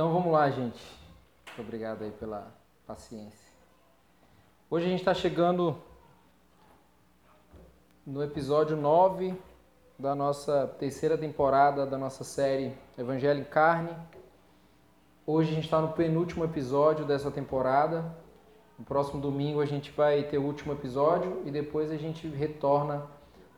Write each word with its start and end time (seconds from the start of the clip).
Então 0.00 0.14
vamos 0.14 0.32
lá, 0.32 0.48
gente. 0.48 0.82
Muito 1.46 1.60
obrigado 1.60 2.04
aí 2.04 2.10
pela 2.10 2.50
paciência. 2.86 3.52
Hoje 4.70 4.86
a 4.86 4.88
gente 4.88 5.00
está 5.00 5.12
chegando 5.12 5.76
no 8.06 8.24
episódio 8.24 8.78
9 8.78 9.38
da 9.98 10.14
nossa 10.14 10.66
terceira 10.78 11.18
temporada 11.18 11.84
da 11.84 11.98
nossa 11.98 12.24
série 12.24 12.72
Evangelho 12.96 13.40
em 13.40 13.44
Carne. 13.44 13.94
Hoje 15.26 15.50
a 15.50 15.54
gente 15.54 15.64
está 15.64 15.82
no 15.82 15.92
penúltimo 15.92 16.44
episódio 16.46 17.04
dessa 17.04 17.30
temporada. 17.30 18.02
No 18.78 18.86
próximo 18.86 19.20
domingo 19.20 19.60
a 19.60 19.66
gente 19.66 19.90
vai 19.90 20.22
ter 20.22 20.38
o 20.38 20.44
último 20.44 20.72
episódio 20.72 21.42
e 21.44 21.50
depois 21.50 21.90
a 21.90 21.98
gente 21.98 22.26
retorna 22.26 23.06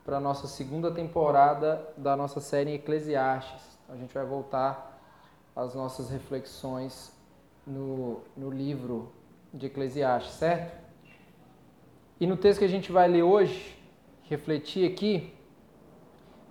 para 0.04 0.16
a 0.16 0.20
nossa 0.20 0.48
segunda 0.48 0.90
temporada 0.90 1.88
da 1.96 2.16
nossa 2.16 2.40
série 2.40 2.74
Eclesiastes. 2.74 3.78
A 3.88 3.94
gente 3.94 4.12
vai 4.12 4.24
voltar 4.24 4.91
às 5.54 5.74
nossas 5.74 6.10
reflexões 6.10 7.12
no, 7.66 8.20
no 8.36 8.50
livro 8.50 9.12
de 9.52 9.66
Eclesiastes, 9.66 10.34
certo? 10.34 10.80
E 12.18 12.26
no 12.26 12.36
texto 12.36 12.60
que 12.60 12.64
a 12.64 12.68
gente 12.68 12.92
vai 12.92 13.08
ler 13.08 13.22
hoje, 13.22 13.76
refletir 14.24 14.90
aqui, 14.90 15.34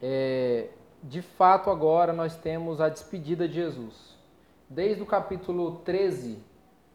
é, 0.02 0.70
de 1.02 1.22
fato 1.22 1.70
agora 1.70 2.14
nós 2.14 2.36
temos 2.36 2.82
a 2.82 2.90
despedida 2.90 3.48
de 3.48 3.55
Jesus. 3.55 4.18
Desde 4.70 5.02
o 5.02 5.05
capítulo 5.05 5.77
13, 5.77 6.40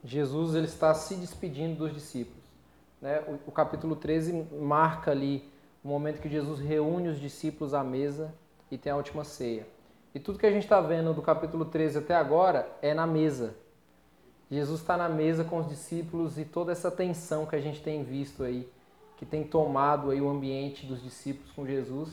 Jesus 0.05 0.55
ele 0.55 0.67
está 0.67 0.95
se 0.95 1.17
despedindo 1.17 1.77
dos 1.77 1.93
discípulos. 1.93 2.45
Né? 3.01 3.21
O, 3.27 3.51
o 3.51 3.53
capítulo 3.53 3.97
13 3.97 4.47
marca 4.61 5.11
ali 5.11 5.51
o 5.83 5.89
momento 5.89 6.21
que 6.21 6.29
Jesus 6.29 6.59
reúne 6.61 7.09
os 7.09 7.21
discípulos 7.21 7.73
à 7.73 7.85
mesa 7.85 8.35
e 8.71 8.77
tem 8.77 8.91
a 8.91 8.97
última 8.97 9.25
ceia. 9.25 9.67
E 10.17 10.19
tudo 10.19 10.39
que 10.39 10.47
a 10.47 10.51
gente 10.51 10.63
está 10.63 10.81
vendo 10.81 11.13
do 11.13 11.21
capítulo 11.21 11.67
13 11.67 11.99
até 11.99 12.15
agora 12.15 12.67
é 12.81 12.95
na 12.95 13.07
mesa. 13.07 13.55
Jesus 14.51 14.81
está 14.81 14.97
na 14.97 15.11
mesa 15.11 15.45
com 15.45 15.59
os 15.59 15.69
discípulos 15.69 16.39
e 16.39 16.45
toda 16.47 16.73
essa 16.73 16.91
tensão 16.91 17.45
que 17.45 17.55
a 17.55 17.61
gente 17.61 17.83
tem 17.83 18.03
visto 18.03 18.43
aí, 18.43 18.67
que 19.19 19.27
tem 19.27 19.45
tomado 19.45 20.11
aí 20.11 20.19
o 20.19 20.31
ambiente 20.31 20.87
dos 20.87 21.03
discípulos 21.03 21.53
com 21.53 21.67
Jesus, 21.67 22.09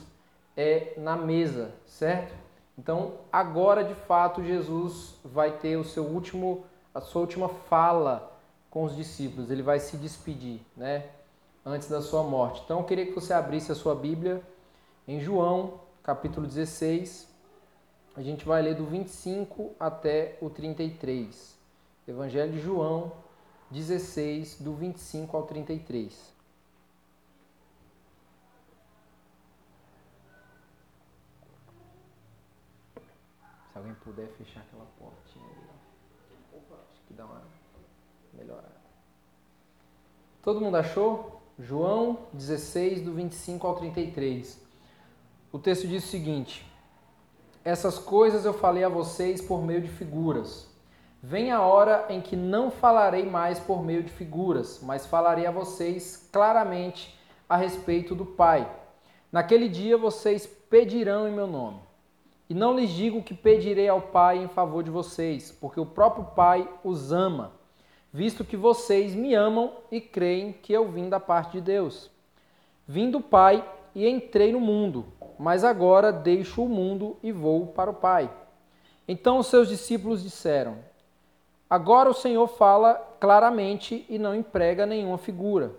é 0.58 0.96
na 0.98 1.16
mesa, 1.16 1.72
certo? 1.86 2.34
Então, 2.78 3.14
agora 3.32 3.86
de 3.86 3.96
fato 3.96 4.44
Jesus 4.44 5.16
vai 5.24 5.52
ter 5.52 5.78
o 5.78 5.86
seu 5.86 6.04
último 6.04 6.66
a 6.94 7.00
sua 7.00 7.22
última 7.22 7.48
fala 7.48 8.38
com 8.70 8.84
os 8.84 8.94
discípulos. 8.94 9.50
Ele 9.50 9.64
vai 9.64 9.80
se 9.80 9.96
despedir, 9.96 10.60
né? 10.76 11.06
antes 11.66 11.88
da 11.88 12.02
sua 12.02 12.22
morte. 12.22 12.62
Então 12.66 12.80
eu 12.80 12.84
queria 12.84 13.06
que 13.06 13.14
você 13.14 13.32
abrisse 13.32 13.72
a 13.72 13.76
sua 13.76 13.96
Bíblia 13.96 14.42
em 15.08 15.22
João, 15.22 15.80
capítulo 16.04 16.46
16. 16.46 17.32
A 18.16 18.22
gente 18.22 18.46
vai 18.46 18.62
ler 18.62 18.76
do 18.76 18.86
25 18.86 19.76
até 19.80 20.38
o 20.40 20.50
33. 20.50 21.58
Evangelho 22.08 22.52
de 22.52 22.60
João 22.60 23.12
16, 23.72 24.62
do 24.62 24.76
25 24.76 25.36
ao 25.36 25.44
33. 25.48 26.14
Se 33.72 33.78
alguém 33.78 33.96
puder 33.96 34.28
fechar 34.38 34.60
aquela 34.60 34.86
portinha 35.00 35.46
ali. 35.46 35.70
Opa, 36.54 36.76
acho 36.92 37.02
que 37.08 37.14
dá 37.16 37.26
uma 37.26 37.42
melhorada. 38.32 38.84
Todo 40.44 40.62
mundo 40.62 40.78
achou? 40.78 41.42
João 41.58 42.28
16, 42.32 43.02
do 43.02 43.14
25 43.14 43.66
ao 43.66 43.76
33. 43.76 44.62
O 45.52 45.58
texto 45.58 45.88
diz 45.88 46.04
o 46.04 46.08
seguinte: 46.08 46.64
Essas 47.64 47.98
coisas 47.98 48.46
eu 48.46 48.54
falei 48.54 48.84
a 48.84 48.90
vocês 48.90 49.42
por 49.42 49.64
meio 49.64 49.82
de 49.82 49.88
figuras. 49.88 50.70
Vem 51.22 51.52
a 51.52 51.62
hora 51.62 52.06
em 52.10 52.20
que 52.20 52.36
não 52.36 52.70
falarei 52.70 53.26
mais 53.26 53.60
por 53.60 53.84
meio 53.84 54.04
de 54.04 54.12
figuras, 54.12 54.82
mas 54.84 55.06
falarei 55.06 55.46
a 55.46 55.52
vocês 55.52 56.30
claramente 56.32 57.18
a 57.48 57.56
respeito 57.56 58.14
do 58.14 58.26
Pai. 58.26 58.70
Naquele 59.32 59.70
dia 59.70 59.98
vocês 59.98 60.46
pedirão 60.46 61.28
em 61.28 61.32
meu 61.32 61.48
nome. 61.48 61.80
E 62.50 62.54
não 62.54 62.78
lhes 62.78 62.90
digo 62.90 63.24
que 63.24 63.34
pedirei 63.34 63.88
ao 63.88 64.02
Pai 64.02 64.38
em 64.40 64.48
favor 64.50 64.84
de 64.84 64.92
vocês, 64.92 65.52
porque 65.52 65.80
o 65.80 65.86
próprio 65.86 66.26
Pai 66.26 66.68
os 66.84 67.12
ama 67.12 67.54
visto 68.14 68.46
que 68.46 68.56
vocês 68.56 69.16
me 69.16 69.34
amam 69.34 69.74
e 69.92 70.00
creem 70.00 70.54
que 70.54 70.72
eu 70.72 70.88
vim 70.92 71.10
da 71.10 71.20
parte 71.20 71.54
de 71.54 71.62
Deus. 71.62 72.12
Vim 72.88 73.10
do 73.10 73.20
Pai 73.20 73.68
e 73.96 74.08
entrei 74.08 74.52
no 74.52 74.60
mundo, 74.60 75.08
mas 75.38 75.64
agora 75.64 76.12
deixo 76.12 76.64
o 76.64 76.70
mundo 76.70 77.18
e 77.24 77.32
vou 77.32 77.68
para 77.68 77.92
o 77.92 77.94
Pai. 77.94 78.32
Então 79.08 79.38
os 79.38 79.48
seus 79.48 79.68
discípulos 79.68 80.24
disseram: 80.24 80.78
Agora 81.70 82.10
o 82.10 82.14
Senhor 82.14 82.48
fala 82.48 82.96
claramente 83.20 84.06
e 84.10 84.18
não 84.18 84.36
emprega 84.36 84.86
nenhuma 84.86 85.18
figura. 85.18 85.74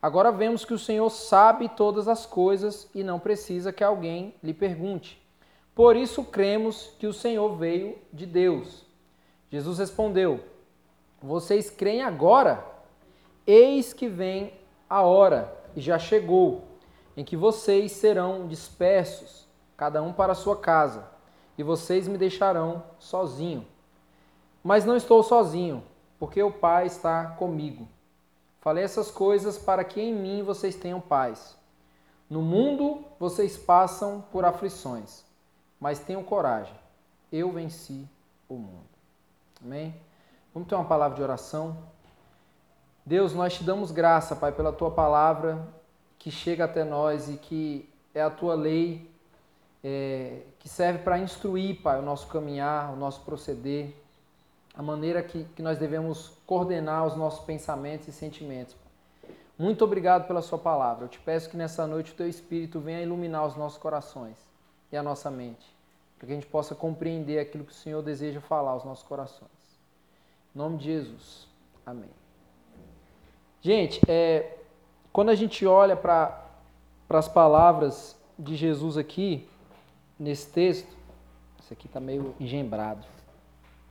Agora 0.00 0.30
vemos 0.30 0.64
que 0.64 0.74
o 0.74 0.78
Senhor 0.78 1.08
sabe 1.10 1.68
todas 1.68 2.08
as 2.08 2.26
coisas 2.26 2.88
e 2.94 3.02
não 3.02 3.18
precisa 3.18 3.72
que 3.72 3.82
alguém 3.82 4.34
lhe 4.42 4.52
pergunte. 4.52 5.20
Por 5.74 5.96
isso 5.96 6.24
cremos 6.24 6.92
que 6.98 7.06
o 7.06 7.12
Senhor 7.12 7.56
veio 7.56 7.96
de 8.12 8.26
Deus. 8.26 8.84
Jesus 9.50 9.78
respondeu: 9.78 10.40
vocês 11.24 11.70
creem 11.70 12.02
agora? 12.02 12.62
Eis 13.46 13.94
que 13.94 14.06
vem 14.06 14.52
a 14.90 15.00
hora, 15.00 15.50
e 15.74 15.80
já 15.80 15.98
chegou, 15.98 16.62
em 17.16 17.24
que 17.24 17.36
vocês 17.36 17.92
serão 17.92 18.46
dispersos, 18.46 19.46
cada 19.76 20.02
um 20.02 20.12
para 20.12 20.32
a 20.32 20.36
sua 20.36 20.56
casa, 20.56 21.08
e 21.56 21.62
vocês 21.62 22.08
me 22.08 22.18
deixarão 22.18 22.82
sozinho. 22.98 23.66
Mas 24.62 24.84
não 24.84 24.96
estou 24.96 25.22
sozinho, 25.22 25.84
porque 26.18 26.42
o 26.42 26.50
Pai 26.50 26.86
está 26.86 27.26
comigo. 27.26 27.86
Falei 28.60 28.82
essas 28.82 29.10
coisas 29.10 29.58
para 29.58 29.84
que 29.84 30.00
em 30.00 30.14
mim 30.14 30.42
vocês 30.42 30.74
tenham 30.74 31.00
paz. 31.00 31.56
No 32.28 32.40
mundo 32.40 33.04
vocês 33.20 33.56
passam 33.56 34.24
por 34.32 34.44
aflições, 34.44 35.24
mas 35.78 36.00
tenham 36.00 36.24
coragem. 36.24 36.74
Eu 37.30 37.52
venci 37.52 38.08
o 38.48 38.54
mundo. 38.54 38.88
Amém? 39.62 39.94
Vamos 40.52 40.68
ter 40.68 40.74
uma 40.74 40.84
palavra 40.84 41.16
de 41.16 41.22
oração. 41.22 41.76
Deus, 43.04 43.34
nós 43.34 43.54
te 43.54 43.62
damos 43.62 43.90
graça, 43.90 44.34
Pai, 44.34 44.50
pela 44.50 44.72
tua 44.72 44.90
palavra 44.90 45.68
que 46.24 46.30
chega 46.30 46.64
até 46.64 46.84
nós 46.84 47.28
e 47.28 47.36
que 47.36 47.86
é 48.14 48.22
a 48.22 48.30
tua 48.30 48.54
lei 48.54 49.10
é, 49.84 50.40
que 50.58 50.70
serve 50.70 51.00
para 51.00 51.18
instruir, 51.18 51.82
Pai, 51.82 51.98
o 51.98 52.02
nosso 52.02 52.28
caminhar, 52.28 52.94
o 52.94 52.96
nosso 52.96 53.20
proceder, 53.26 53.94
a 54.74 54.82
maneira 54.82 55.22
que, 55.22 55.44
que 55.54 55.60
nós 55.60 55.76
devemos 55.76 56.32
coordenar 56.46 57.06
os 57.06 57.14
nossos 57.14 57.44
pensamentos 57.44 58.08
e 58.08 58.12
sentimentos. 58.12 58.74
Muito 59.58 59.84
obrigado 59.84 60.26
pela 60.26 60.40
Sua 60.40 60.56
palavra. 60.56 61.04
Eu 61.04 61.08
te 61.10 61.18
peço 61.18 61.50
que 61.50 61.58
nessa 61.58 61.86
noite 61.86 62.12
o 62.12 62.14
Teu 62.14 62.26
Espírito 62.26 62.80
venha 62.80 63.02
iluminar 63.02 63.44
os 63.46 63.54
nossos 63.54 63.76
corações 63.76 64.38
e 64.90 64.96
a 64.96 65.02
nossa 65.02 65.30
mente, 65.30 65.76
para 66.16 66.26
que 66.26 66.32
a 66.32 66.36
gente 66.36 66.46
possa 66.46 66.74
compreender 66.74 67.38
aquilo 67.38 67.64
que 67.64 67.72
o 67.72 67.76
Senhor 67.76 68.00
deseja 68.00 68.40
falar 68.40 68.70
aos 68.70 68.82
nossos 68.82 69.06
corações. 69.06 69.50
Em 70.54 70.58
nome 70.58 70.78
de 70.78 70.84
Jesus. 70.84 71.46
Amém. 71.84 72.08
Gente, 73.60 74.00
é, 74.08 74.63
quando 75.14 75.28
a 75.28 75.34
gente 75.36 75.64
olha 75.64 75.94
para 75.94 76.44
as 77.08 77.28
palavras 77.28 78.20
de 78.36 78.56
Jesus 78.56 78.98
aqui, 78.98 79.48
nesse 80.18 80.50
texto, 80.50 80.92
isso 81.62 81.72
aqui 81.72 81.86
está 81.86 82.00
meio 82.00 82.34
engembrado. 82.40 83.06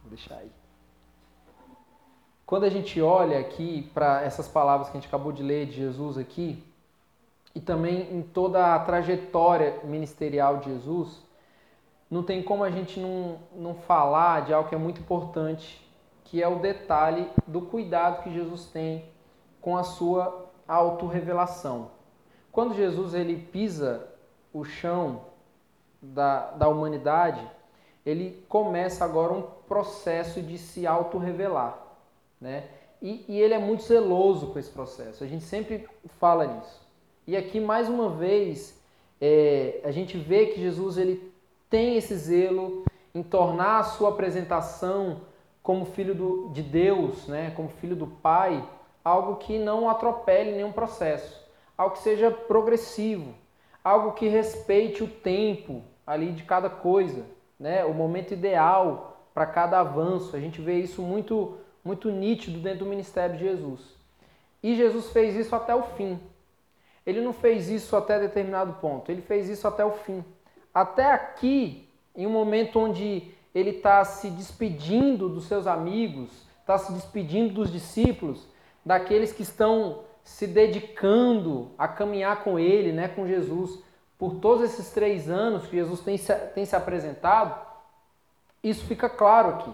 Vou 0.01 0.09
deixar 0.09 0.35
aí. 0.35 0.51
Quando 2.45 2.66
a 2.66 2.69
gente 2.69 3.01
olha 3.01 3.39
aqui 3.39 3.89
para 3.94 4.22
essas 4.22 4.50
palavras 4.50 4.89
que 4.89 4.97
a 4.97 5.00
gente 5.00 5.07
acabou 5.07 5.31
de 5.31 5.41
ler 5.41 5.67
de 5.67 5.78
Jesus 5.78 6.17
aqui, 6.17 6.62
e 7.56 7.62
também 7.62 8.13
em 8.13 8.22
toda 8.22 8.75
a 8.75 8.79
trajetória 8.79 9.79
ministerial 9.85 10.57
de 10.57 10.73
Jesus, 10.73 11.23
não 12.12 12.22
tem 12.22 12.44
como 12.44 12.66
a 12.66 12.69
gente 12.69 13.00
não, 13.00 13.39
não 13.56 13.75
falar 13.75 14.41
de 14.41 14.53
algo 14.53 14.68
que 14.68 14.75
é 14.75 14.77
muito 14.77 15.00
importante 15.00 15.81
que 16.25 16.44
é 16.44 16.48
o 16.50 16.59
detalhe 16.59 17.30
do 17.48 17.62
cuidado 17.62 18.24
que 18.24 18.33
Jesus 18.33 18.65
tem 18.65 19.06
com 19.62 19.77
a 19.77 19.83
sua 19.83 20.43
autorrevelação. 20.74 21.92
Quando 22.52 22.75
Jesus 22.75 23.14
ele 23.14 23.38
pisa 23.38 24.08
o 24.54 24.64
chão 24.64 25.22
da, 26.02 26.52
da 26.52 26.68
humanidade, 26.68 27.46
ele 28.06 28.44
começa 28.50 29.04
agora 29.06 29.34
um 29.34 29.42
processo 29.68 30.42
de 30.42 30.58
se 30.58 30.86
autorrevelar, 30.86 31.78
né? 32.40 32.66
E, 33.02 33.25
e 33.28 33.42
ele 33.42 33.54
é 33.54 33.60
muito 33.60 33.84
zeloso 33.84 34.48
com 34.48 34.60
esse 34.60 34.70
processo. 34.70 35.24
A 35.24 35.28
gente 35.28 35.44
sempre 35.44 35.88
fala 36.20 36.46
nisso. 36.46 36.81
E 37.25 37.36
aqui 37.36 37.60
mais 37.60 37.90
uma 37.90 38.10
vez 38.10 38.81
é, 39.20 39.81
a 39.84 39.92
gente 39.92 40.18
vê 40.18 40.48
que 40.48 40.60
Jesus 40.60 40.98
ele 40.98 41.34
tem 41.70 41.98
esse 41.98 42.16
zelo 42.16 42.84
em 43.16 43.24
tornar 43.24 43.80
a 43.80 43.84
sua 43.84 44.10
apresentação 44.10 45.22
como 45.62 45.86
filho 45.86 46.14
do, 46.14 46.50
de 46.50 46.62
Deus, 46.62 47.25
né, 47.28 47.52
como 47.56 47.70
filho 47.70 47.96
do 47.96 48.08
Pai, 48.08 48.68
algo 49.03 49.35
que 49.35 49.59
não 49.59 49.89
atropele 49.89 50.51
nenhum 50.51 50.71
processo, 50.71 51.41
algo 51.77 51.95
que 51.95 52.01
seja 52.01 52.31
progressivo, 52.31 53.33
algo 53.83 54.13
que 54.13 54.27
respeite 54.27 55.03
o 55.03 55.07
tempo 55.07 55.83
ali 56.07 56.31
de 56.31 56.44
cada 56.44 56.69
coisa, 56.69 57.25
né, 57.59 57.83
o 57.83 57.94
momento 57.94 58.33
ideal 58.33 59.27
para 59.33 59.45
cada 59.45 59.79
avanço. 59.79 60.35
A 60.35 60.39
gente 60.39 60.61
vê 60.61 60.79
isso 60.79 61.01
muito, 61.01 61.57
muito 61.83 62.09
nítido 62.09 62.59
dentro 62.59 62.79
do 62.79 62.89
ministério 62.89 63.38
de 63.38 63.44
Jesus. 63.44 63.81
E 64.61 64.75
Jesus 64.75 65.09
fez 65.11 65.35
isso 65.35 65.55
até 65.55 65.75
o 65.75 65.83
fim. 65.83 66.19
Ele 67.05 67.19
não 67.19 67.33
fez 67.33 67.69
isso 67.69 67.95
até 67.97 68.17
determinado 68.17 68.73
ponto, 68.79 69.11
ele 69.11 69.21
fez 69.21 69.50
isso 69.50 69.67
até 69.67 69.83
o 69.83 69.91
fim. 69.91 70.23
Até 70.73 71.11
aqui, 71.11 71.89
em 72.15 72.25
um 72.25 72.29
momento 72.31 72.79
onde 72.79 73.31
ele 73.53 73.71
está 73.71 74.03
se 74.05 74.29
despedindo 74.29 75.27
dos 75.27 75.45
seus 75.45 75.67
amigos, 75.67 76.31
está 76.61 76.77
se 76.77 76.94
despedindo 76.94 77.53
dos 77.53 77.71
discípulos, 77.71 78.47
daqueles 78.85 79.31
que 79.31 79.44
estão 79.44 80.03
se 80.24 80.47
dedicando 80.47 81.71
a 81.77 81.88
caminhar 81.88 82.44
com 82.44 82.57
ele, 82.57 82.91
né, 82.91 83.07
com 83.07 83.27
Jesus, 83.27 83.80
por 84.18 84.35
todos 84.35 84.63
esses 84.63 84.91
três 84.91 85.30
anos 85.30 85.68
que 85.68 85.75
Jesus 85.75 86.00
tem 86.00 86.18
se, 86.18 86.33
tem 86.33 86.65
se 86.65 86.75
apresentado, 86.75 87.59
isso 88.63 88.85
fica 88.85 89.09
claro 89.09 89.50
aqui. 89.50 89.71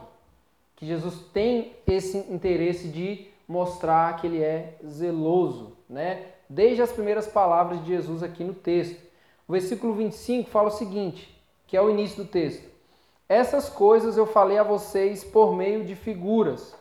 Que 0.76 0.86
Jesus 0.86 1.22
tem 1.34 1.76
esse 1.86 2.18
interesse 2.18 2.88
de 2.88 3.28
mostrar 3.48 4.16
que 4.16 4.26
ele 4.26 4.42
é 4.42 4.76
zeloso, 4.88 5.78
né? 5.90 6.26
Desde 6.50 6.82
as 6.82 6.92
primeiras 6.92 7.28
palavras 7.28 7.84
de 7.84 7.90
Jesus 7.90 8.24
aqui 8.24 8.44
no 8.44 8.54
texto. 8.54 9.00
O 9.48 9.52
versículo 9.52 9.94
25 9.94 10.50
fala 10.50 10.70
o 10.70 10.72
seguinte, 10.72 11.36
que 11.68 11.76
é 11.76 11.82
o 11.82 11.90
início 11.90 12.24
do 12.24 12.30
texto. 12.30 12.68
Essas 13.28 13.70
coisas 13.70 14.18
eu 14.18 14.26
falei 14.26 14.58
a 14.58 14.64
vocês 14.64 15.24
por 15.24 15.56
meio 15.56 15.84
de 15.84 15.96
figuras. 15.96 16.76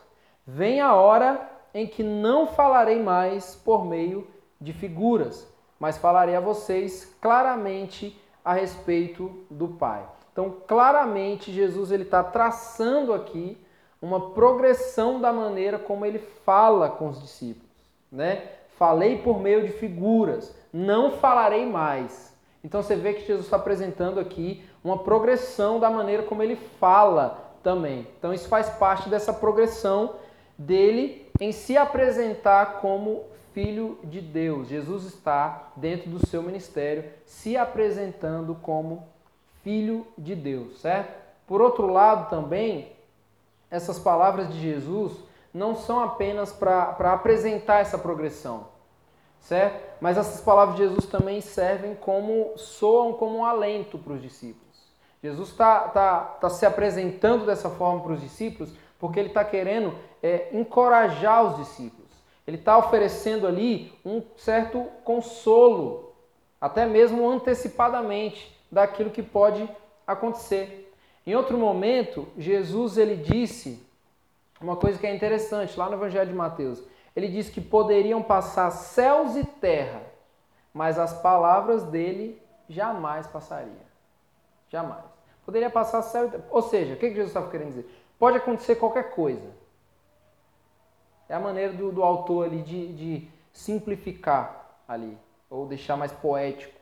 Vem 0.47 0.81
a 0.81 0.95
hora 0.95 1.58
em 1.73 1.87
que 1.87 2.03
não 2.03 2.47
falarei 2.47 3.03
mais 3.03 3.55
por 3.55 3.85
meio 3.85 4.27
de 4.61 4.73
figuras, 4.73 5.47
mas 5.79 5.99
falarei 5.99 6.35
a 6.35 6.41
vocês 6.41 7.17
claramente 7.21 8.19
a 8.45 8.53
respeito 8.53 9.45
do 9.51 9.69
Pai. 9.69 10.05
Então, 10.33 10.55
claramente, 10.67 11.53
Jesus 11.53 11.91
está 11.91 12.23
traçando 12.23 13.13
aqui 13.13 13.59
uma 14.01 14.31
progressão 14.31 15.21
da 15.21 15.33
maneira 15.33 15.79
como 15.79 16.07
ele 16.07 16.19
fala 16.19 16.89
com 16.89 17.09
os 17.09 17.21
discípulos, 17.21 17.69
né? 18.11 18.43
Falei 18.77 19.19
por 19.19 19.41
meio 19.41 19.67
de 19.67 19.73
figuras, 19.73 20.55
não 20.73 21.11
falarei 21.11 21.67
mais. 21.67 22.33
Então 22.63 22.83
você 22.83 22.95
vê 22.95 23.15
que 23.15 23.27
Jesus 23.27 23.47
está 23.47 23.57
apresentando 23.57 24.21
aqui 24.21 24.65
uma 24.85 24.99
progressão 24.99 25.81
da 25.81 25.91
maneira 25.91 26.23
como 26.23 26.43
ele 26.43 26.57
fala 26.57 27.57
também. 27.63 28.07
Então 28.19 28.33
isso 28.33 28.49
faz 28.49 28.69
parte 28.69 29.09
dessa 29.09 29.33
progressão 29.33 30.15
dele 30.57 31.28
em 31.41 31.53
se 31.53 31.77
apresentar 31.77 32.81
como 32.81 33.25
filho 33.53 33.99
de 34.05 34.21
Deus. 34.21 34.69
Jesus 34.69 35.05
está 35.05 35.71
dentro 35.77 36.11
do 36.11 36.27
seu 36.27 36.43
ministério 36.43 37.05
se 37.25 37.57
apresentando 37.57 38.55
como 38.55 39.07
filho 39.63 40.07
de 40.17 40.35
Deus, 40.35 40.81
certo? 40.81 41.13
Por 41.47 41.61
outro 41.61 41.87
lado 41.87 42.29
também, 42.31 42.93
essas 43.71 43.99
palavras 43.99 44.53
de 44.53 44.61
Jesus 44.61 45.13
não 45.53 45.75
são 45.75 46.01
apenas 46.01 46.53
para 46.53 47.13
apresentar 47.13 47.81
essa 47.81 47.99
progressão, 47.99 48.69
certo? 49.41 49.97
Mas 50.01 50.17
essas 50.17 50.41
palavras 50.41 50.77
de 50.77 50.85
Jesus 50.85 51.07
também 51.07 51.41
servem 51.41 51.95
como, 51.95 52.53
soam 52.57 53.15
como 53.15 53.39
um 53.39 53.45
alento 53.45 53.99
para 53.99 54.13
os 54.13 54.23
discípulos. 54.23 54.69
Jesus 55.23 55.49
está 55.49 55.81
tá, 55.89 56.21
tá 56.21 56.49
se 56.49 56.65
apresentando 56.65 57.45
dessa 57.45 57.69
forma 57.69 58.01
para 58.03 58.13
os 58.13 58.21
discípulos 58.21 58.73
porque 58.99 59.19
ele 59.19 59.29
está 59.29 59.45
querendo 59.45 59.95
é, 60.23 60.49
encorajar 60.53 61.45
os 61.45 61.57
discípulos. 61.57 62.09
Ele 62.47 62.57
está 62.57 62.79
oferecendo 62.79 63.47
ali 63.47 63.93
um 64.05 64.23
certo 64.37 64.85
consolo, 65.05 66.15
até 66.61 66.87
mesmo 66.87 67.29
antecipadamente, 67.29 68.59
daquilo 68.71 69.11
que 69.11 69.23
pode 69.23 69.69
acontecer. 70.07 70.93
Em 71.27 71.35
outro 71.35 71.59
momento, 71.59 72.27
Jesus 72.37 72.97
ele 72.97 73.17
disse 73.17 73.87
uma 74.61 74.77
coisa 74.77 74.99
que 74.99 75.07
é 75.07 75.15
interessante 75.15 75.79
lá 75.79 75.89
no 75.89 75.97
Evangelho 75.97 76.31
de 76.31 76.35
Mateus. 76.35 76.83
Ele 77.15 77.29
disse 77.29 77.51
que 77.51 77.61
poderiam 77.61 78.23
passar 78.23 78.71
céus 78.71 79.37
e 79.37 79.45
terra, 79.45 80.03
mas 80.73 80.99
as 80.99 81.13
palavras 81.21 81.85
dele 81.85 82.41
jamais 82.69 83.27
passariam. 83.27 83.89
Jamais. 84.71 85.05
Poderia 85.45 85.71
passar 85.71 86.03
céu 86.03 86.27
e 86.27 86.31
terra. 86.31 86.45
Ou 86.51 86.63
seja, 86.63 86.95
o 86.95 86.97
que 86.97 87.09
Jesus 87.09 87.29
estava 87.29 87.51
querendo 87.51 87.69
dizer? 87.69 87.91
Pode 88.19 88.37
acontecer 88.37 88.77
qualquer 88.77 89.11
coisa. 89.11 89.51
É 91.29 91.35
a 91.35 91.41
maneira 91.41 91.73
do, 91.73 91.93
do 91.93 92.03
autor 92.03 92.47
ali 92.47 92.63
de, 92.63 92.93
de 92.93 93.29
simplificar 93.53 94.79
ali, 94.87 95.17
ou 95.51 95.67
deixar 95.67 95.97
mais 95.97 96.13
poético 96.13 96.79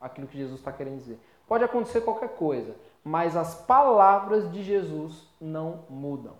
aquilo 0.00 0.26
que 0.26 0.38
Jesus 0.38 0.58
está 0.58 0.72
querendo 0.72 0.98
dizer. 0.98 1.18
Pode 1.46 1.64
acontecer 1.64 2.00
qualquer 2.00 2.30
coisa, 2.30 2.74
mas 3.02 3.36
as 3.36 3.54
palavras 3.54 4.50
de 4.50 4.62
Jesus 4.62 5.28
não 5.40 5.84
mudam, 5.90 6.34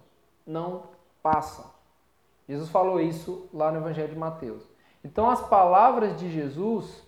não 0.47 0.85
passam. 1.23 1.67
Jesus 2.49 2.71
falou 2.71 3.01
isso 3.01 3.49
lá 3.53 3.71
no 3.71 3.79
Evangelho 3.79 4.09
de 4.09 4.19
Mateus. 4.19 4.63
Então, 5.03 5.29
as 5.29 5.47
palavras 5.47 6.19
de 6.19 6.31
Jesus 6.31 7.03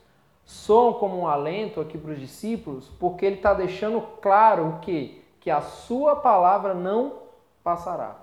soam 0.45 0.95
como 0.95 1.19
um 1.19 1.27
alento 1.27 1.81
aqui 1.81 1.99
para 1.99 2.13
os 2.13 2.21
discípulos, 2.21 2.89
porque 3.01 3.25
ele 3.25 3.37
está 3.37 3.53
deixando 3.53 4.01
claro 4.21 4.69
o 4.69 4.79
que? 4.81 5.23
Que 5.47 5.51
a 5.53 5.61
sua 5.61 6.17
palavra 6.17 6.75
não 6.75 7.21
passará. 7.63 8.17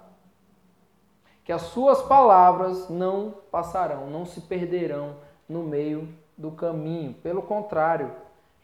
Que 1.46 1.54
as 1.54 1.62
suas 1.62 2.02
palavras 2.02 2.90
não 2.90 3.36
passarão, 3.50 4.10
não 4.10 4.26
se 4.26 4.42
perderão 4.42 5.16
no 5.48 5.64
meio 5.64 6.14
do 6.38 6.52
caminho. 6.52 7.14
Pelo 7.14 7.42
contrário, 7.42 8.12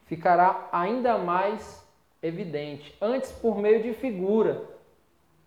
ficará 0.08 0.68
ainda 0.74 1.18
mais 1.18 1.88
evidente. 2.22 2.94
Antes 3.02 3.32
por 3.32 3.58
meio 3.58 3.82
de 3.82 3.94
figura, 3.94 4.62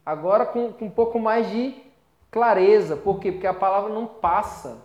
agora 0.06 0.46
com, 0.46 0.72
com 0.72 0.86
um 0.86 0.90
pouco 0.90 1.20
mais 1.20 1.50
de 1.50 1.82
clareza. 2.30 2.96
Por 2.96 3.20
quê? 3.20 3.30
Porque 3.30 3.46
a 3.46 3.52
palavra 3.52 3.92
não 3.92 4.06
passa. 4.06 4.78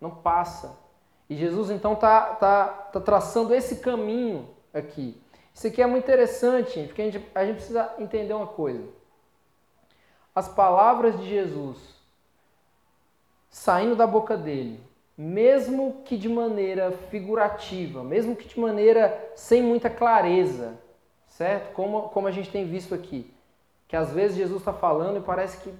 Não 0.00 0.12
passa. 0.12 0.78
E 1.28 1.34
Jesus 1.34 1.70
então 1.70 1.94
está 1.94 2.20
tá, 2.36 2.68
tá 2.68 3.00
traçando 3.00 3.52
esse 3.52 3.80
caminho 3.80 4.48
aqui. 4.72 5.20
Isso 5.58 5.66
aqui 5.66 5.82
é 5.82 5.86
muito 5.88 6.04
interessante, 6.04 6.84
porque 6.84 7.02
a 7.02 7.04
gente, 7.04 7.26
a 7.34 7.44
gente 7.44 7.56
precisa 7.56 7.92
entender 7.98 8.32
uma 8.32 8.46
coisa. 8.46 8.88
As 10.32 10.48
palavras 10.48 11.18
de 11.18 11.28
Jesus 11.28 11.76
saindo 13.50 13.96
da 13.96 14.06
boca 14.06 14.36
dele 14.36 14.88
mesmo 15.18 16.00
que 16.04 16.16
de 16.16 16.28
maneira 16.28 16.92
figurativa, 16.92 18.04
mesmo 18.04 18.36
que 18.36 18.46
de 18.46 18.60
maneira 18.60 19.32
sem 19.34 19.60
muita 19.60 19.90
clareza, 19.90 20.78
certo? 21.26 21.72
Como, 21.72 22.02
como 22.10 22.28
a 22.28 22.30
gente 22.30 22.52
tem 22.52 22.64
visto 22.64 22.94
aqui, 22.94 23.28
que 23.88 23.96
às 23.96 24.12
vezes 24.12 24.36
Jesus 24.36 24.60
está 24.60 24.72
falando 24.72 25.16
e 25.16 25.22
parece 25.22 25.58
que 25.58 25.74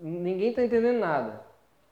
ninguém 0.00 0.50
está 0.50 0.62
entendendo 0.62 1.00
nada. 1.00 1.44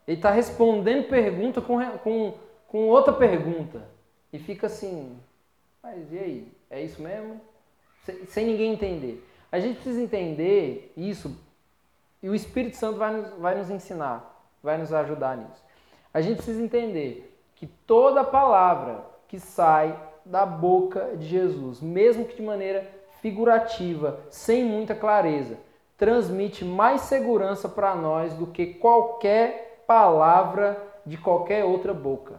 Ele 0.07 0.15
está 0.15 0.31
respondendo 0.31 1.09
pergunta 1.09 1.59
com, 1.59 1.77
com, 1.97 2.33
com 2.69 2.87
outra 2.87 3.11
pergunta 3.11 3.83
e 4.31 4.39
fica 4.39 4.67
assim, 4.67 5.19
mas 5.83 6.09
e 6.13 6.17
aí? 6.17 6.55
É 6.75 6.83
isso 6.83 7.01
mesmo? 7.01 7.39
Sem, 8.03 8.25
sem 8.25 8.45
ninguém 8.45 8.73
entender. 8.73 9.25
A 9.51 9.59
gente 9.59 9.75
precisa 9.75 10.01
entender 10.01 10.93
isso 10.97 11.35
e 12.21 12.29
o 12.29 12.35
Espírito 12.35 12.75
Santo 12.75 12.99
vai 12.99 13.13
nos, 13.13 13.29
vai 13.39 13.55
nos 13.57 13.69
ensinar, 13.69 14.49
vai 14.61 14.77
nos 14.77 14.91
ajudar 14.91 15.37
nisso 15.37 15.65
a 16.15 16.21
gente 16.21 16.37
precisa 16.37 16.63
entender 16.63 17.37
que 17.55 17.67
toda 17.67 18.23
palavra 18.23 19.05
que 19.27 19.37
sai 19.37 19.93
da 20.23 20.45
boca 20.45 21.11
de 21.17 21.27
Jesus, 21.27 21.81
mesmo 21.81 22.23
que 22.23 22.37
de 22.37 22.41
maneira 22.41 22.89
figurativa, 23.21 24.17
sem 24.29 24.63
muita 24.63 24.95
clareza, 24.95 25.57
transmite 25.97 26.63
mais 26.63 27.01
segurança 27.01 27.67
para 27.67 27.93
nós 27.95 28.33
do 28.35 28.47
que 28.47 28.75
qualquer 28.75 29.83
palavra 29.85 30.81
de 31.05 31.17
qualquer 31.17 31.65
outra 31.65 31.93
boca. 31.93 32.35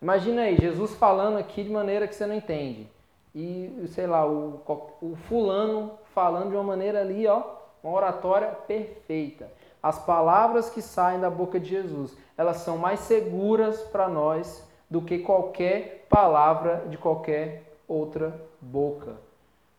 Imagina 0.00 0.42
aí, 0.42 0.56
Jesus 0.56 0.94
falando 0.94 1.38
aqui 1.38 1.64
de 1.64 1.70
maneira 1.70 2.06
que 2.06 2.14
você 2.14 2.26
não 2.26 2.34
entende. 2.34 2.86
E, 3.34 3.84
sei 3.88 4.06
lá, 4.06 4.26
o, 4.26 4.60
o 5.02 5.16
fulano 5.28 5.92
falando 6.14 6.50
de 6.50 6.56
uma 6.56 6.62
maneira 6.62 7.00
ali, 7.00 7.26
ó, 7.26 7.42
uma 7.82 7.92
oratória 7.92 8.48
perfeita 8.66 9.50
as 9.86 10.00
palavras 10.00 10.68
que 10.68 10.82
saem 10.82 11.20
da 11.20 11.30
boca 11.30 11.60
de 11.60 11.68
Jesus, 11.68 12.16
elas 12.36 12.56
são 12.56 12.76
mais 12.76 12.98
seguras 12.98 13.82
para 13.82 14.08
nós 14.08 14.68
do 14.90 15.00
que 15.00 15.20
qualquer 15.20 16.06
palavra 16.10 16.84
de 16.88 16.98
qualquer 16.98 17.62
outra 17.86 18.34
boca. 18.60 19.14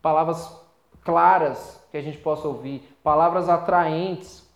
Palavras 0.01 0.50
claras 1.03 1.86
que 1.91 1.97
a 1.97 2.01
gente 2.01 2.19
possa 2.19 2.47
ouvir, 2.47 2.88
palavras 3.03 3.50
atraentes, 3.50 4.47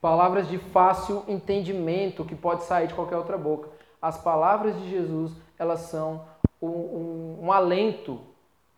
palavras 0.00 0.48
de 0.48 0.58
fácil 0.58 1.22
entendimento 1.28 2.24
que 2.24 2.34
pode 2.34 2.64
sair 2.64 2.88
de 2.88 2.94
qualquer 2.94 3.18
outra 3.18 3.38
boca. 3.38 3.68
As 4.02 4.18
palavras 4.18 4.76
de 4.82 4.90
Jesus, 4.90 5.32
elas 5.56 5.82
são 5.82 6.26
um, 6.60 6.66
um, 6.68 7.38
um 7.44 7.52
alento 7.52 8.20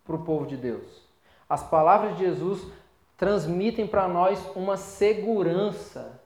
para 0.04 0.16
o 0.16 0.23
povo 0.23 0.47
de 0.47 0.54
Deus. 0.54 1.02
As 1.49 1.62
palavras 1.62 2.19
de 2.19 2.25
Jesus 2.25 2.71
transmitem 3.16 3.87
para 3.87 4.07
nós 4.07 4.38
uma 4.54 4.76
segurança. 4.76 6.21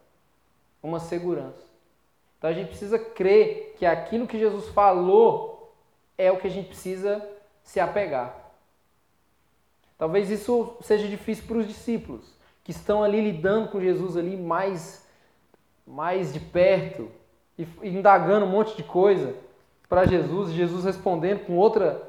Uma 0.83 0.99
segurança. 0.99 1.63
Então 2.37 2.51
a 2.51 2.53
gente 2.53 2.69
precisa 2.69 2.99
crer 2.99 3.77
que 3.79 3.87
aquilo 3.87 4.27
que 4.27 4.39
Jesus 4.39 4.69
falou 4.71 5.73
é 6.17 6.33
o 6.33 6.39
que 6.39 6.49
a 6.49 6.51
gente 6.51 6.69
precisa 6.69 7.25
se 7.63 7.79
apegar. 7.79 8.35
Talvez 9.97 10.31
isso 10.31 10.77
seja 10.81 11.07
difícil 11.09 11.45
para 11.47 11.59
os 11.59 11.67
discípulos, 11.67 12.25
que 12.65 12.71
estão 12.71 13.03
ali 13.03 13.21
lidando 13.21 13.69
com 13.69 13.81
Jesus 13.81 14.17
ali 14.17 14.37
mais, 14.37 15.07
mais 15.85 16.33
de 16.33 16.39
perto, 16.39 17.11
e 17.59 17.67
indagando 17.83 18.47
um 18.47 18.51
monte 18.51 18.77
de 18.77 18.85
coisa 18.85 19.35
para 19.89 20.07
Jesus, 20.07 20.53
Jesus 20.53 20.85
respondendo 20.85 21.47
com, 21.47 21.57
outra, 21.57 22.01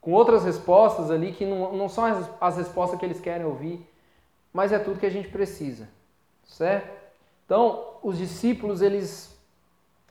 com 0.00 0.12
outras 0.12 0.44
respostas 0.44 1.10
ali 1.10 1.32
que 1.32 1.46
não, 1.46 1.76
não 1.76 1.88
são 1.88 2.04
as, 2.04 2.28
as 2.40 2.56
respostas 2.58 2.98
que 2.98 3.06
eles 3.06 3.20
querem 3.20 3.46
ouvir, 3.46 3.88
mas 4.52 4.72
é 4.72 4.78
tudo 4.78 4.98
que 4.98 5.06
a 5.06 5.10
gente 5.10 5.28
precisa, 5.28 5.88
certo? 6.44 6.90
Então, 7.46 7.84
os 8.02 8.18
discípulos, 8.18 8.82
eles 8.82 9.36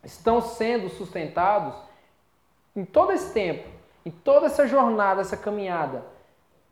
estão 0.04 0.42
sendo 0.42 0.90
sustentados 0.90 1.74
em 2.76 2.86
todo 2.86 3.12
esse 3.12 3.34
tempo, 3.34 3.68
em 4.06 4.12
toda 4.12 4.46
essa 4.46 4.68
jornada, 4.68 5.22
essa 5.22 5.38
caminhada, 5.38 6.06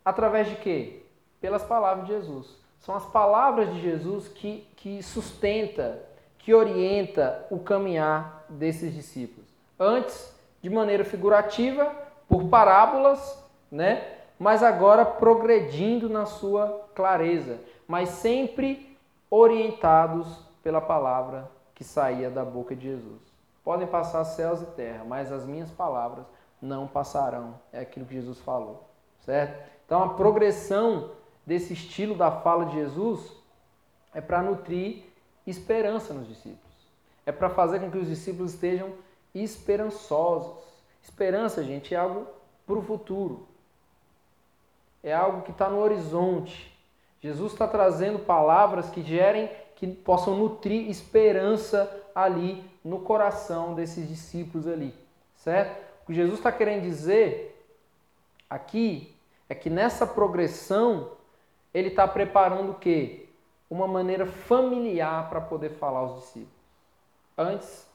através 0.04 0.50
de 0.50 0.56
quê? 0.56 1.04
Pelas 1.42 1.64
palavras 1.64 2.08
de 2.08 2.14
Jesus. 2.14 2.56
São 2.80 2.96
as 2.96 3.06
palavras 3.06 3.74
de 3.74 3.82
Jesus 3.82 4.28
que, 4.30 4.66
que 4.78 5.04
sustenta, 5.04 6.02
que 6.48 6.54
orienta 6.54 7.46
o 7.52 7.60
caminhar 7.60 8.46
desses 8.48 8.94
discípulos. 8.94 9.50
Antes, 9.78 10.34
de 10.62 10.70
maneira 10.70 11.04
figurativa, 11.04 11.94
por 12.26 12.48
parábolas, 12.48 13.38
né? 13.70 14.14
Mas 14.40 14.64
agora 14.64 15.04
progredindo 15.04 16.08
na 16.08 16.26
sua 16.26 16.88
clareza, 16.96 17.60
mas 17.86 18.08
sempre 18.08 18.98
orientados 19.30 20.40
pela 20.64 20.80
palavra 20.80 21.52
que 21.76 21.84
saía 21.84 22.30
da 22.30 22.46
boca 22.46 22.74
de 22.74 22.92
Jesus. 22.92 23.22
Podem 23.62 23.86
passar 23.86 24.24
céus 24.24 24.62
e 24.62 24.68
terra, 24.68 25.04
mas 25.04 25.34
as 25.34 25.46
minhas 25.46 25.70
palavras 25.70 26.26
não 26.62 26.88
passarão. 26.88 27.56
É 27.74 27.82
aquilo 27.82 28.06
que 28.06 28.14
Jesus 28.14 28.40
falou, 28.40 28.90
certo? 29.26 29.70
Então 29.86 30.02
a 30.02 30.14
progressão 30.14 31.12
desse 31.46 31.74
estilo 31.74 32.16
da 32.16 32.32
fala 32.32 32.68
de 32.68 32.76
Jesus 32.76 33.34
é 34.14 34.22
para 34.22 34.42
nutrir 34.42 35.07
esperança 35.50 36.14
nos 36.14 36.28
discípulos. 36.28 36.62
É 37.26 37.32
para 37.32 37.50
fazer 37.50 37.80
com 37.80 37.92
que 37.92 37.98
os 37.98 38.08
discípulos 38.08 38.54
estejam 38.54 38.94
esperançosos. 39.34 40.64
Esperança, 41.02 41.64
gente, 41.64 41.94
é 41.94 41.98
algo 41.98 42.28
para 42.66 42.78
o 42.78 42.82
futuro. 42.82 43.48
É 45.04 45.14
algo 45.14 45.42
que 45.42 45.52
está 45.52 45.70
no 45.70 45.80
horizonte. 45.80 46.76
Jesus 47.22 47.54
está 47.54 47.68
trazendo 47.68 48.20
palavras 48.20 48.90
que 48.90 49.02
gerem, 49.02 49.50
que 49.76 49.88
possam 49.88 50.36
nutrir 50.36 50.90
esperança 50.90 51.90
ali 52.14 52.64
no 52.84 53.00
coração 53.00 53.74
desses 53.76 54.08
discípulos 54.08 54.68
ali, 54.68 54.94
certo? 55.36 55.78
O 56.04 56.08
que 56.08 56.14
Jesus 56.14 56.40
está 56.40 56.52
querendo 56.52 56.84
dizer 56.84 57.54
aqui 58.50 59.14
é 59.50 59.56
que 59.56 59.70
nessa 59.70 60.06
progressão 60.06 61.12
ele 61.74 61.90
está 61.90 62.08
preparando 62.08 62.72
o 62.72 62.76
quê? 62.76 63.27
Uma 63.70 63.88
maneira 63.88 64.26
familiar 64.26 65.30
para 65.30 65.42
poder 65.42 65.72
falar 65.72 66.00
aos 66.00 66.16
discípulos. 66.22 66.58
Antes 67.38 67.88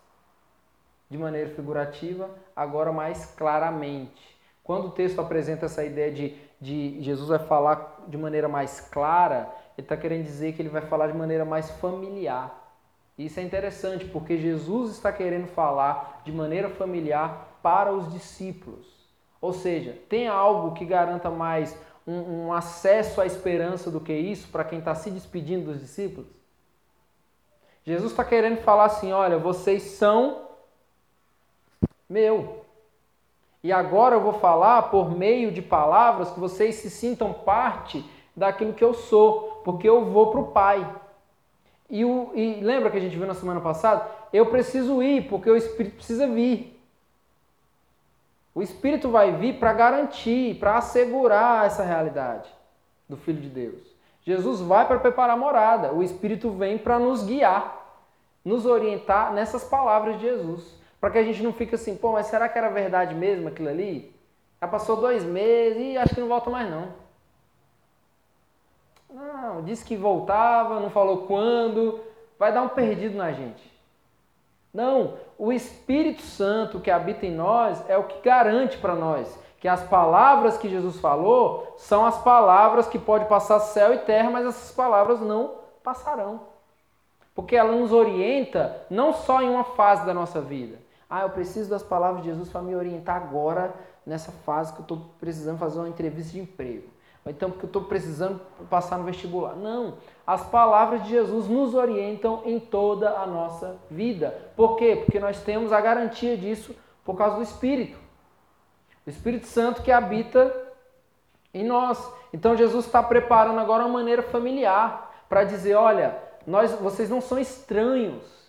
de 1.11 1.19
maneira 1.19 1.51
figurativa, 1.51 2.31
agora 2.57 2.93
mais 2.93 3.27
claramente. 3.37 4.37
Quando 4.65 4.87
o 4.87 4.91
texto 4.91 5.21
apresenta 5.21 5.67
essa 5.67 5.85
ideia 5.85 6.11
de, 6.11 6.37
de 6.61 7.03
Jesus 7.03 7.29
vai 7.29 7.39
falar 7.39 8.05
de 8.09 8.17
maneira 8.17 8.49
mais 8.49 8.81
clara, 8.81 9.53
ele 9.77 9.85
está 9.85 9.97
querendo 9.97 10.25
dizer 10.25 10.55
que 10.55 10.63
ele 10.63 10.69
vai 10.69 10.83
falar 10.83 11.09
de 11.09 11.17
maneira 11.17 11.45
mais 11.45 11.71
familiar. 11.73 12.59
Isso 13.19 13.41
é 13.41 13.43
interessante, 13.43 14.05
porque 14.07 14.39
Jesus 14.39 14.93
está 14.93 15.13
querendo 15.13 15.47
falar 15.49 16.23
de 16.25 16.33
maneira 16.33 16.71
familiar 16.71 17.59
para 17.63 17.93
os 17.93 18.11
discípulos. 18.11 18.87
Ou 19.41 19.53
seja, 19.53 19.99
tem 20.09 20.29
algo 20.29 20.73
que 20.73 20.85
garanta 20.85 21.29
mais 21.29 21.77
um, 22.07 22.47
um 22.47 22.53
acesso 22.53 23.21
à 23.21 23.27
esperança 23.27 23.91
do 23.91 24.01
que 24.01 24.13
isso 24.13 24.49
para 24.49 24.65
quem 24.65 24.79
está 24.79 24.95
se 24.95 25.11
despedindo 25.11 25.73
dos 25.73 25.81
discípulos? 25.81 26.29
Jesus 27.85 28.13
está 28.13 28.25
querendo 28.25 28.59
falar 28.63 28.87
assim: 28.87 29.13
olha, 29.13 29.39
vocês 29.39 29.83
são 29.83 30.49
meu. 32.09 32.65
E 33.63 33.73
agora 33.73 34.17
eu 34.17 34.21
vou 34.21 34.35
falar 34.35 34.83
por 34.83 35.17
meio 35.17 35.53
de 35.53 35.63
palavras 35.63 36.31
que 36.31 36.41
vocês 36.41 36.77
se 36.77 36.91
sintam 36.91 37.33
parte 37.33 38.05
daquilo 38.37 38.73
que 38.73 38.83
eu 38.83 38.93
sou, 38.93 39.63
porque 39.65 39.89
eu 39.89 40.05
vou 40.07 40.31
para 40.31 40.41
o 40.41 40.49
Pai. 40.49 40.97
E, 41.89 42.05
o, 42.05 42.33
e 42.35 42.61
lembra 42.61 42.91
que 42.91 42.97
a 42.97 43.01
gente 43.01 43.17
viu 43.17 43.27
na 43.27 43.35
semana 43.35 43.61
passada? 43.61 44.09
Eu 44.33 44.47
preciso 44.47 45.03
ir, 45.03 45.29
porque 45.29 45.51
o 45.51 45.57
Espírito 45.57 45.97
precisa 45.97 46.27
vir. 46.27 46.72
O 48.55 48.63
Espírito 48.63 49.09
vai 49.11 49.33
vir 49.33 49.59
para 49.59 49.73
garantir, 49.73 50.59
para 50.59 50.77
assegurar 50.77 51.67
essa 51.67 51.83
realidade 51.83 52.51
do 53.09 53.17
Filho 53.17 53.41
de 53.41 53.49
Deus. 53.49 53.93
Jesus 54.23 54.61
vai 54.61 54.87
para 54.87 55.01
preparar 55.01 55.35
a 55.35 55.41
morada. 55.41 55.93
O 55.93 56.03
Espírito 56.03 56.51
vem 56.51 56.79
para 56.79 56.99
nos 56.99 57.25
guiar, 57.25 58.01
nos 58.45 58.67
orientar 58.67 59.33
nessas 59.33 59.65
palavras 59.65 60.17
de 60.17 60.23
Jesus. 60.23 60.81
Para 61.01 61.11
que 61.11 61.19
a 61.19 61.23
gente 61.25 61.43
não 61.43 61.53
fique 61.53 61.75
assim, 61.75 61.97
pô, 61.97 62.13
mas 62.13 62.27
será 62.27 62.49
que 62.49 62.57
era 62.57 62.69
verdade 62.69 63.15
mesmo 63.15 63.49
aquilo 63.49 63.69
ali? 63.69 64.15
Já 64.61 64.69
passou 64.69 64.97
dois 64.97 65.25
meses 65.25 65.83
e 65.83 65.99
acho 65.99 66.15
que 66.15 66.21
não 66.21 66.29
volta 66.29 66.49
mais 66.49 66.71
não. 66.71 67.03
Não, 69.11 69.63
disse 69.65 69.85
que 69.85 69.97
voltava, 69.97 70.79
não 70.79 70.89
falou 70.89 71.27
quando, 71.27 72.01
vai 72.39 72.53
dar 72.53 72.63
um 72.63 72.69
perdido 72.69 73.17
na 73.17 73.33
gente. 73.33 73.73
Não, 74.73 75.19
o 75.45 75.53
Espírito 75.53 76.23
Santo 76.23 76.79
que 76.79 76.89
habita 76.89 77.27
em 77.27 77.35
nós 77.35 77.83
é 77.91 77.99
o 77.99 78.05
que 78.05 78.21
garante 78.21 78.79
para 78.79 78.95
nós 78.95 79.37
que 79.59 79.67
as 79.67 79.83
palavras 79.83 80.57
que 80.57 80.69
Jesus 80.69 81.01
falou 81.01 81.75
são 81.77 82.05
as 82.07 82.17
palavras 82.23 82.87
que 82.87 82.97
pode 82.97 83.25
passar 83.25 83.59
céu 83.59 83.93
e 83.93 83.99
terra, 83.99 84.31
mas 84.31 84.47
essas 84.47 84.71
palavras 84.71 85.21
não 85.21 85.55
passarão. 85.83 86.43
Porque 87.35 87.57
ela 87.57 87.73
nos 87.73 87.93
orienta 87.93 88.85
não 88.89 89.13
só 89.13 89.43
em 89.43 89.51
uma 89.51 89.65
fase 89.65 90.07
da 90.07 90.15
nossa 90.15 90.41
vida, 90.41 90.79
ah, 91.11 91.23
eu 91.23 91.31
preciso 91.31 91.69
das 91.69 91.83
palavras 91.83 92.23
de 92.23 92.31
Jesus 92.31 92.49
para 92.49 92.63
me 92.63 92.77
orientar 92.77 93.17
agora 93.17 93.75
nessa 94.07 94.31
fase 94.31 94.73
que 94.73 94.79
eu 94.79 94.85
estou 94.85 95.11
precisando 95.19 95.59
fazer 95.59 95.81
uma 95.81 95.89
entrevista 95.89 96.35
de 96.35 96.41
emprego. 96.41 96.89
Ou 97.25 97.31
então 97.31 97.51
porque 97.51 97.65
eu 97.65 97.69
estou 97.69 97.85
precisando 97.85 98.41
passar 98.69 98.99
no 98.99 99.05
vestibular. 99.05 99.55
Não. 99.55 99.95
As 100.27 100.45
palavras 100.47 101.05
de 101.05 101.11
Jesus 101.11 101.49
nos 101.49 101.75
orientam 101.75 102.43
em 102.45 102.59
toda 102.59 103.19
a 103.19 103.27
nossa 103.27 103.77
vida. 103.91 104.37
Por 104.57 104.77
quê? 104.77 104.97
Porque 104.97 105.21
nós 105.21 105.41
temos 105.43 105.73
a 105.73 105.81
garantia 105.81 106.37
disso 106.37 106.75
por 107.05 107.17
causa 107.17 107.37
do 107.37 107.43
Espírito. 107.43 107.99
O 109.07 109.11
Espírito 109.11 109.47
Santo 109.47 109.83
que 109.83 109.93
habita 109.93 110.53
em 111.55 111.65
nós. 111.65 112.13
Então 112.33 112.57
Jesus 112.57 112.87
está 112.87 113.03
preparando 113.03 113.61
agora 113.61 113.85
uma 113.85 113.99
maneira 113.99 114.23
familiar 114.23 115.25
para 115.29 115.45
dizer: 115.45 115.75
olha, 115.75 116.17
nós, 116.47 116.73
vocês 116.73 117.09
não 117.09 117.21
são 117.21 117.39
estranhos 117.39 118.43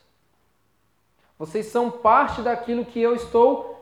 vocês 1.37 1.65
são 1.65 1.89
parte 1.91 2.41
daquilo 2.41 2.85
que 2.85 3.01
eu 3.01 3.13
estou 3.15 3.77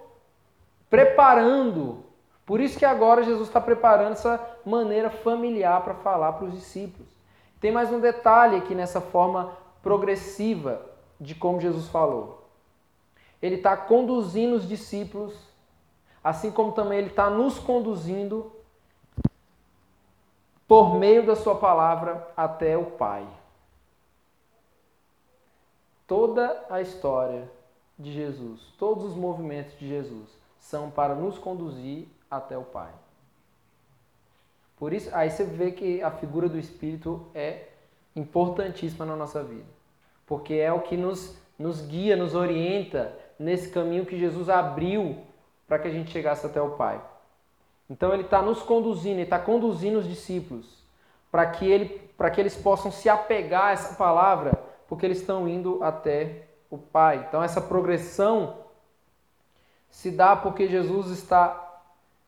preparando. 0.90 2.01
Por 2.52 2.60
isso 2.60 2.78
que 2.78 2.84
agora 2.84 3.24
Jesus 3.24 3.48
está 3.48 3.62
preparando 3.62 4.12
essa 4.12 4.58
maneira 4.66 5.10
familiar 5.10 5.82
para 5.86 5.94
falar 5.94 6.34
para 6.34 6.48
os 6.48 6.54
discípulos. 6.54 7.08
Tem 7.62 7.72
mais 7.72 7.90
um 7.94 8.02
detalhe 8.02 8.58
aqui 8.58 8.76
nessa 8.76 9.00
forma 9.00 9.58
progressiva 9.82 10.86
de 11.18 11.34
como 11.34 11.62
Jesus 11.62 11.88
falou. 11.88 12.46
Ele 13.42 13.56
está 13.56 13.78
conduzindo 13.78 14.58
os 14.58 14.68
discípulos, 14.68 15.34
assim 16.22 16.52
como 16.52 16.74
também 16.74 17.00
ele 17.00 17.08
está 17.08 17.30
nos 17.30 17.58
conduzindo 17.58 18.52
por 20.68 20.96
meio 20.96 21.26
da 21.26 21.38
sua 21.38 21.56
palavra 21.56 22.28
até 22.36 22.78
o 22.78 22.84
Pai. 22.84 23.26
Toda 26.06 26.66
a 26.70 26.82
história 26.82 27.50
de 27.98 28.12
Jesus, 28.12 28.74
todos 28.78 29.06
os 29.06 29.16
movimentos 29.16 29.80
de 29.80 29.88
Jesus 29.88 30.38
são 30.60 30.92
para 30.92 31.16
nos 31.16 31.38
conduzir 31.38 32.10
até 32.32 32.58
o 32.58 32.64
Pai. 32.64 32.92
Por 34.78 34.94
isso, 34.94 35.10
aí 35.14 35.30
você 35.30 35.44
vê 35.44 35.72
que 35.72 36.02
a 36.02 36.10
figura 36.10 36.50
do 36.50 36.58
Espírito 36.58 37.30
é 37.36 37.68
importantíssima 38.16 39.06
na 39.06 39.16
nossa 39.16 39.44
vida, 39.44 39.70
porque 40.26 40.56
é 40.56 40.74
o 40.74 40.82
que 40.82 40.98
nos, 40.98 41.38
nos 41.60 41.82
guia, 41.82 42.16
nos 42.16 42.34
orienta 42.34 43.14
nesse 43.38 43.70
caminho 43.70 44.06
que 44.06 44.18
Jesus 44.18 44.50
abriu 44.50 45.18
para 45.68 45.78
que 45.78 45.88
a 45.88 45.92
gente 45.92 46.12
chegasse 46.12 46.46
até 46.46 46.62
o 46.62 46.72
Pai. 46.72 47.00
Então 47.90 48.14
ele 48.14 48.24
está 48.24 48.42
nos 48.42 48.64
conduzindo, 48.64 49.16
ele 49.16 49.24
está 49.24 49.38
conduzindo 49.38 50.00
os 50.00 50.08
discípulos 50.08 50.82
para 51.32 51.46
que, 51.46 51.70
ele, 51.70 52.00
para 52.18 52.32
que 52.32 52.42
eles 52.42 52.56
possam 52.56 52.92
se 52.92 53.08
apegar 53.08 53.66
a 53.66 53.72
essa 53.72 53.96
palavra 53.96 54.72
porque 54.88 55.06
eles 55.06 55.20
estão 55.20 55.48
indo 55.48 55.82
até 55.82 56.48
o 56.70 56.78
Pai. 56.78 57.26
Então, 57.28 57.42
essa 57.42 57.62
progressão 57.62 58.58
se 59.90 60.12
dá 60.12 60.36
porque 60.36 60.68
Jesus 60.68 61.12
está 61.12 61.71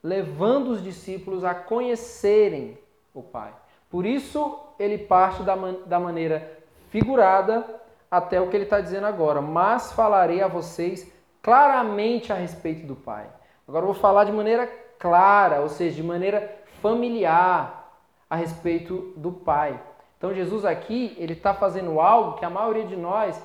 levando 0.03 0.67
os 0.67 0.83
discípulos 0.83 1.43
a 1.43 1.55
conhecerem 1.55 2.77
o 3.13 3.23
Pai. 3.23 3.53
Por 3.89 4.05
isso, 4.05 4.59
ele 4.77 4.97
parte 4.97 5.43
da, 5.43 5.55
man 5.55 5.75
da 5.85 5.99
maneira 5.99 6.59
figurada 6.89 7.65
até 8.11 8.41
o 8.41 8.49
que 8.49 8.57
ele 8.57 8.65
está 8.65 8.81
dizendo 8.81 9.07
agora. 9.07 9.41
Mas 9.41 9.93
falarei 9.93 10.41
a 10.41 10.47
vocês 10.47 11.11
claramente 11.41 12.33
a 12.33 12.35
respeito 12.35 12.85
do 12.85 12.95
Pai. 12.95 13.27
Agora, 13.67 13.85
vou 13.85 13.95
falar 13.95 14.25
de 14.25 14.31
maneira 14.31 14.67
clara, 14.99 15.61
ou 15.61 15.69
seja, 15.69 15.95
de 15.95 16.03
maneira 16.03 16.63
familiar. 16.81 17.81
a 18.29 18.35
respeito 18.35 19.13
do 19.15 19.31
Pai. 19.31 19.79
Então 20.17 20.33
Jesus 20.33 20.65
aqui 20.65 21.15
ele 21.19 21.33
está 21.33 21.53
fazendo 21.53 21.99
algo 21.99 22.39
que 22.39 22.45
a 22.45 22.49
maioria 22.49 22.85
de 22.85 22.95
nós 22.95 23.39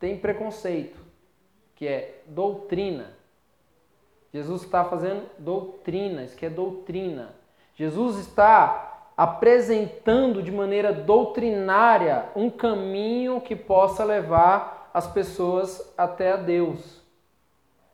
tem 0.00 0.18
preconceito, 0.18 0.98
que 1.76 1.86
é 1.86 2.22
doutrina. 2.26 3.14
Jesus 4.32 4.62
está 4.62 4.84
fazendo 4.84 5.24
doutrina, 5.38 6.24
isso 6.24 6.36
que 6.36 6.46
é 6.46 6.50
doutrina. 6.50 7.34
Jesus 7.74 8.18
está 8.18 9.10
apresentando 9.16 10.42
de 10.42 10.50
maneira 10.50 10.92
doutrinária 10.92 12.26
um 12.34 12.48
caminho 12.48 13.40
que 13.40 13.54
possa 13.54 14.04
levar 14.04 14.90
as 14.94 15.06
pessoas 15.06 15.92
até 15.96 16.32
a 16.32 16.36
Deus. 16.36 17.02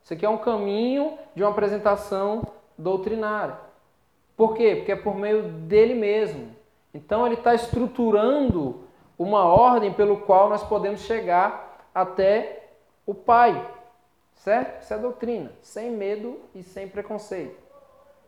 Isso 0.03 0.13
aqui 0.13 0.25
é 0.25 0.29
um 0.29 0.37
caminho 0.37 1.17
de 1.35 1.43
uma 1.43 1.51
apresentação 1.51 2.41
doutrinária. 2.77 3.57
Por 4.35 4.55
quê? 4.55 4.75
Porque 4.77 4.93
é 4.93 4.95
por 4.95 5.15
meio 5.15 5.43
dele 5.43 5.93
mesmo. 5.93 6.55
Então 6.93 7.25
ele 7.25 7.35
está 7.35 7.53
estruturando 7.53 8.81
uma 9.17 9.43
ordem 9.43 9.91
pelo 9.93 10.21
qual 10.21 10.49
nós 10.49 10.63
podemos 10.63 11.01
chegar 11.01 11.89
até 11.93 12.69
o 13.05 13.13
Pai. 13.13 13.78
Certo? 14.39 14.81
Isso 14.81 14.93
é 14.93 14.97
doutrina. 14.97 15.51
Sem 15.61 15.91
medo 15.91 16.39
e 16.55 16.63
sem 16.63 16.87
preconceito. 16.87 17.61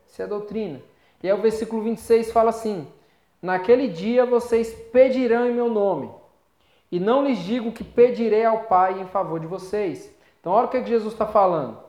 Isso 0.08 0.22
é 0.22 0.28
doutrina. 0.28 0.82
E 1.24 1.28
aí 1.30 1.34
o 1.34 1.42
versículo 1.42 1.82
26 1.82 2.32
fala 2.32 2.50
assim: 2.50 2.88
Naquele 3.42 3.88
dia 3.88 4.26
vocês 4.26 4.74
pedirão 4.92 5.48
em 5.48 5.54
meu 5.54 5.70
nome, 5.70 6.12
e 6.92 7.00
não 7.00 7.26
lhes 7.26 7.40
digo 7.40 7.72
que 7.72 7.84
pedirei 7.84 8.44
ao 8.44 8.64
Pai 8.64 9.00
em 9.00 9.08
favor 9.08 9.40
de 9.40 9.48
vocês. 9.48 10.14
Então, 10.40 10.52
olha 10.52 10.66
o 10.66 10.70
que, 10.70 10.78
é 10.78 10.82
que 10.82 10.90
Jesus 10.90 11.14
está 11.14 11.26
falando. 11.26 11.80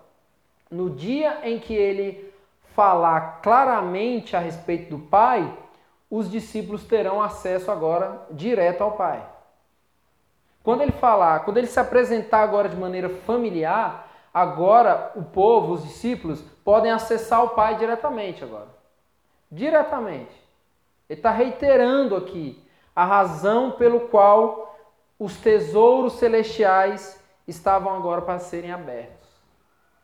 No 0.70 0.90
dia 0.90 1.40
em 1.42 1.58
que 1.58 1.74
ele 1.74 2.32
falar 2.74 3.40
claramente 3.42 4.36
a 4.36 4.38
respeito 4.38 4.90
do 4.90 4.98
Pai, 4.98 5.52
os 6.08 6.30
discípulos 6.30 6.84
terão 6.84 7.20
acesso 7.20 7.70
agora 7.70 8.26
direto 8.30 8.82
ao 8.82 8.92
Pai. 8.92 9.26
Quando 10.62 10.82
ele 10.82 10.92
falar, 10.92 11.40
quando 11.40 11.56
ele 11.56 11.66
se 11.66 11.80
apresentar 11.80 12.42
agora 12.42 12.68
de 12.68 12.76
maneira 12.76 13.08
familiar, 13.08 14.01
agora 14.32 15.12
o 15.14 15.22
povo, 15.22 15.74
os 15.74 15.82
discípulos, 15.82 16.40
podem 16.64 16.90
acessar 16.90 17.44
o 17.44 17.50
Pai 17.50 17.76
diretamente 17.76 18.42
agora. 18.42 18.68
Diretamente. 19.50 20.40
Ele 21.08 21.18
está 21.18 21.30
reiterando 21.30 22.16
aqui 22.16 22.62
a 22.94 23.04
razão 23.04 23.72
pelo 23.72 24.08
qual 24.08 24.78
os 25.18 25.36
tesouros 25.36 26.14
celestiais 26.14 27.22
estavam 27.46 27.94
agora 27.94 28.22
para 28.22 28.38
serem 28.38 28.72
abertos. 28.72 29.28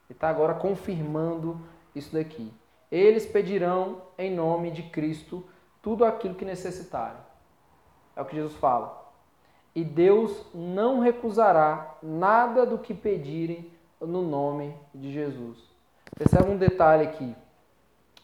Ele 0.08 0.16
está 0.16 0.28
agora 0.28 0.54
confirmando 0.54 1.61
isso 1.94 2.12
daqui. 2.12 2.52
Eles 2.90 3.26
pedirão 3.26 4.02
em 4.16 4.35
nome 4.35 4.70
de 4.70 4.82
Cristo 4.85 5.44
tudo 5.82 6.04
aquilo 6.04 6.35
que 6.35 6.44
necessitarem. 6.44 7.20
É 8.16 8.23
o 8.23 8.25
que 8.25 8.37
Jesus 8.37 8.54
fala. 8.54 9.06
E 9.75 9.85
Deus 9.85 10.44
não 10.54 10.99
recusará 10.99 11.97
nada 12.02 12.66
do 12.66 12.78
que 12.78 12.94
pedirem 12.94 13.70
no 14.00 14.23
nome 14.23 14.75
de 14.95 15.12
Jesus. 15.12 15.59
Percebe 16.17 16.50
um 16.50 16.57
detalhe 16.57 17.07
aqui. 17.07 17.35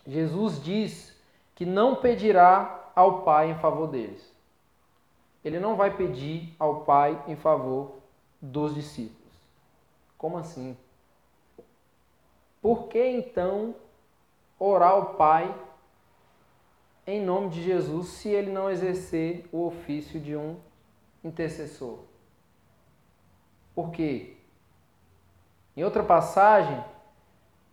Jesus 0.06 0.62
diz 0.62 1.14
que 1.54 1.64
não 1.64 1.96
pedirá 1.96 2.90
ao 2.94 3.22
Pai 3.22 3.50
em 3.50 3.58
favor 3.58 3.88
deles. 3.88 4.32
Ele 5.44 5.58
não 5.58 5.76
vai 5.76 5.96
pedir 5.96 6.54
ao 6.58 6.80
Pai 6.80 7.22
em 7.26 7.36
favor 7.36 7.96
dos 8.40 8.74
discípulos. 8.74 9.32
Como 10.16 10.38
assim? 10.38 10.76
Por 12.62 12.88
que 12.88 13.04
então 13.04 13.74
orar 14.58 14.92
ao 14.92 15.14
Pai 15.14 15.54
em 17.06 17.22
nome 17.22 17.50
de 17.50 17.62
Jesus 17.62 18.08
se 18.08 18.30
ele 18.30 18.50
não 18.50 18.70
exercer 18.70 19.46
o 19.52 19.66
ofício 19.66 20.18
de 20.18 20.34
um 20.34 20.56
intercessor? 21.22 21.98
Por 23.74 23.90
quê? 23.90 24.33
Em 25.76 25.82
outra 25.82 26.04
passagem, 26.04 26.82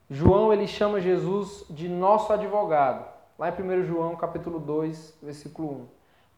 João 0.10 0.52
ele 0.52 0.66
chama 0.66 1.00
Jesus 1.00 1.64
de 1.70 1.88
nosso 1.88 2.34
advogado. 2.34 3.06
Lá 3.38 3.50
em 3.50 3.54
1 3.54 3.84
João, 3.84 4.16
capítulo 4.16 4.60
2, 4.60 5.20
versículo 5.22 5.70
1. 5.70 5.86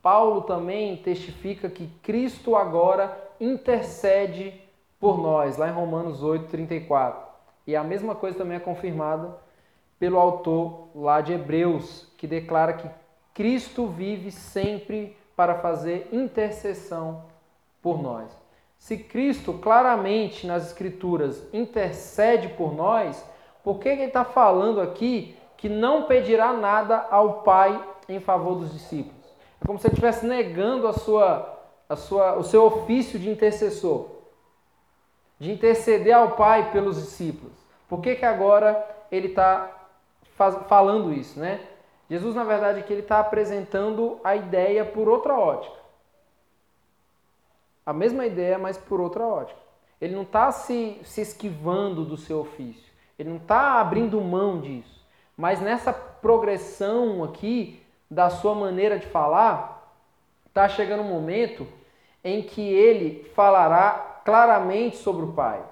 Paulo 0.02 0.42
também 0.42 0.98
testifica 0.98 1.70
que 1.70 1.88
Cristo 2.02 2.58
agora 2.58 3.18
intercede 3.40 4.62
por 5.00 5.18
nós, 5.18 5.56
lá 5.56 5.70
em 5.70 5.72
Romanos 5.72 6.22
8, 6.22 6.50
34. 6.50 7.26
E 7.66 7.78
a 7.78 7.84
mesma 7.84 8.14
coisa 8.14 8.38
também 8.38 8.58
é 8.58 8.60
confirmada 8.60 9.38
pelo 9.98 10.20
autor 10.20 10.90
lá 10.94 11.22
de 11.22 11.32
Hebreus, 11.32 12.12
que 12.18 12.28
declara 12.28 12.74
que 12.74 12.90
Cristo 13.34 13.88
vive 13.88 14.32
sempre 14.32 15.16
para 15.34 15.56
fazer 15.56 16.10
intercessão 16.12 17.24
por 17.82 18.02
nós. 18.02 18.43
Se 18.84 18.98
Cristo 18.98 19.54
claramente 19.54 20.46
nas 20.46 20.68
Escrituras 20.68 21.42
intercede 21.54 22.50
por 22.50 22.76
nós, 22.76 23.26
por 23.64 23.80
que 23.80 23.88
ele 23.88 24.04
está 24.04 24.26
falando 24.26 24.82
aqui 24.82 25.38
que 25.56 25.70
não 25.70 26.04
pedirá 26.04 26.52
nada 26.52 27.08
ao 27.10 27.44
Pai 27.44 27.82
em 28.10 28.20
favor 28.20 28.56
dos 28.56 28.74
discípulos? 28.74 29.24
É 29.62 29.66
como 29.66 29.80
se 29.80 29.88
ele 29.88 29.94
estivesse 29.94 30.26
negando 30.26 30.86
a 30.86 30.92
sua, 30.92 31.62
a 31.88 31.96
sua, 31.96 32.36
o 32.36 32.44
seu 32.44 32.66
ofício 32.66 33.18
de 33.18 33.30
intercessor, 33.30 34.06
de 35.40 35.50
interceder 35.50 36.14
ao 36.14 36.32
Pai 36.32 36.70
pelos 36.74 36.98
discípulos. 36.98 37.56
Por 37.88 38.02
que, 38.02 38.16
que 38.16 38.26
agora 38.26 38.86
ele 39.10 39.28
está 39.28 39.72
falando 40.68 41.14
isso, 41.14 41.40
né? 41.40 41.62
Jesus, 42.10 42.36
na 42.36 42.44
verdade, 42.44 42.80
aqui 42.80 42.92
ele 42.92 43.02
está 43.02 43.22
apresentando 43.22 44.20
a 44.26 44.36
ideia 44.36 44.84
por 44.84 45.08
outra 45.08 45.40
ótica. 45.40 45.83
A 47.86 47.94
mesma 47.94 48.26
ideia, 48.26 48.58
mas 48.58 48.78
por 48.78 49.02
outra 49.02 49.26
ótica. 49.26 49.60
Ele 50.00 50.16
não 50.16 50.24
está 50.24 50.52
se, 50.52 51.00
se 51.04 51.22
esquivando 51.22 52.04
do 52.04 52.18
seu 52.18 52.40
ofício. 52.40 52.92
Ele 53.18 53.30
não 53.30 53.38
está 53.38 53.80
abrindo 53.80 54.20
mão 54.22 54.60
disso. 54.60 55.06
Mas 55.36 55.60
nessa 55.62 55.92
progressão 55.94 57.24
aqui 57.24 57.82
da 58.10 58.30
sua 58.30 58.54
maneira 58.54 59.00
de 59.00 59.08
falar, 59.08 59.92
está 60.48 60.68
chegando 60.70 61.02
um 61.02 61.10
momento 61.10 61.68
em 62.24 62.42
que 62.42 62.62
ele 62.62 63.24
falará 63.36 64.22
claramente 64.24 64.98
sobre 64.98 65.26
o 65.26 65.34
Pai 65.34 65.64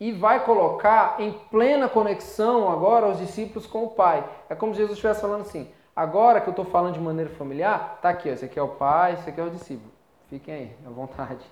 e 0.00 0.12
vai 0.12 0.44
colocar 0.44 1.16
em 1.18 1.32
plena 1.32 1.88
conexão 1.88 2.70
agora 2.70 3.08
os 3.08 3.18
discípulos 3.18 3.66
com 3.66 3.84
o 3.84 3.90
Pai. 3.90 4.24
É 4.48 4.54
como 4.54 4.74
Jesus 4.74 4.92
estivesse 4.92 5.20
falando 5.20 5.42
assim: 5.42 5.70
agora 5.94 6.40
que 6.40 6.48
eu 6.48 6.52
estou 6.52 6.64
falando 6.64 6.94
de 6.94 7.00
maneira 7.00 7.30
familiar, 7.30 7.98
tá 8.00 8.10
aqui, 8.10 8.30
ó, 8.30 8.32
esse 8.32 8.44
aqui 8.44 8.58
é 8.58 8.62
o 8.62 8.68
Pai, 8.68 9.14
esse 9.14 9.28
aqui 9.28 9.40
é 9.40 9.44
o 9.44 9.50
discípulo. 9.50 9.97
Fiquem 10.28 10.54
aí, 10.54 10.76
à 10.86 10.90
vontade. 10.90 11.44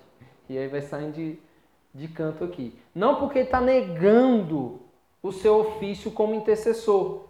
E 0.47 0.57
aí 0.57 0.67
vai 0.67 0.81
saindo 0.81 1.13
de, 1.13 1.39
de 1.93 2.07
canto 2.07 2.43
aqui. 2.43 2.77
Não 2.93 3.15
porque 3.15 3.39
está 3.39 3.59
negando 3.59 4.79
o 5.21 5.31
seu 5.31 5.59
ofício 5.59 6.11
como 6.11 6.35
intercessor. 6.35 7.25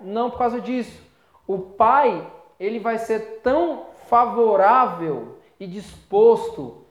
Não 0.00 0.30
por 0.30 0.38
causa 0.38 0.60
disso. 0.60 1.02
O 1.46 1.58
Pai, 1.58 2.30
ele 2.58 2.80
vai 2.80 2.98
ser 2.98 3.40
tão 3.42 3.86
favorável 4.08 5.38
e 5.58 5.66
disposto 5.66 6.84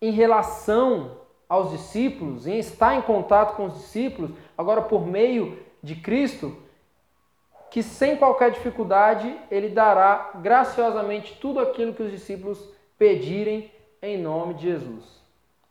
em 0.00 0.10
relação 0.10 1.18
aos 1.48 1.70
discípulos, 1.70 2.46
em 2.46 2.58
estar 2.58 2.94
em 2.94 3.02
contato 3.02 3.56
com 3.56 3.66
os 3.66 3.74
discípulos, 3.74 4.30
agora 4.56 4.82
por 4.82 5.06
meio 5.06 5.58
de 5.82 5.96
Cristo, 5.96 6.56
que 7.70 7.82
sem 7.82 8.16
qualquer 8.16 8.50
dificuldade 8.50 9.38
ele 9.50 9.68
dará 9.68 10.32
graciosamente 10.36 11.38
tudo 11.40 11.60
aquilo 11.60 11.94
que 11.94 12.02
os 12.02 12.10
discípulos 12.10 12.68
pedirem 13.02 13.68
em 14.00 14.16
nome 14.16 14.54
de 14.54 14.62
Jesus. 14.62 15.04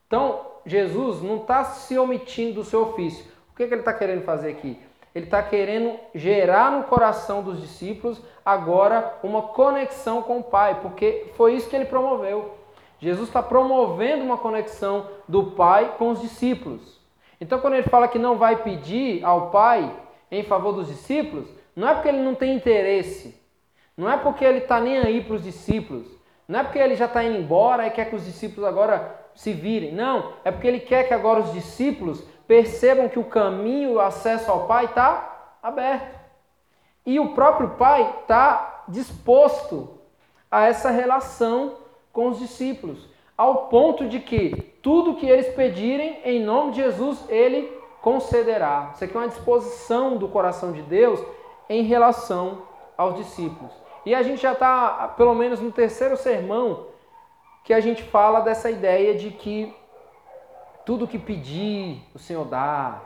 Então, 0.05 0.47
Jesus 0.65 1.21
não 1.21 1.37
está 1.37 1.63
se 1.63 1.97
omitindo 1.97 2.55
do 2.55 2.65
seu 2.65 2.81
ofício. 2.81 3.23
O 3.53 3.55
que, 3.55 3.65
que 3.65 3.73
ele 3.73 3.79
está 3.79 3.93
querendo 3.93 4.23
fazer 4.23 4.49
aqui? 4.49 4.77
Ele 5.15 5.23
está 5.23 5.41
querendo 5.41 5.97
gerar 6.13 6.71
no 6.71 6.83
coração 6.83 7.41
dos 7.41 7.61
discípulos 7.61 8.21
agora 8.43 9.17
uma 9.23 9.43
conexão 9.43 10.21
com 10.21 10.39
o 10.39 10.43
Pai, 10.43 10.81
porque 10.81 11.31
foi 11.37 11.53
isso 11.55 11.69
que 11.69 11.75
ele 11.77 11.85
promoveu. 11.85 12.57
Jesus 12.99 13.29
está 13.29 13.41
promovendo 13.41 14.25
uma 14.25 14.37
conexão 14.37 15.07
do 15.25 15.51
Pai 15.51 15.95
com 15.97 16.09
os 16.09 16.19
discípulos. 16.19 16.99
Então, 17.39 17.61
quando 17.61 17.75
ele 17.75 17.87
fala 17.87 18.09
que 18.09 18.19
não 18.19 18.37
vai 18.37 18.57
pedir 18.57 19.23
ao 19.23 19.51
Pai 19.51 19.89
em 20.29 20.43
favor 20.43 20.73
dos 20.73 20.87
discípulos, 20.87 21.47
não 21.73 21.87
é 21.87 21.93
porque 21.93 22.09
ele 22.09 22.21
não 22.21 22.35
tem 22.35 22.53
interesse, 22.53 23.41
não 23.95 24.11
é 24.11 24.17
porque 24.17 24.43
ele 24.43 24.57
está 24.57 24.81
nem 24.81 24.97
aí 24.97 25.23
para 25.23 25.35
os 25.35 25.43
discípulos, 25.43 26.19
não 26.51 26.59
é 26.59 26.63
porque 26.63 26.77
ele 26.77 26.97
já 26.97 27.05
está 27.05 27.23
indo 27.23 27.37
embora 27.37 27.87
e 27.87 27.91
quer 27.91 28.09
que 28.09 28.15
os 28.15 28.25
discípulos 28.25 28.67
agora 28.67 29.15
se 29.33 29.53
virem. 29.53 29.93
Não, 29.93 30.33
é 30.43 30.51
porque 30.51 30.67
ele 30.67 30.81
quer 30.81 31.07
que 31.07 31.13
agora 31.13 31.39
os 31.39 31.53
discípulos 31.53 32.21
percebam 32.45 33.07
que 33.07 33.17
o 33.17 33.23
caminho, 33.23 33.93
o 33.93 33.99
acesso 34.01 34.51
ao 34.51 34.67
Pai 34.67 34.83
está 34.83 35.55
aberto. 35.63 36.19
E 37.05 37.21
o 37.21 37.29
próprio 37.29 37.69
Pai 37.69 38.17
está 38.21 38.83
disposto 38.89 39.97
a 40.51 40.65
essa 40.65 40.89
relação 40.89 41.77
com 42.11 42.27
os 42.27 42.39
discípulos, 42.39 43.07
ao 43.37 43.67
ponto 43.67 44.09
de 44.09 44.19
que 44.19 44.75
tudo 44.81 45.15
que 45.15 45.25
eles 45.25 45.47
pedirem 45.55 46.19
em 46.25 46.43
nome 46.43 46.73
de 46.73 46.81
Jesus, 46.81 47.23
ele 47.29 47.71
concederá. 48.01 48.91
Isso 48.93 49.05
aqui 49.05 49.15
é 49.15 49.19
uma 49.19 49.29
disposição 49.29 50.17
do 50.17 50.27
coração 50.27 50.73
de 50.73 50.81
Deus 50.81 51.23
em 51.69 51.83
relação 51.83 52.63
aos 52.97 53.15
discípulos. 53.15 53.80
E 54.05 54.15
a 54.15 54.23
gente 54.23 54.41
já 54.41 54.53
está, 54.53 55.09
pelo 55.15 55.33
menos 55.35 55.59
no 55.59 55.71
terceiro 55.71 56.17
sermão, 56.17 56.87
que 57.63 57.73
a 57.73 57.79
gente 57.79 58.03
fala 58.03 58.39
dessa 58.41 58.69
ideia 58.69 59.13
de 59.13 59.31
que 59.31 59.73
tudo 60.85 61.07
que 61.07 61.19
pedir, 61.19 62.01
o 62.13 62.19
Senhor 62.19 62.45
dá. 62.45 63.01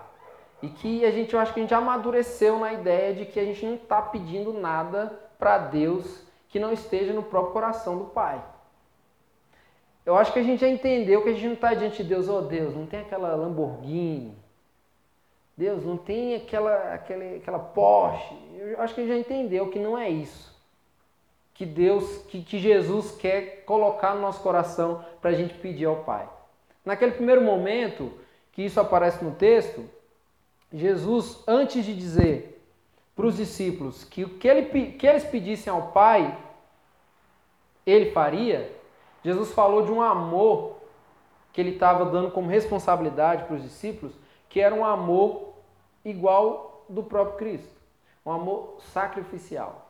E 0.62 0.70
que 0.70 1.06
a 1.06 1.12
gente, 1.12 1.34
eu 1.34 1.40
acho 1.40 1.54
que 1.54 1.60
a 1.60 1.64
gente 1.64 1.74
amadureceu 1.74 2.58
na 2.60 2.74
ideia 2.74 3.14
de 3.14 3.26
que 3.26 3.40
a 3.40 3.44
gente 3.44 3.66
não 3.66 3.76
está 3.76 4.02
pedindo 4.02 4.54
nada 4.54 5.20
para 5.38 5.58
Deus 5.58 6.24
que 6.48 6.60
não 6.60 6.72
esteja 6.72 7.12
no 7.12 7.22
próprio 7.22 7.52
coração 7.52 7.98
do 7.98 8.06
Pai. 8.06 8.42
Eu 10.06 10.16
acho 10.16 10.32
que 10.32 10.40
a 10.40 10.44
gente 10.44 10.62
já 10.62 10.70
entendeu 10.70 11.22
que 11.22 11.30
a 11.30 11.34
gente 11.34 11.48
não 11.48 11.54
está 11.54 11.74
diante 11.74 12.02
de 12.02 12.10
Deus, 12.10 12.30
oh 12.30 12.42
Deus, 12.42 12.74
não 12.76 12.86
tem 12.86 13.02
aquela 13.02 13.36
Lamborghini, 13.36 14.38
Deus, 15.58 15.84
não 15.84 15.98
tem 15.98 16.36
aquela, 16.36 16.94
aquela, 16.94 17.36
aquela 17.36 17.60
Porsche. 17.60 18.36
Eu 18.56 18.82
acho 18.82 18.96
que 18.96 19.02
a 19.02 19.04
gente 19.04 19.14
já 19.14 19.20
entendeu 19.20 19.70
que 19.70 19.80
não 19.80 19.98
é 19.98 20.10
isso. 20.10 20.55
Que 21.56 21.66
Deus, 21.66 22.18
que, 22.28 22.44
que 22.44 22.60
Jesus 22.60 23.12
quer 23.12 23.64
colocar 23.66 24.14
no 24.14 24.22
nosso 24.22 24.42
coração 24.42 25.04
para 25.22 25.32
a 25.32 25.34
gente 25.34 25.54
pedir 25.56 25.86
ao 25.86 26.04
Pai. 26.04 26.30
Naquele 26.86 27.14
primeiro 27.14 27.42
momento 27.42 28.14
que 28.52 28.62
isso 28.62 28.80
aparece 28.80 29.24
no 29.24 29.32
texto, 29.32 29.90
Jesus, 30.72 31.42
antes 31.48 31.84
de 31.84 31.96
dizer 31.96 32.62
para 33.16 33.26
os 33.26 33.38
discípulos 33.38 34.04
que 34.04 34.24
o 34.24 34.38
que, 34.38 34.48
ele, 34.48 34.92
que 34.92 35.08
eles 35.08 35.24
pedissem 35.24 35.72
ao 35.72 35.94
Pai, 35.94 36.38
ele 37.86 38.12
faria, 38.12 38.72
Jesus 39.24 39.52
falou 39.54 39.84
de 39.84 39.92
um 39.92 40.02
amor 40.02 40.76
que 41.54 41.62
ele 41.62 41.72
estava 41.72 42.06
dando 42.06 42.32
como 42.32 42.50
responsabilidade 42.50 43.46
para 43.46 43.56
os 43.56 43.64
discípulos, 43.64 44.14
que 44.50 44.60
era 44.60 44.76
um 44.76 44.84
amor 44.84 45.54
igual 46.04 46.84
do 46.90 47.02
próprio 47.02 47.38
Cristo, 47.38 47.74
um 48.26 48.32
amor 48.32 48.78
sacrificial. 48.92 49.85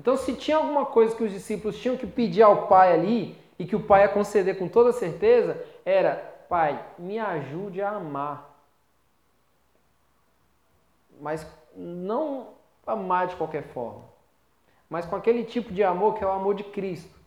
Então, 0.00 0.16
se 0.16 0.34
tinha 0.34 0.56
alguma 0.56 0.86
coisa 0.86 1.14
que 1.14 1.22
os 1.22 1.30
discípulos 1.30 1.78
tinham 1.78 1.96
que 1.96 2.06
pedir 2.06 2.42
ao 2.42 2.66
Pai 2.66 2.92
ali, 2.92 3.38
e 3.58 3.66
que 3.66 3.76
o 3.76 3.82
Pai 3.82 4.02
ia 4.02 4.08
conceder 4.08 4.58
com 4.58 4.66
toda 4.66 4.92
certeza, 4.92 5.62
era: 5.84 6.14
Pai, 6.48 6.82
me 6.98 7.18
ajude 7.18 7.80
a 7.82 7.90
amar. 7.90 8.58
Mas 11.20 11.46
não 11.76 12.54
amar 12.86 13.28
de 13.28 13.36
qualquer 13.36 13.62
forma, 13.62 14.02
mas 14.88 15.06
com 15.06 15.14
aquele 15.14 15.44
tipo 15.44 15.72
de 15.72 15.84
amor 15.84 16.14
que 16.14 16.24
é 16.24 16.26
o 16.26 16.30
amor 16.30 16.54
de 16.54 16.64
Cristo 16.64 17.20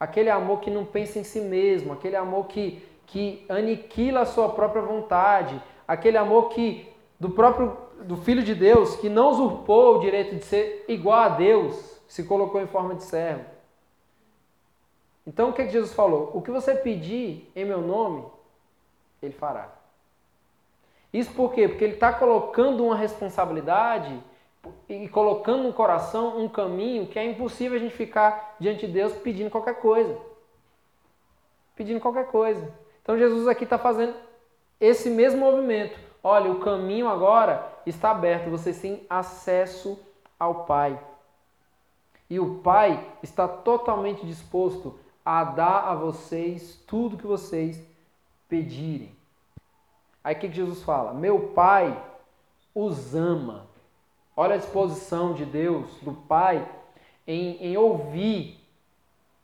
aquele 0.00 0.30
amor 0.30 0.60
que 0.60 0.70
não 0.70 0.86
pensa 0.86 1.18
em 1.18 1.24
si 1.24 1.40
mesmo, 1.40 1.92
aquele 1.92 2.16
amor 2.16 2.46
que, 2.46 2.82
que 3.06 3.44
aniquila 3.50 4.20
a 4.20 4.26
sua 4.26 4.48
própria 4.48 4.80
vontade, 4.80 5.62
aquele 5.86 6.16
amor 6.16 6.48
que 6.48 6.88
do 7.20 7.28
próprio 7.28 7.76
do 8.02 8.16
Filho 8.16 8.42
de 8.42 8.54
Deus 8.54 8.96
que 8.96 9.10
não 9.10 9.28
usurpou 9.28 9.96
o 9.96 10.00
direito 10.00 10.36
de 10.36 10.44
ser 10.44 10.86
igual 10.88 11.18
a 11.18 11.28
Deus, 11.28 11.99
se 12.10 12.24
colocou 12.24 12.60
em 12.60 12.66
forma 12.66 12.96
de 12.96 13.04
servo. 13.04 13.44
Então 15.24 15.50
o 15.50 15.52
que, 15.52 15.62
é 15.62 15.66
que 15.66 15.70
Jesus 15.70 15.94
falou? 15.94 16.32
O 16.34 16.42
que 16.42 16.50
você 16.50 16.74
pedir 16.74 17.48
em 17.54 17.64
meu 17.64 17.80
nome, 17.80 18.24
ele 19.22 19.32
fará. 19.32 19.68
Isso 21.12 21.32
por 21.32 21.52
quê? 21.52 21.68
Porque 21.68 21.84
ele 21.84 21.94
está 21.94 22.12
colocando 22.12 22.84
uma 22.84 22.96
responsabilidade 22.96 24.20
e 24.88 25.08
colocando 25.08 25.62
no 25.62 25.72
coração 25.72 26.36
um 26.36 26.48
caminho 26.48 27.06
que 27.06 27.16
é 27.16 27.24
impossível 27.24 27.76
a 27.76 27.80
gente 27.80 27.94
ficar 27.94 28.56
diante 28.58 28.88
de 28.88 28.92
Deus 28.92 29.12
pedindo 29.12 29.48
qualquer 29.48 29.74
coisa. 29.74 30.18
Pedindo 31.76 32.00
qualquer 32.00 32.26
coisa. 32.26 32.74
Então 33.02 33.16
Jesus 33.16 33.46
aqui 33.46 33.62
está 33.62 33.78
fazendo 33.78 34.16
esse 34.80 35.08
mesmo 35.08 35.38
movimento. 35.38 35.96
Olha, 36.24 36.50
o 36.50 36.58
caminho 36.58 37.08
agora 37.08 37.72
está 37.86 38.10
aberto, 38.10 38.50
vocês 38.50 38.80
têm 38.80 39.06
acesso 39.08 39.96
ao 40.36 40.64
Pai. 40.64 40.98
E 42.30 42.40
o 42.40 42.60
Pai 42.60 43.06
está 43.22 43.46
totalmente 43.46 44.24
disposto 44.24 44.98
a 45.24 45.44
dar 45.44 45.80
a 45.80 45.94
vocês 45.94 46.80
tudo 46.86 47.18
que 47.18 47.26
vocês 47.26 47.84
pedirem. 48.48 49.14
Aí 50.24 50.34
o 50.34 50.38
que 50.38 50.50
Jesus 50.50 50.82
fala? 50.82 51.12
Meu 51.12 51.48
Pai 51.48 52.02
os 52.74 53.14
ama 53.14 53.68
Olha 54.40 54.54
a 54.54 54.58
disposição 54.58 55.34
de 55.34 55.44
Deus, 55.44 55.86
do 56.00 56.14
Pai, 56.14 56.66
em, 57.26 57.56
em 57.62 57.76
ouvir, 57.76 58.58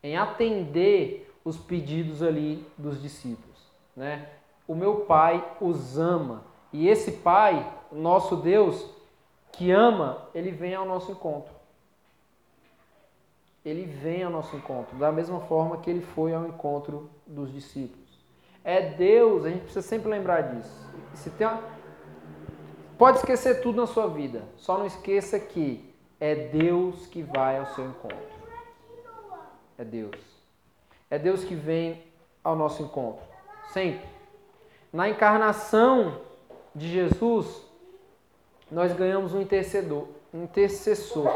em 0.03 0.17
atender 0.17 1.31
os 1.45 1.59
pedidos 1.59 2.23
ali 2.23 2.67
dos 2.79 3.03
discípulos. 3.03 3.59
Né? 3.95 4.27
O 4.67 4.75
meu 4.75 5.01
Pai 5.01 5.45
os 5.61 5.99
ama. 5.99 6.45
E 6.73 6.89
esse 6.89 7.13
Pai, 7.13 7.71
nosso 7.93 8.37
Deus, 8.37 8.89
que 9.53 9.71
ama, 9.71 10.29
ele 10.35 10.51
vem 10.51 10.75
ao 10.75 10.87
nosso 10.87 11.13
encontro. 11.13 11.53
Ele 13.67 13.85
vem 13.85 14.23
ao 14.23 14.31
nosso 14.31 14.57
encontro, 14.57 14.97
da 14.97 15.11
mesma 15.11 15.41
forma 15.41 15.79
que 15.79 15.91
ele 15.91 16.01
foi 16.01 16.33
ao 16.33 16.47
encontro 16.47 17.11
dos 17.27 17.53
discípulos. 17.53 18.07
É 18.63 18.81
Deus, 18.91 19.45
a 19.45 19.51
gente 19.51 19.63
precisa 19.63 19.83
sempre 19.83 20.09
lembrar 20.09 20.43
disso. 20.43 20.89
Se 21.15 21.31
tem 21.31 21.47
uma, 21.47 21.63
Pode 22.99 23.19
esquecer 23.19 23.61
tudo 23.61 23.77
na 23.77 23.87
sua 23.87 24.07
vida, 24.07 24.43
só 24.57 24.79
não 24.79 24.87
esqueça 24.87 25.39
que 25.39 25.93
é 26.19 26.35
Deus 26.35 27.07
que 27.07 27.23
vai 27.23 27.59
ao 27.59 27.67
seu 27.75 27.85
encontro. 27.85 28.17
É 29.77 29.85
Deus. 29.85 30.17
É 31.11 31.19
Deus 31.19 31.45
que 31.45 31.55
vem 31.55 32.03
ao 32.43 32.57
nosso 32.57 32.83
encontro. 32.83 33.23
Sempre. 33.71 34.09
Na 34.91 35.11
encarnação 35.11 36.23
de 36.75 36.89
Jesus, 36.89 37.63
nós 38.71 38.95
ganhamos 38.95 39.35
um 39.35 39.43
intercedor, 39.43 40.09
um 40.33 40.45
intercessor. 40.45 41.31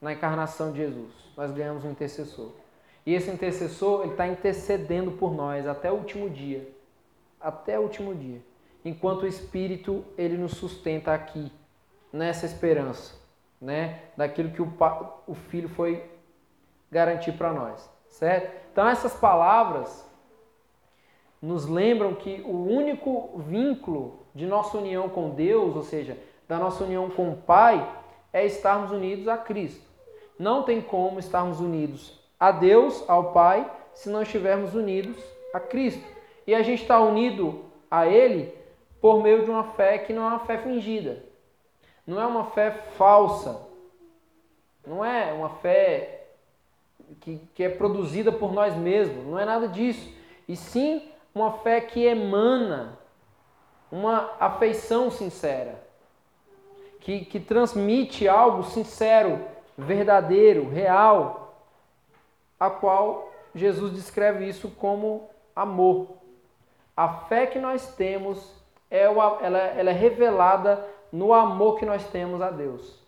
Na 0.00 0.12
encarnação 0.12 0.72
de 0.72 0.78
Jesus, 0.78 1.12
nós 1.36 1.52
ganhamos 1.52 1.84
um 1.84 1.90
intercessor. 1.90 2.52
E 3.04 3.14
esse 3.14 3.30
intercessor, 3.30 4.06
está 4.06 4.26
intercedendo 4.26 5.12
por 5.12 5.34
nós 5.34 5.66
até 5.66 5.90
o 5.90 5.96
último 5.96 6.28
dia. 6.30 6.68
Até 7.40 7.78
o 7.78 7.82
último 7.82 8.14
dia 8.14 8.40
enquanto 8.84 9.22
o 9.22 9.26
Espírito 9.26 10.04
ele 10.16 10.36
nos 10.36 10.52
sustenta 10.52 11.12
aqui 11.12 11.52
nessa 12.12 12.46
esperança, 12.46 13.14
né, 13.60 14.00
daquilo 14.16 14.50
que 14.50 14.62
o, 14.62 14.72
o 15.26 15.34
Filho 15.34 15.68
foi 15.68 16.02
garantir 16.90 17.32
para 17.32 17.52
nós, 17.52 17.88
certo? 18.08 18.50
Então 18.72 18.88
essas 18.88 19.14
palavras 19.14 20.08
nos 21.40 21.66
lembram 21.66 22.14
que 22.14 22.42
o 22.42 22.66
único 22.66 23.38
vínculo 23.38 24.26
de 24.34 24.46
nossa 24.46 24.76
união 24.76 25.08
com 25.08 25.30
Deus, 25.30 25.76
ou 25.76 25.82
seja, 25.82 26.18
da 26.48 26.58
nossa 26.58 26.84
união 26.84 27.08
com 27.10 27.30
o 27.30 27.36
Pai, 27.36 27.96
é 28.32 28.44
estarmos 28.44 28.90
unidos 28.90 29.28
a 29.28 29.38
Cristo. 29.38 29.88
Não 30.40 30.62
tem 30.62 30.80
como 30.80 31.18
estarmos 31.18 31.60
unidos 31.60 32.18
a 32.38 32.50
Deus, 32.50 33.04
ao 33.06 33.30
Pai, 33.30 33.70
se 33.92 34.08
não 34.08 34.22
estivermos 34.22 34.74
unidos 34.74 35.22
a 35.52 35.60
Cristo. 35.60 36.02
E 36.46 36.54
a 36.54 36.62
gente 36.62 36.80
está 36.80 36.98
unido 36.98 37.66
a 37.90 38.06
Ele 38.06 38.50
por 39.02 39.22
meio 39.22 39.44
de 39.44 39.50
uma 39.50 39.64
fé 39.64 39.98
que 39.98 40.14
não 40.14 40.22
é 40.22 40.28
uma 40.28 40.38
fé 40.38 40.56
fingida. 40.56 41.22
Não 42.06 42.18
é 42.18 42.24
uma 42.24 42.46
fé 42.52 42.70
falsa. 42.96 43.68
Não 44.86 45.04
é 45.04 45.30
uma 45.30 45.50
fé 45.50 46.28
que, 47.20 47.46
que 47.54 47.62
é 47.62 47.68
produzida 47.68 48.32
por 48.32 48.50
nós 48.50 48.74
mesmos. 48.74 49.26
Não 49.26 49.38
é 49.38 49.44
nada 49.44 49.68
disso. 49.68 50.10
E 50.48 50.56
sim 50.56 51.06
uma 51.34 51.52
fé 51.58 51.82
que 51.82 52.02
emana 52.02 52.98
uma 53.92 54.30
afeição 54.40 55.10
sincera. 55.10 55.84
Que, 56.98 57.26
que 57.26 57.38
transmite 57.38 58.26
algo 58.26 58.62
sincero, 58.62 59.59
verdadeiro, 59.80 60.68
real, 60.68 61.64
a 62.58 62.70
qual 62.70 63.32
Jesus 63.54 63.92
descreve 63.92 64.48
isso 64.48 64.68
como 64.70 65.28
amor. 65.54 66.08
A 66.96 67.08
fé 67.08 67.46
que 67.46 67.58
nós 67.58 67.94
temos 67.94 68.54
é 68.90 69.02
ela, 69.04 69.38
ela 69.42 69.90
é 69.90 69.94
revelada 69.94 70.86
no 71.10 71.32
amor 71.32 71.78
que 71.78 71.86
nós 71.86 72.04
temos 72.08 72.42
a 72.42 72.50
Deus. 72.50 72.98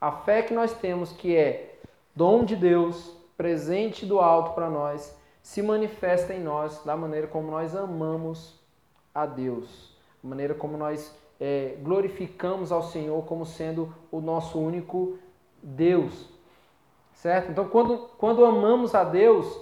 A 0.00 0.12
fé 0.12 0.42
que 0.42 0.54
nós 0.54 0.72
temos, 0.74 1.12
que 1.12 1.36
é 1.36 1.76
dom 2.14 2.44
de 2.44 2.54
Deus, 2.54 3.16
presente 3.36 4.06
do 4.06 4.20
alto 4.20 4.52
para 4.52 4.70
nós, 4.70 5.18
se 5.42 5.60
manifesta 5.62 6.32
em 6.32 6.40
nós 6.40 6.82
da 6.84 6.96
maneira 6.96 7.26
como 7.26 7.50
nós 7.50 7.74
amamos 7.74 8.58
a 9.14 9.26
Deus, 9.26 9.94
da 10.22 10.28
maneira 10.28 10.54
como 10.54 10.76
nós 10.76 11.14
é, 11.40 11.76
glorificamos 11.82 12.70
ao 12.70 12.82
Senhor 12.82 13.24
como 13.24 13.44
sendo 13.44 13.92
o 14.10 14.20
nosso 14.20 14.58
único 14.58 15.18
Deus. 15.64 16.28
Certo? 17.14 17.50
Então, 17.50 17.68
quando, 17.68 17.98
quando 18.18 18.44
amamos 18.44 18.94
a 18.94 19.02
Deus, 19.02 19.60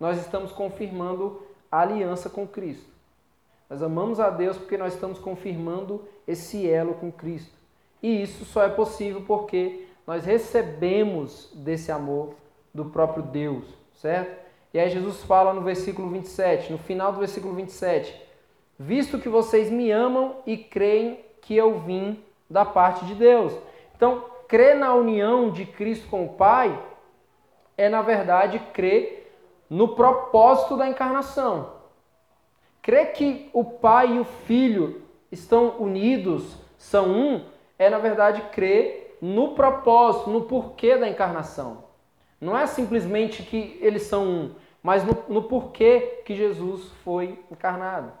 nós 0.00 0.18
estamos 0.18 0.50
confirmando 0.50 1.42
a 1.70 1.80
aliança 1.80 2.30
com 2.30 2.46
Cristo. 2.46 2.90
Nós 3.68 3.82
amamos 3.82 4.18
a 4.18 4.30
Deus 4.30 4.56
porque 4.56 4.76
nós 4.76 4.94
estamos 4.94 5.18
confirmando 5.18 6.02
esse 6.26 6.68
elo 6.68 6.94
com 6.94 7.12
Cristo. 7.12 7.52
E 8.02 8.22
isso 8.22 8.44
só 8.44 8.64
é 8.64 8.68
possível 8.68 9.22
porque 9.26 9.86
nós 10.06 10.24
recebemos 10.24 11.50
desse 11.54 11.92
amor 11.92 12.34
do 12.74 12.86
próprio 12.86 13.22
Deus, 13.22 13.64
certo? 13.94 14.42
E 14.74 14.78
aí 14.78 14.90
Jesus 14.90 15.22
fala 15.22 15.52
no 15.52 15.60
versículo 15.60 16.08
27, 16.10 16.72
no 16.72 16.78
final 16.78 17.12
do 17.12 17.18
versículo 17.18 17.54
27, 17.54 18.20
visto 18.78 19.18
que 19.18 19.28
vocês 19.28 19.70
me 19.70 19.90
amam 19.90 20.36
e 20.46 20.56
creem 20.56 21.20
que 21.42 21.54
eu 21.54 21.78
vim 21.78 22.22
da 22.48 22.64
parte 22.64 23.04
de 23.04 23.14
Deus. 23.14 23.52
Então, 23.94 24.24
crer 24.52 24.76
na 24.76 24.92
união 24.92 25.50
de 25.50 25.64
Cristo 25.64 26.06
com 26.08 26.26
o 26.26 26.34
Pai 26.34 26.78
é, 27.74 27.88
na 27.88 28.02
verdade, 28.02 28.58
crer 28.74 29.34
no 29.70 29.94
propósito 29.94 30.76
da 30.76 30.86
encarnação. 30.86 31.72
Crer 32.82 33.14
que 33.14 33.48
o 33.54 33.64
Pai 33.64 34.16
e 34.16 34.20
o 34.20 34.26
Filho 34.26 35.00
estão 35.30 35.78
unidos, 35.78 36.54
são 36.76 37.08
um, 37.08 37.46
é, 37.78 37.88
na 37.88 37.96
verdade, 37.96 38.42
crer 38.52 39.16
no 39.22 39.54
propósito, 39.54 40.28
no 40.28 40.42
porquê 40.42 40.98
da 40.98 41.08
encarnação. 41.08 41.84
Não 42.38 42.54
é 42.54 42.66
simplesmente 42.66 43.42
que 43.44 43.78
eles 43.80 44.02
são 44.02 44.26
um, 44.26 44.54
mas 44.82 45.02
no, 45.02 45.16
no 45.30 45.44
porquê 45.44 46.20
que 46.26 46.34
Jesus 46.34 46.90
foi 47.02 47.42
encarnado. 47.50 48.12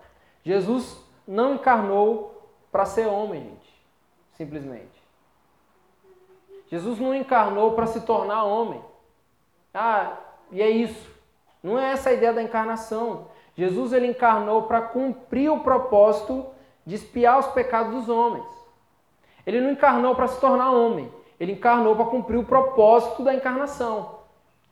Jesus 0.42 0.98
não 1.28 1.56
encarnou 1.56 2.50
para 2.72 2.86
ser 2.86 3.06
homem, 3.06 3.42
gente, 3.42 3.84
simplesmente. 4.32 5.01
Jesus 6.72 6.98
não 6.98 7.14
encarnou 7.14 7.72
para 7.72 7.84
se 7.84 8.00
tornar 8.00 8.44
homem. 8.44 8.82
Ah, 9.74 10.16
e 10.50 10.62
é 10.62 10.70
isso. 10.70 11.06
Não 11.62 11.78
é 11.78 11.92
essa 11.92 12.08
a 12.08 12.14
ideia 12.14 12.32
da 12.32 12.42
encarnação. 12.42 13.26
Jesus 13.54 13.92
ele 13.92 14.06
encarnou 14.06 14.62
para 14.62 14.80
cumprir 14.80 15.52
o 15.52 15.60
propósito 15.60 16.46
de 16.86 16.94
espiar 16.94 17.38
os 17.38 17.46
pecados 17.48 17.92
dos 17.92 18.08
homens. 18.08 18.46
Ele 19.46 19.60
não 19.60 19.72
encarnou 19.72 20.14
para 20.14 20.28
se 20.28 20.40
tornar 20.40 20.70
homem. 20.70 21.12
Ele 21.38 21.52
encarnou 21.52 21.94
para 21.94 22.06
cumprir 22.06 22.38
o 22.38 22.46
propósito 22.46 23.22
da 23.22 23.34
encarnação, 23.34 24.20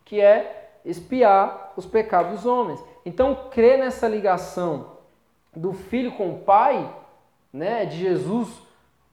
que 0.02 0.22
é 0.22 0.78
espiar 0.86 1.74
os 1.76 1.84
pecados 1.84 2.32
dos 2.32 2.46
homens. 2.46 2.82
Então, 3.04 3.48
crer 3.50 3.78
nessa 3.78 4.08
ligação 4.08 4.92
do 5.54 5.74
filho 5.74 6.12
com 6.12 6.30
o 6.30 6.38
pai, 6.38 6.90
né, 7.52 7.84
de 7.84 7.98
Jesus 7.98 8.48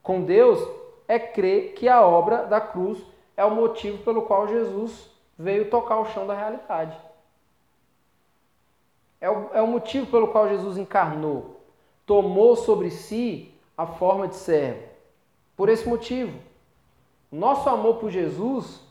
com 0.02 0.24
Deus, 0.24 0.77
é 1.08 1.18
crer 1.18 1.74
que 1.74 1.88
a 1.88 2.02
obra 2.02 2.46
da 2.46 2.60
cruz 2.60 3.02
é 3.36 3.46
o 3.46 3.52
motivo 3.52 4.04
pelo 4.04 4.24
qual 4.24 4.48
Jesus 4.48 5.10
veio 5.38 5.70
tocar 5.70 6.00
o 6.00 6.06
chão 6.06 6.26
da 6.28 6.34
realidade. 6.34 6.98
É 9.22 9.30
o, 9.30 9.50
é 9.54 9.62
o 9.62 9.68
motivo 9.68 10.08
pelo 10.08 10.28
qual 10.28 10.50
Jesus 10.50 10.78
encarnou, 10.78 11.62
tomou 12.06 12.56
sobre 12.56 12.92
si 12.92 13.54
a 13.78 13.86
forma 13.86 14.28
de 14.28 14.36
servo. 14.36 14.84
Por 15.56 15.70
esse 15.70 15.88
motivo, 15.88 16.38
nosso 17.32 17.68
amor 17.70 17.96
por 17.96 18.10
Jesus 18.10 18.82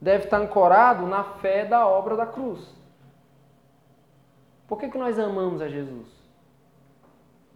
deve 0.00 0.24
estar 0.24 0.38
ancorado 0.38 1.06
na 1.06 1.24
fé 1.24 1.64
da 1.64 1.86
obra 1.86 2.16
da 2.16 2.26
cruz. 2.26 2.74
Por 4.68 4.78
que, 4.78 4.88
que 4.88 4.98
nós 4.98 5.18
amamos 5.18 5.60
a 5.60 5.68
Jesus? 5.68 6.08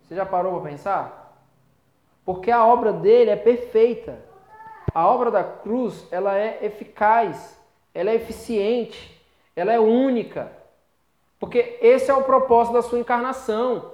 Você 0.02 0.14
já 0.14 0.24
parou 0.24 0.60
para 0.60 0.70
pensar? 0.70 1.27
Porque 2.28 2.50
a 2.50 2.62
obra 2.62 2.92
dele 2.92 3.30
é 3.30 3.36
perfeita. 3.36 4.22
A 4.94 5.08
obra 5.08 5.30
da 5.30 5.42
cruz, 5.42 6.06
ela 6.10 6.36
é 6.36 6.58
eficaz, 6.60 7.58
ela 7.94 8.10
é 8.10 8.16
eficiente, 8.16 9.18
ela 9.56 9.72
é 9.72 9.80
única. 9.80 10.52
Porque 11.40 11.78
esse 11.80 12.10
é 12.10 12.14
o 12.14 12.24
propósito 12.24 12.74
da 12.74 12.82
sua 12.82 12.98
encarnação. 12.98 13.92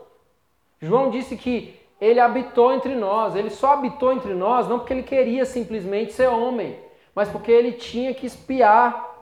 João 0.81 1.11
disse 1.11 1.37
que 1.37 1.81
ele 2.01 2.19
habitou 2.19 2.73
entre 2.73 2.97
nós. 2.97 3.37
Ele 3.37 3.51
só 3.51 3.75
habitou 3.75 4.13
entre 4.13 4.35
nós 4.35 4.67
não 4.67 4.81
porque 4.81 4.95
ele 4.95 5.05
queria 5.05 5.45
simplesmente 5.45 6.13
ser 6.13 6.27
homem, 6.27 6.77
mas 7.15 7.29
porque 7.29 7.53
ele 7.53 7.71
tinha 7.71 8.13
que 8.13 8.27
espiar 8.27 9.15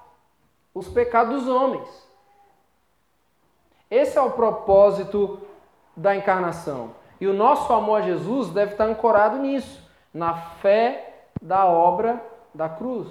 os 0.73 0.89
pecados 0.89 1.43
dos 1.43 1.49
homens. 1.55 2.09
Esse 3.91 4.17
é 4.17 4.23
o 4.23 4.31
propósito 4.31 5.39
da 5.95 6.17
encarnação. 6.17 7.02
E 7.23 7.27
o 7.29 7.33
nosso 7.33 7.73
amor 7.73 8.01
a 8.01 8.03
Jesus 8.03 8.51
deve 8.51 8.73
estar 8.73 8.85
ancorado 8.85 9.39
nisso, 9.39 9.81
na 10.13 10.35
fé 10.35 11.29
da 11.41 11.67
obra 11.67 12.21
da 12.53 12.69
cruz. 12.69 13.07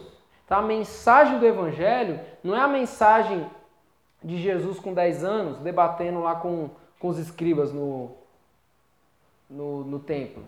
Tá? 0.46 0.58
A 0.58 0.62
mensagem 0.62 1.40
do 1.40 1.46
Evangelho 1.46 2.20
não 2.44 2.54
é 2.54 2.60
a 2.60 2.68
mensagem 2.68 3.50
de 4.22 4.36
Jesus 4.36 4.82
com 4.82 4.94
10 4.94 5.24
anos, 5.24 5.60
debatendo 5.60 6.20
lá 6.20 6.36
com, 6.36 6.72
com 7.00 7.08
os 7.08 7.18
escribas 7.18 7.72
no, 7.72 8.12
no, 9.50 9.86
no 9.86 10.00
templo. 10.00 10.44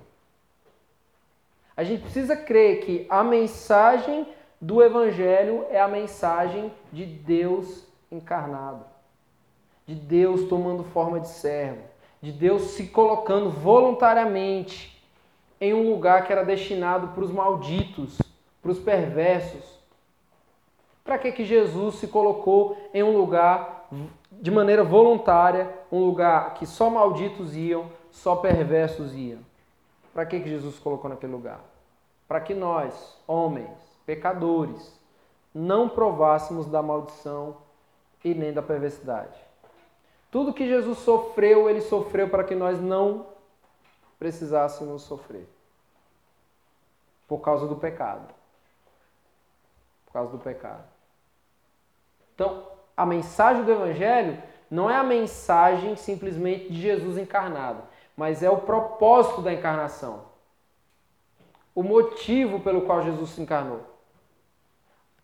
A 1.78 1.86
gente 1.86 2.02
precisa 2.02 2.36
crer 2.36 2.82
que 2.82 3.08
a 3.10 3.23
mensagem 3.23 4.28
do 4.60 4.84
Evangelho 4.84 5.65
é 5.69 5.80
a 5.80 5.88
mensagem 5.88 6.69
de 6.91 7.06
Deus 7.06 7.88
encarnado, 8.12 8.84
de 9.88 9.95
Deus 9.95 10.49
tomando 10.49 10.84
forma 10.84 11.21
de 11.21 11.30
servo, 11.30 11.92
de 12.23 12.31
Deus 12.31 12.62
se 12.71 12.88
colocando 12.88 13.49
voluntariamente 13.49 14.97
em 15.59 15.73
um 15.73 15.91
lugar 15.91 16.25
que 16.25 16.31
era 16.31 16.45
destinado 16.45 17.09
para 17.09 17.21
os 17.21 17.29
malditos, 17.29 18.17
para 18.62 18.71
os 18.71 18.79
perversos. 18.79 19.77
Para 21.03 21.17
que, 21.17 21.33
que 21.33 21.43
Jesus 21.43 21.95
se 21.95 22.07
colocou 22.07 22.77
em 22.93 23.03
um 23.03 23.17
lugar 23.17 23.89
de 24.31 24.49
maneira 24.49 24.86
voluntária, 24.86 25.69
um 25.91 25.99
lugar 26.05 26.53
que 26.53 26.65
só 26.65 26.89
malditos 26.89 27.57
iam, 27.57 27.91
só 28.09 28.38
perversos 28.38 29.13
iam. 29.13 29.39
Para 30.13 30.25
que, 30.25 30.39
que 30.39 30.47
Jesus 30.47 30.79
colocou 30.79 31.09
naquele 31.09 31.33
lugar? 31.33 31.59
Para 32.25 32.39
que 32.39 32.53
nós, 32.53 33.17
homens, 33.27 33.77
pecadores, 34.05 34.97
não 35.53 35.89
provássemos 35.89 36.67
da 36.67 36.81
maldição 36.81 37.57
e 38.23 38.33
nem 38.33 38.53
da 38.53 38.62
perversidade. 38.62 39.42
Tudo 40.34 40.54
que 40.54 40.67
Jesus 40.67 40.98
sofreu, 41.00 41.69
ele 41.69 41.80
sofreu 41.80 42.28
para 42.28 42.43
que 42.43 42.54
nós 42.54 42.82
não 42.82 43.28
precisássemos 44.19 45.04
sofrer. 45.04 45.48
Por 47.26 47.39
causa 47.39 47.65
do 47.65 47.78
pecado. 47.78 48.34
Por 50.06 50.12
causa 50.12 50.32
do 50.32 50.39
pecado. 50.39 50.84
Então, 52.36 52.67
a 52.98 53.06
mensagem 53.06 53.63
do 53.63 53.72
Evangelho 53.72 54.43
não 54.69 54.89
é 54.89 54.98
a 54.98 55.04
mensagem 55.04 55.96
simplesmente 55.96 56.69
de 56.69 56.82
Jesus 56.82 57.17
encarnado 57.17 57.93
mas 58.15 58.43
é 58.43 58.50
o 58.50 58.58
propósito 58.58 59.41
da 59.41 59.54
encarnação. 59.54 60.22
O 61.74 61.82
motivo 61.82 62.60
pelo 62.60 62.82
qual 62.82 63.02
Jesus 63.02 63.32
se 63.32 63.41
encarnou. 63.41 63.82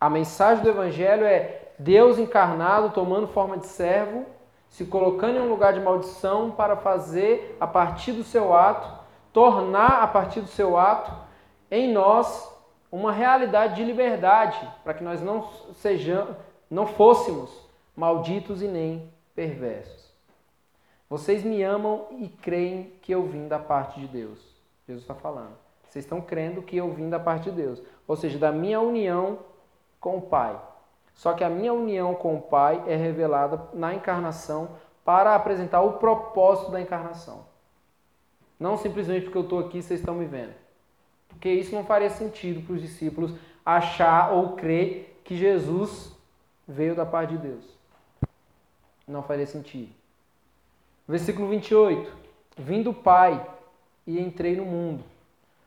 A 0.00 0.10
mensagem 0.10 0.64
do 0.64 0.70
Evangelho 0.70 1.24
é 1.24 1.68
Deus 1.78 2.18
encarnado, 2.18 2.90
tomando 2.90 3.28
forma 3.28 3.56
de 3.56 3.66
servo, 3.66 4.26
se 4.70 4.84
colocando 4.84 5.36
em 5.36 5.40
um 5.40 5.50
lugar 5.50 5.74
de 5.74 5.80
maldição 5.80 6.50
para 6.50 6.76
fazer, 6.76 7.56
a 7.60 7.66
partir 7.66 8.12
do 8.12 8.24
seu 8.24 8.54
ato, 8.54 8.98
tornar 9.32 10.02
a 10.02 10.06
partir 10.06 10.40
do 10.40 10.48
seu 10.48 10.78
ato 10.78 11.12
em 11.70 11.92
nós 11.92 12.48
uma 12.90 13.12
realidade 13.12 13.76
de 13.76 13.84
liberdade, 13.84 14.58
para 14.82 14.94
que 14.94 15.04
nós 15.04 15.20
não 15.20 15.48
sejamos, 15.74 16.34
não 16.70 16.86
fôssemos 16.86 17.50
malditos 17.94 18.62
e 18.62 18.66
nem 18.66 19.12
perversos. 19.34 20.10
Vocês 21.08 21.42
me 21.42 21.62
amam 21.62 22.06
e 22.12 22.28
creem 22.28 22.92
que 23.02 23.12
eu 23.12 23.24
vim 23.26 23.48
da 23.48 23.58
parte 23.58 24.00
de 24.00 24.06
Deus. 24.06 24.38
Jesus 24.86 25.02
está 25.02 25.14
falando. 25.14 25.56
Vocês 25.88 26.04
estão 26.04 26.20
crendo 26.20 26.62
que 26.62 26.76
eu 26.76 26.90
vim 26.92 27.10
da 27.10 27.18
parte 27.18 27.50
de 27.50 27.56
Deus. 27.56 27.82
Ou 28.06 28.16
seja, 28.16 28.38
da 28.38 28.52
minha 28.52 28.80
união 28.80 29.40
com 30.00 30.18
o 30.18 30.22
Pai. 30.22 30.56
Só 31.20 31.34
que 31.34 31.44
a 31.44 31.50
minha 31.50 31.74
união 31.74 32.14
com 32.14 32.34
o 32.34 32.40
Pai 32.40 32.82
é 32.86 32.96
revelada 32.96 33.68
na 33.74 33.92
encarnação 33.92 34.70
para 35.04 35.34
apresentar 35.34 35.82
o 35.82 35.98
propósito 35.98 36.70
da 36.70 36.80
encarnação. 36.80 37.44
Não 38.58 38.78
simplesmente 38.78 39.24
porque 39.24 39.36
eu 39.36 39.42
estou 39.42 39.58
aqui 39.58 39.76
e 39.76 39.82
vocês 39.82 40.00
estão 40.00 40.14
me 40.14 40.24
vendo. 40.24 40.54
Porque 41.28 41.50
isso 41.50 41.74
não 41.74 41.84
faria 41.84 42.08
sentido 42.08 42.64
para 42.64 42.74
os 42.74 42.80
discípulos 42.80 43.34
achar 43.66 44.32
ou 44.32 44.56
crer 44.56 45.20
que 45.22 45.36
Jesus 45.36 46.10
veio 46.66 46.94
da 46.94 47.04
parte 47.04 47.36
de 47.36 47.48
Deus. 47.48 47.64
Não 49.06 49.22
faria 49.22 49.46
sentido. 49.46 49.92
Versículo 51.06 51.48
28. 51.48 52.10
Vim 52.56 52.82
do 52.82 52.94
Pai 52.94 53.46
e 54.06 54.18
entrei 54.18 54.56
no 54.56 54.64
mundo, 54.64 55.04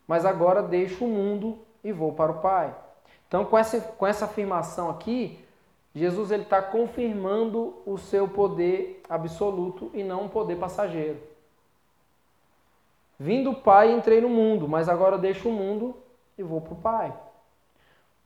mas 0.07 0.25
agora 0.25 0.63
deixo 0.63 1.05
o 1.05 1.07
mundo 1.07 1.59
e 1.83 1.91
vou 1.91 2.11
para 2.11 2.31
o 2.31 2.39
Pai. 2.39 2.75
Então, 3.27 3.45
com 3.45 3.55
essa, 3.55 3.79
com 3.79 4.07
essa 4.07 4.25
afirmação 4.25 4.89
aqui, 4.89 5.42
Jesus 5.95 6.31
ele 6.31 6.43
está 6.43 6.61
confirmando 6.61 7.75
o 7.85 7.97
seu 7.97 8.27
poder 8.27 9.01
absoluto 9.07 9.91
e 9.93 10.03
não 10.03 10.23
um 10.23 10.29
poder 10.29 10.57
passageiro. 10.57 11.19
Vim 13.19 13.43
do 13.43 13.53
Pai 13.53 13.93
entrei 13.93 14.19
no 14.19 14.29
mundo, 14.29 14.67
mas 14.67 14.89
agora 14.89 15.17
deixo 15.17 15.49
o 15.49 15.53
mundo 15.53 15.95
e 16.37 16.41
vou 16.41 16.59
para 16.61 16.73
o 16.73 16.77
Pai. 16.77 17.13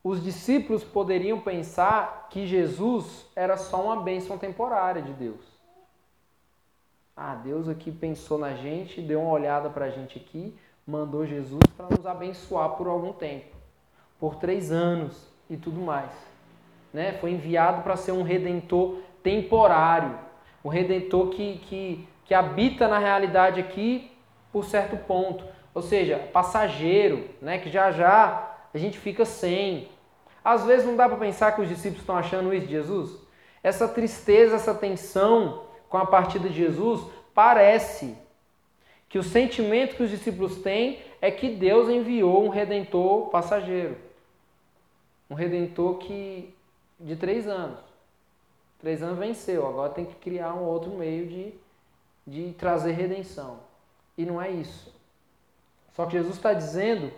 Os 0.01 0.23
discípulos 0.23 0.83
poderiam 0.83 1.41
pensar 1.41 2.27
que 2.29 2.47
Jesus 2.47 3.25
era 3.35 3.57
só 3.57 3.83
uma 3.83 4.01
bênção 4.01 4.37
temporária 4.37 5.01
de 5.01 5.11
Deus. 5.11 5.57
Ah, 7.15 7.35
Deus 7.35 7.67
aqui 7.67 7.91
pensou 7.91 8.37
na 8.37 8.53
gente, 8.53 9.01
deu 9.01 9.21
uma 9.21 9.31
olhada 9.31 9.69
para 9.69 9.85
a 9.85 9.89
gente 9.89 10.17
aqui, 10.17 10.57
mandou 10.85 11.25
Jesus 11.25 11.63
para 11.75 11.87
nos 11.93 12.05
abençoar 12.05 12.77
por 12.77 12.87
algum 12.87 13.11
tempo, 13.11 13.55
por 14.19 14.35
três 14.35 14.71
anos 14.71 15.27
e 15.49 15.57
tudo 15.57 15.81
mais. 15.81 16.26
Né? 16.97 17.13
Foi 17.21 17.29
enviado 17.29 17.83
para 17.83 17.95
ser 17.95 18.11
um 18.11 18.23
redentor 18.23 18.97
temporário, 19.21 20.17
um 20.65 20.67
redentor 20.67 21.29
que, 21.29 21.59
que, 21.59 22.07
que 22.25 22.33
habita 22.33 22.87
na 22.87 22.97
realidade 22.97 23.59
aqui 23.59 24.09
por 24.51 24.65
certo 24.65 24.97
ponto, 25.05 25.45
ou 25.75 25.83
seja, 25.83 26.17
passageiro, 26.33 27.29
né? 27.39 27.59
que 27.59 27.69
já 27.69 27.91
já 27.91 28.51
a 28.73 28.77
gente 28.79 28.97
fica 28.97 29.25
sem. 29.25 29.89
Às 30.43 30.65
vezes 30.65 30.87
não 30.87 30.95
dá 30.95 31.07
para 31.07 31.19
pensar 31.19 31.51
que 31.51 31.61
os 31.61 31.69
discípulos 31.69 32.01
estão 32.01 32.17
achando 32.17 32.51
isso 32.51 32.65
de 32.65 32.71
Jesus? 32.71 33.15
Essa 33.61 33.87
tristeza, 33.87 34.55
essa 34.55 34.73
tensão 34.73 35.65
com 35.87 35.99
a 35.99 36.05
partida 36.07 36.49
de 36.49 36.55
Jesus 36.55 37.05
parece 37.31 38.17
que 39.07 39.19
o 39.19 39.23
sentimento 39.23 39.95
que 39.95 40.01
os 40.01 40.09
discípulos 40.09 40.63
têm 40.63 40.97
é 41.21 41.29
que 41.29 41.47
Deus 41.47 41.89
enviou 41.89 42.43
um 42.43 42.49
redentor 42.49 43.29
passageiro. 43.29 43.95
Um 45.29 45.35
redentor 45.35 45.99
que 45.99 46.56
de 46.99 47.15
três 47.15 47.47
anos. 47.47 47.79
Três 48.79 49.01
anos 49.01 49.17
venceu, 49.17 49.67
agora 49.67 49.91
tem 49.91 50.05
que 50.05 50.15
criar 50.15 50.53
um 50.53 50.63
outro 50.63 50.91
meio 50.91 51.27
de, 51.27 51.53
de 52.25 52.53
trazer 52.53 52.91
redenção. 52.91 53.59
E 54.17 54.25
não 54.25 54.41
é 54.41 54.49
isso. 54.49 54.93
Só 55.93 56.05
que 56.05 56.11
Jesus 56.11 56.35
está 56.35 56.53
dizendo 56.53 57.11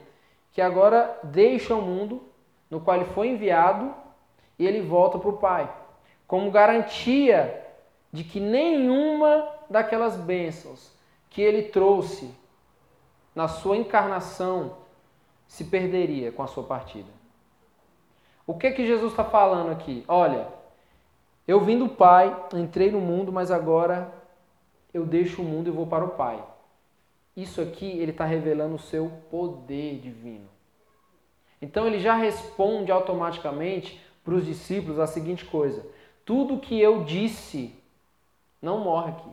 que 0.54 0.62
agora 0.62 1.20
deixa 1.24 1.76
o 1.76 1.82
mundo 1.82 2.24
no 2.70 2.80
qual 2.80 2.98
ele 2.98 3.14
foi 3.14 3.30
enviado 3.30 3.94
e 4.58 4.66
ele 4.66 4.82
volta 4.82 5.18
para 5.18 5.30
o 5.30 5.38
Pai, 5.38 5.74
como 6.28 6.52
garantia 6.52 7.66
de 8.12 8.24
que 8.24 8.40
nenhuma 8.40 9.48
daquelas 9.70 10.16
bênçãos 10.16 10.92
que 11.30 11.42
ele 11.42 11.64
trouxe 11.64 12.34
na 13.36 13.48
sua 13.48 13.78
encarnação 13.78 14.78
se 15.48 15.66
perderia 15.66 16.32
com 16.32 16.44
a 16.44 16.48
sua 16.48 16.64
partida. 16.64 17.19
O 18.50 18.56
que 18.56 18.72
que 18.72 18.84
Jesus 18.84 19.12
está 19.12 19.24
falando 19.24 19.70
aqui? 19.70 20.04
Olha, 20.08 20.48
eu 21.48 21.62
vim 21.62 21.78
do 21.78 21.88
Pai, 21.88 22.36
entrei 22.56 22.90
no 22.90 23.00
mundo, 23.00 23.32
mas 23.32 23.52
agora 23.52 24.12
eu 24.92 25.06
deixo 25.06 25.44
o 25.44 25.46
mundo 25.46 25.68
e 25.68 25.72
vou 25.72 25.86
para 25.86 26.04
o 26.04 26.16
Pai. 26.16 26.44
Isso 27.38 27.62
aqui 27.62 27.86
ele 27.86 28.10
está 28.10 28.26
revelando 28.26 28.74
o 28.74 28.80
seu 28.80 29.12
poder 29.30 30.00
divino. 30.00 30.50
Então 31.62 31.86
ele 31.86 32.00
já 32.00 32.16
responde 32.16 32.92
automaticamente 32.92 34.02
para 34.26 34.34
os 34.34 34.44
discípulos 34.48 34.98
a 34.98 35.06
seguinte 35.06 35.46
coisa: 35.46 35.86
tudo 36.26 36.58
que 36.58 36.82
eu 36.82 37.04
disse 37.04 37.72
não 38.60 38.80
morre 38.80 39.12
aqui. 39.12 39.32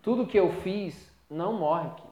Tudo 0.00 0.26
que 0.26 0.38
eu 0.38 0.50
fiz 0.62 1.12
não 1.28 1.52
morre 1.52 1.88
aqui. 1.88 2.08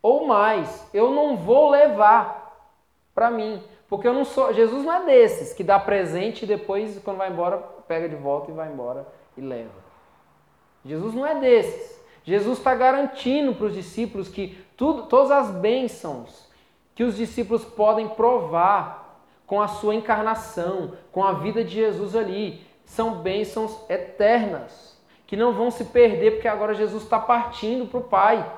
Ou 0.00 0.28
mais, 0.28 0.88
eu 0.94 1.10
não 1.10 1.36
vou 1.36 1.70
levar 1.70 2.70
para 3.12 3.32
mim, 3.32 3.60
porque 3.88 4.06
eu 4.06 4.12
não 4.12 4.24
sou, 4.24 4.52
Jesus 4.52 4.84
não 4.84 4.92
é 4.92 5.04
desses 5.06 5.52
que 5.52 5.64
dá 5.64 5.78
presente 5.78 6.44
e 6.44 6.48
depois 6.48 6.98
quando 7.02 7.16
vai 7.16 7.30
embora 7.30 7.58
pega 7.88 8.08
de 8.08 8.16
volta 8.16 8.50
e 8.50 8.54
vai 8.54 8.70
embora 8.70 9.06
e 9.36 9.40
leva. 9.40 9.88
Jesus 10.84 11.14
não 11.14 11.26
é 11.26 11.34
desses. 11.34 11.98
Jesus 12.22 12.58
está 12.58 12.74
garantindo 12.74 13.54
para 13.54 13.66
os 13.66 13.74
discípulos 13.74 14.28
que 14.28 14.62
tudo, 14.76 15.04
todas 15.04 15.30
as 15.30 15.50
bênçãos 15.50 16.46
que 16.94 17.04
os 17.04 17.16
discípulos 17.16 17.64
podem 17.64 18.08
provar 18.08 19.22
com 19.46 19.62
a 19.62 19.68
sua 19.68 19.94
encarnação, 19.94 20.92
com 21.12 21.24
a 21.24 21.32
vida 21.32 21.64
de 21.64 21.70
Jesus 21.70 22.14
ali, 22.14 22.66
são 22.84 23.12
bênçãos 23.20 23.78
eternas, 23.88 25.00
que 25.26 25.36
não 25.36 25.52
vão 25.52 25.70
se 25.70 25.84
perder 25.84 26.32
porque 26.32 26.48
agora 26.48 26.74
Jesus 26.74 27.04
está 27.04 27.18
partindo 27.18 27.86
para 27.86 28.00
o 28.00 28.04
Pai. 28.04 28.52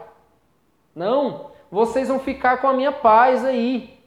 Não, 0.95 1.51
vocês 1.71 2.09
vão 2.09 2.19
ficar 2.19 2.63
com 2.63 2.67
a 2.67 2.73
minha 2.73 2.91
paz 2.91 3.45
aí. 3.45 4.00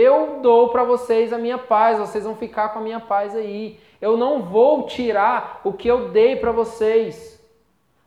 Eu 0.00 0.38
dou 0.40 0.68
para 0.68 0.84
vocês 0.84 1.32
a 1.32 1.38
minha 1.38 1.58
paz, 1.58 1.98
vocês 1.98 2.22
vão 2.22 2.36
ficar 2.36 2.68
com 2.68 2.78
a 2.78 2.82
minha 2.82 3.00
paz 3.00 3.34
aí. 3.34 3.80
Eu 4.00 4.16
não 4.16 4.44
vou 4.44 4.86
tirar 4.86 5.60
o 5.64 5.72
que 5.72 5.88
eu 5.88 6.10
dei 6.10 6.36
para 6.36 6.52
vocês. 6.52 7.42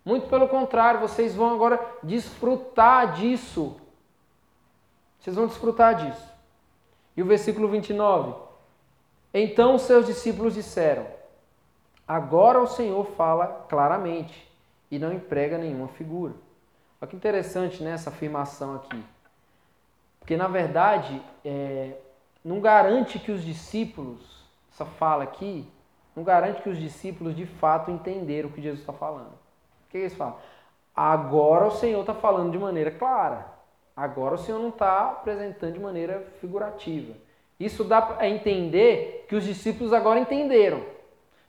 Muito 0.05 0.29
pelo 0.29 0.47
contrário, 0.47 1.01
vocês 1.01 1.35
vão 1.35 1.53
agora 1.53 1.85
desfrutar 2.01 3.11
disso. 3.11 3.75
Vocês 5.19 5.35
vão 5.35 5.47
desfrutar 5.47 5.95
disso. 5.95 6.25
E 7.17 7.21
o 7.21 7.25
versículo 7.25 7.67
29. 7.67 8.35
Então 9.33 9.75
os 9.75 9.81
seus 9.81 10.05
discípulos 10.05 10.53
disseram: 10.53 11.05
Agora 12.07 12.61
o 12.61 12.67
Senhor 12.67 13.05
fala 13.17 13.65
claramente 13.67 14.49
e 14.89 14.97
não 14.97 15.11
emprega 15.11 15.57
nenhuma 15.57 15.89
figura. 15.89 16.35
Olha 17.01 17.09
que 17.09 17.17
interessante 17.17 17.83
né, 17.83 17.91
essa 17.91 18.09
afirmação 18.09 18.75
aqui. 18.75 19.03
Porque 20.21 20.37
na 20.37 20.47
verdade 20.47 21.21
é, 21.43 21.97
não 22.45 22.61
garante 22.61 23.19
que 23.19 23.31
os 23.31 23.43
discípulos, 23.43 24.45
essa 24.71 24.85
fala 24.85 25.23
aqui, 25.23 25.67
não 26.15 26.23
garante 26.23 26.61
que 26.61 26.69
os 26.69 26.77
discípulos 26.77 27.35
de 27.35 27.45
fato 27.45 27.91
entenderam 27.91 28.47
o 28.47 28.51
que 28.53 28.61
Jesus 28.61 28.79
está 28.79 28.93
falando. 28.93 29.33
O 29.33 29.89
que 29.89 29.97
eles 29.97 30.13
falam? 30.13 30.37
Agora 30.95 31.65
o 31.65 31.71
Senhor 31.71 31.99
está 31.99 32.13
falando 32.13 32.51
de 32.51 32.57
maneira 32.57 32.91
clara. 32.91 33.45
Agora 33.95 34.35
o 34.35 34.37
Senhor 34.37 34.59
não 34.59 34.69
está 34.69 35.09
apresentando 35.09 35.73
de 35.73 35.79
maneira 35.79 36.25
figurativa. 36.39 37.13
Isso 37.59 37.83
dá 37.83 38.15
a 38.17 38.27
entender 38.27 39.25
que 39.27 39.35
os 39.35 39.43
discípulos 39.43 39.93
agora 39.93 40.19
entenderam. 40.19 40.83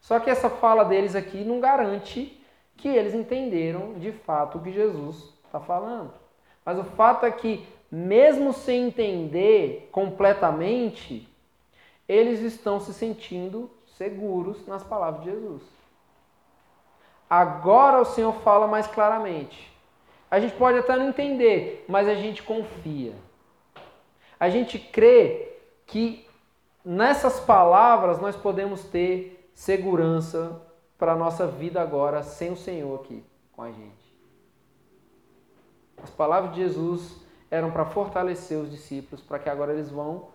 Só 0.01 0.19
que 0.19 0.29
essa 0.29 0.51
fala 0.51 0.85
deles 0.85 1.15
aqui 1.15 1.45
não 1.45 1.61
garante 1.61 2.39
que 2.77 2.89
eles 2.89 3.15
entenderam 3.15 3.95
de 3.95 4.13
fato 4.13 4.59
o 4.59 4.61
que 4.61 4.73
Jesus 4.73 5.33
está 5.47 5.61
falando. 5.61 6.13
Mas 6.65 6.79
o 6.79 6.85
fato 6.85 7.25
é 7.25 7.31
que, 7.31 7.67
mesmo 7.93 8.55
sem 8.55 8.87
entender 8.87 9.91
completamente, 9.93 11.29
eles 12.09 12.41
estão 12.41 12.81
se 12.81 12.95
sentindo 12.95 13.71
seguros 13.99 14.67
nas 14.67 14.83
palavras 14.83 15.23
de 15.23 15.31
Jesus. 15.31 15.63
Agora 17.29 18.01
o 18.01 18.07
Senhor 18.07 18.33
fala 18.41 18.67
mais 18.67 18.87
claramente. 18.87 19.71
A 20.31 20.41
gente 20.41 20.55
pode 20.55 20.79
até 20.79 20.97
não 20.97 21.11
entender, 21.11 21.85
mas 21.87 22.09
a 22.09 22.15
gente 22.15 22.43
confia. 22.43 23.13
A 24.41 24.49
gente 24.49 24.79
crê 24.79 25.53
que 25.87 26.27
nessas 26.83 27.41
palavras 27.41 28.19
nós 28.19 28.35
podemos 28.35 28.85
ter 28.85 29.51
segurança 29.55 30.63
para 30.97 31.13
a 31.13 31.17
nossa 31.17 31.47
vida 31.47 31.83
agora 31.83 32.23
sem 32.23 32.51
o 32.51 32.57
Senhor 32.57 33.01
aqui 33.01 33.23
com 33.53 33.61
a 33.61 33.71
gente. 33.71 34.17
As 36.03 36.11
palavras 36.11 36.55
de 36.55 36.63
Jesus 36.63 37.22
eram 37.53 37.71
para 37.71 37.85
fortalecer 37.85 38.57
os 38.57 38.71
discípulos, 38.71 39.23
para 39.23 39.39
que 39.39 39.51
agora 39.51 39.75
eles 39.75 39.91
vão 39.91 40.29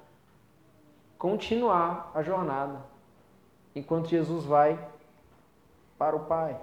continuar 1.18 2.12
a 2.14 2.22
jornada 2.22 2.86
enquanto 3.76 4.08
Jesus 4.08 4.46
vai 4.46 4.80
para 5.98 6.16
o 6.16 6.26
Pai. 6.26 6.56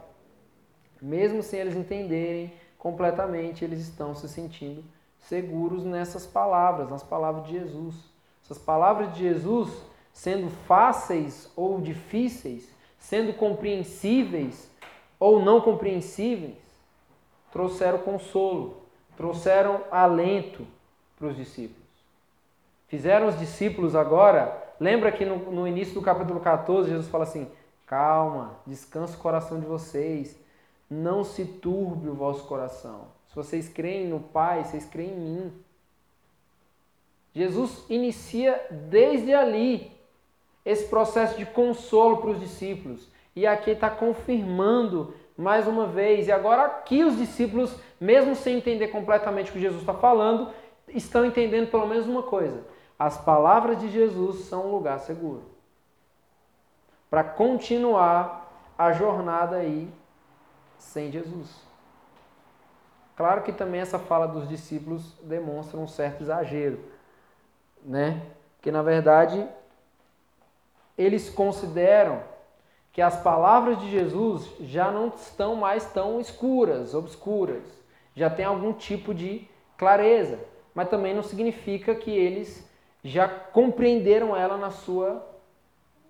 Mesmo 1.02 1.42
sem 1.42 1.58
eles 1.58 1.74
entenderem 1.74 2.52
completamente, 2.78 3.64
eles 3.64 3.80
estão 3.80 4.14
se 4.14 4.28
sentindo 4.28 4.84
seguros 5.18 5.82
nessas 5.84 6.24
palavras, 6.24 6.88
nas 6.88 7.02
palavras 7.02 7.46
de 7.46 7.58
Jesus. 7.58 7.96
Essas 8.44 8.58
palavras 8.58 9.12
de 9.12 9.24
Jesus, 9.24 9.76
sendo 10.12 10.48
fáceis 10.68 11.50
ou 11.56 11.80
difíceis, 11.80 12.72
sendo 12.96 13.32
compreensíveis 13.32 14.70
ou 15.18 15.42
não 15.42 15.60
compreensíveis, 15.60 16.58
trouxeram 17.50 17.98
consolo, 17.98 18.84
trouxeram 19.16 19.83
alento 19.90 20.66
para 21.16 21.29
os 21.29 21.37
discípulos. 21.37 21.85
Fizeram 22.88 23.29
os 23.29 23.38
discípulos 23.38 23.96
agora, 23.96 24.74
lembra 24.79 25.11
que 25.11 25.24
no, 25.24 25.38
no 25.50 25.66
início 25.66 25.94
do 25.94 26.03
capítulo 26.03 26.40
14, 26.40 26.90
Jesus 26.90 27.09
fala 27.09 27.24
assim: 27.24 27.48
calma, 27.87 28.57
descansa 28.66 29.16
o 29.16 29.20
coração 29.20 29.59
de 29.59 29.66
vocês, 29.66 30.38
não 30.88 31.24
se 31.24 31.44
turbe 31.44 32.09
o 32.09 32.14
vosso 32.14 32.44
coração. 32.44 33.09
Se 33.29 33.35
vocês 33.35 33.68
creem 33.68 34.07
no 34.07 34.20
Pai, 34.20 34.64
vocês 34.64 34.85
creem 34.85 35.11
em 35.11 35.18
mim. 35.18 35.53
Jesus 37.35 37.85
inicia 37.90 38.64
desde 38.70 39.35
ali 39.35 39.90
esse 40.64 40.87
processo 40.87 41.37
de 41.37 41.44
consolo 41.44 42.18
para 42.18 42.31
os 42.31 42.40
discípulos. 42.40 43.09
E 43.35 43.46
aqui 43.46 43.70
está 43.70 43.90
confirmando 43.90 45.12
mais 45.37 45.66
uma 45.66 45.86
vez. 45.86 46.28
E 46.28 46.32
agora 46.32 46.62
aqui 46.62 47.03
os 47.03 47.16
discípulos, 47.16 47.74
mesmo 48.05 48.36
sem 48.36 48.59
entender 48.59 48.88
completamente 48.88 49.50
o 49.50 49.55
que 49.55 49.61
Jesus 49.61 49.80
está 49.80 49.94
falando, 49.94 50.50
estão 50.88 51.24
entendendo 51.24 51.70
pelo 51.70 51.86
menos 51.86 52.07
uma 52.07 52.22
coisa. 52.22 52.62
As 52.98 53.16
palavras 53.16 53.80
de 53.80 53.90
Jesus 53.90 54.44
são 54.44 54.66
um 54.66 54.72
lugar 54.72 55.00
seguro. 55.00 55.42
Para 57.09 57.24
continuar 57.24 58.46
a 58.76 58.92
jornada 58.92 59.57
aí 59.57 59.88
sem 60.76 61.11
Jesus. 61.11 61.48
Claro 63.16 63.42
que 63.42 63.52
também 63.52 63.80
essa 63.80 63.98
fala 63.98 64.26
dos 64.26 64.46
discípulos 64.46 65.14
demonstra 65.22 65.78
um 65.78 65.88
certo 65.88 66.22
exagero, 66.22 66.78
né? 67.82 68.20
Porque 68.57 68.70
na 68.70 68.82
verdade 68.82 69.48
eles 70.98 71.30
consideram 71.30 72.22
que 72.92 73.00
as 73.00 73.16
palavras 73.16 73.78
de 73.78 73.90
Jesus 73.90 74.46
já 74.61 74.90
não 74.90 75.09
estão 75.09 75.57
mais 75.57 75.86
tão 75.86 76.20
escuras, 76.20 76.94
obscuras, 76.94 77.84
já 78.14 78.30
tem 78.30 78.44
algum 78.44 78.72
tipo 78.72 79.14
de 79.14 79.46
clareza, 79.76 80.38
mas 80.74 80.88
também 80.88 81.14
não 81.14 81.22
significa 81.22 81.94
que 81.94 82.10
eles 82.10 82.68
já 83.02 83.28
compreenderam 83.28 84.36
ela 84.36 84.56
na 84.56 84.70
sua 84.70 85.24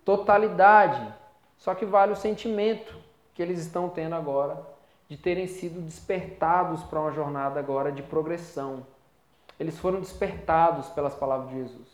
totalidade. 0.05 1.13
Só 1.57 1.75
que 1.75 1.85
vale 1.85 2.13
o 2.13 2.17
sentimento 2.17 2.95
que 3.35 3.43
eles 3.43 3.59
estão 3.59 3.89
tendo 3.89 4.15
agora 4.15 4.75
de 5.09 5.17
terem 5.17 5.47
sido 5.47 5.81
despertados 5.81 6.83
para 6.85 7.01
uma 7.01 7.13
jornada 7.13 7.59
agora 7.61 7.93
de 7.93 8.03
progressão. 8.03 8.87
eles 9.61 9.79
foram 9.79 10.01
despertados 10.01 10.89
pelas 10.89 11.15
palavras 11.15 11.51
de 11.51 11.57
Jesus, 11.57 11.89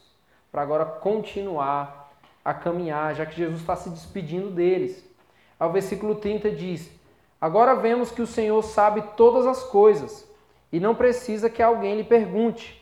para 0.50 0.62
agora 0.62 0.86
continuar 0.86 2.10
a 2.42 2.54
caminhar, 2.54 3.14
já 3.14 3.26
que 3.26 3.36
Jesus 3.36 3.60
está 3.60 3.76
se 3.76 3.90
despedindo 3.90 4.50
deles. 4.50 5.04
Ao 5.58 5.70
versículo 5.70 6.14
30 6.14 6.50
diz: 6.52 6.90
Agora 7.40 7.74
vemos 7.74 8.10
que 8.10 8.20
o 8.20 8.26
Senhor 8.26 8.60
sabe 8.62 9.02
todas 9.16 9.46
as 9.46 9.62
coisas 9.62 10.28
e 10.70 10.78
não 10.78 10.94
precisa 10.94 11.48
que 11.48 11.62
alguém 11.62 11.96
lhe 11.96 12.04
pergunte. 12.04 12.80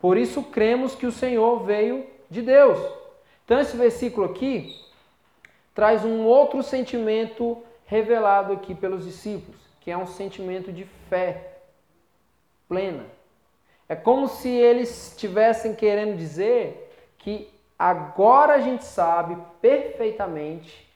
Por 0.00 0.16
isso 0.16 0.42
cremos 0.42 0.94
que 0.94 1.06
o 1.06 1.12
Senhor 1.12 1.62
veio 1.62 2.06
de 2.28 2.42
Deus. 2.42 2.78
Então, 3.44 3.60
esse 3.60 3.76
versículo 3.76 4.26
aqui 4.26 4.74
traz 5.74 6.04
um 6.04 6.24
outro 6.24 6.62
sentimento 6.62 7.62
revelado 7.86 8.52
aqui 8.52 8.74
pelos 8.74 9.04
discípulos, 9.04 9.60
que 9.80 9.90
é 9.90 9.96
um 9.96 10.06
sentimento 10.06 10.72
de 10.72 10.84
fé 11.08 11.58
plena. 12.68 13.04
É 13.88 13.96
como 13.96 14.28
se 14.28 14.48
eles 14.48 15.08
estivessem 15.08 15.74
querendo 15.74 16.16
dizer 16.16 16.94
que 17.18 17.52
agora 17.78 18.54
a 18.54 18.60
gente 18.60 18.84
sabe 18.84 19.36
perfeitamente 19.60 20.88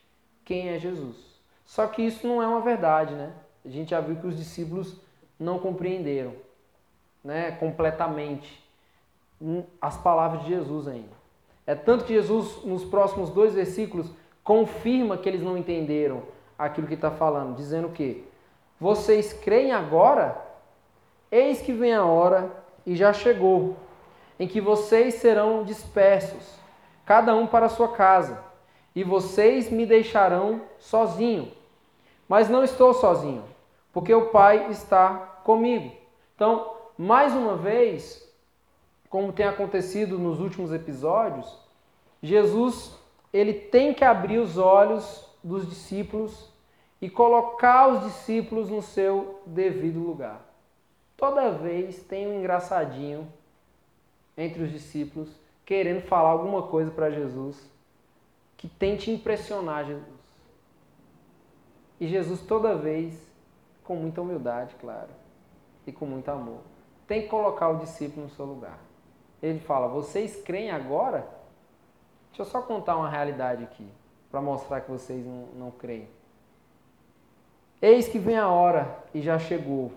quem 0.44 0.68
é 0.68 0.78
Jesus. 0.78 1.33
Só 1.64 1.86
que 1.86 2.02
isso 2.02 2.26
não 2.26 2.42
é 2.42 2.46
uma 2.46 2.60
verdade, 2.60 3.14
né? 3.14 3.32
A 3.64 3.68
gente 3.68 3.90
já 3.90 4.00
viu 4.00 4.16
que 4.16 4.26
os 4.26 4.36
discípulos 4.36 4.96
não 5.38 5.58
compreenderam, 5.58 6.32
né, 7.22 7.52
completamente 7.52 8.62
as 9.80 9.96
palavras 9.96 10.42
de 10.42 10.48
Jesus 10.48 10.86
ainda. 10.86 11.24
É 11.66 11.74
tanto 11.74 12.04
que 12.04 12.12
Jesus, 12.12 12.62
nos 12.64 12.84
próximos 12.84 13.30
dois 13.30 13.54
versículos, 13.54 14.10
confirma 14.42 15.16
que 15.16 15.28
eles 15.28 15.42
não 15.42 15.56
entenderam 15.56 16.22
aquilo 16.58 16.86
que 16.86 16.94
está 16.94 17.10
falando, 17.10 17.56
dizendo 17.56 17.88
que 17.88 18.26
vocês 18.78 19.32
creem 19.32 19.72
agora? 19.72 20.36
Eis 21.30 21.62
que 21.62 21.72
vem 21.72 21.94
a 21.94 22.04
hora 22.04 22.50
e 22.86 22.94
já 22.94 23.12
chegou, 23.12 23.76
em 24.38 24.46
que 24.46 24.60
vocês 24.60 25.14
serão 25.14 25.64
dispersos, 25.64 26.58
cada 27.06 27.34
um 27.34 27.46
para 27.46 27.66
a 27.66 27.70
sua 27.70 27.88
casa, 27.88 28.42
e 28.94 29.02
vocês 29.02 29.70
me 29.70 29.84
deixarão 29.84 30.62
sozinho. 30.78 31.50
Mas 32.28 32.48
não 32.48 32.62
estou 32.62 32.94
sozinho, 32.94 33.44
porque 33.92 34.14
o 34.14 34.30
Pai 34.30 34.70
está 34.70 35.14
comigo. 35.44 35.92
Então, 36.34 36.72
mais 36.96 37.34
uma 37.34 37.56
vez, 37.56 38.26
como 39.10 39.32
tem 39.32 39.46
acontecido 39.46 40.18
nos 40.18 40.40
últimos 40.40 40.72
episódios, 40.72 41.58
Jesus 42.22 42.96
ele 43.32 43.52
tem 43.52 43.92
que 43.92 44.04
abrir 44.04 44.38
os 44.38 44.56
olhos 44.56 45.28
dos 45.42 45.68
discípulos 45.68 46.48
e 47.02 47.10
colocar 47.10 47.88
os 47.88 48.04
discípulos 48.04 48.70
no 48.70 48.80
seu 48.80 49.42
devido 49.44 49.98
lugar. 49.98 50.40
Toda 51.16 51.50
vez 51.50 52.02
tem 52.02 52.26
um 52.26 52.38
engraçadinho 52.38 53.28
entre 54.36 54.62
os 54.62 54.70
discípulos 54.70 55.28
querendo 55.66 56.02
falar 56.02 56.30
alguma 56.30 56.62
coisa 56.62 56.90
para 56.90 57.10
Jesus 57.10 57.73
que 58.64 58.68
tente 58.70 59.10
impressionar 59.10 59.84
Jesus. 59.84 60.08
E 62.00 62.08
Jesus 62.08 62.40
toda 62.40 62.74
vez 62.74 63.14
com 63.82 63.94
muita 63.94 64.22
humildade, 64.22 64.74
claro, 64.80 65.10
e 65.86 65.92
com 65.92 66.06
muito 66.06 66.30
amor, 66.30 66.60
tem 67.06 67.20
que 67.20 67.28
colocar 67.28 67.68
o 67.68 67.76
discípulo 67.76 68.24
no 68.24 68.30
seu 68.30 68.46
lugar. 68.46 68.78
Ele 69.42 69.60
fala: 69.60 69.86
"Vocês 69.86 70.42
creem 70.42 70.70
agora?" 70.70 71.28
Deixa 72.28 72.40
eu 72.40 72.46
só 72.46 72.62
contar 72.62 72.96
uma 72.96 73.06
realidade 73.06 73.62
aqui, 73.62 73.86
para 74.30 74.40
mostrar 74.40 74.80
que 74.80 74.90
vocês 74.90 75.22
não, 75.26 75.46
não 75.58 75.70
creem. 75.70 76.08
Eis 77.82 78.08
que 78.08 78.18
vem 78.18 78.38
a 78.38 78.48
hora, 78.48 78.98
e 79.12 79.20
já 79.20 79.38
chegou, 79.38 79.92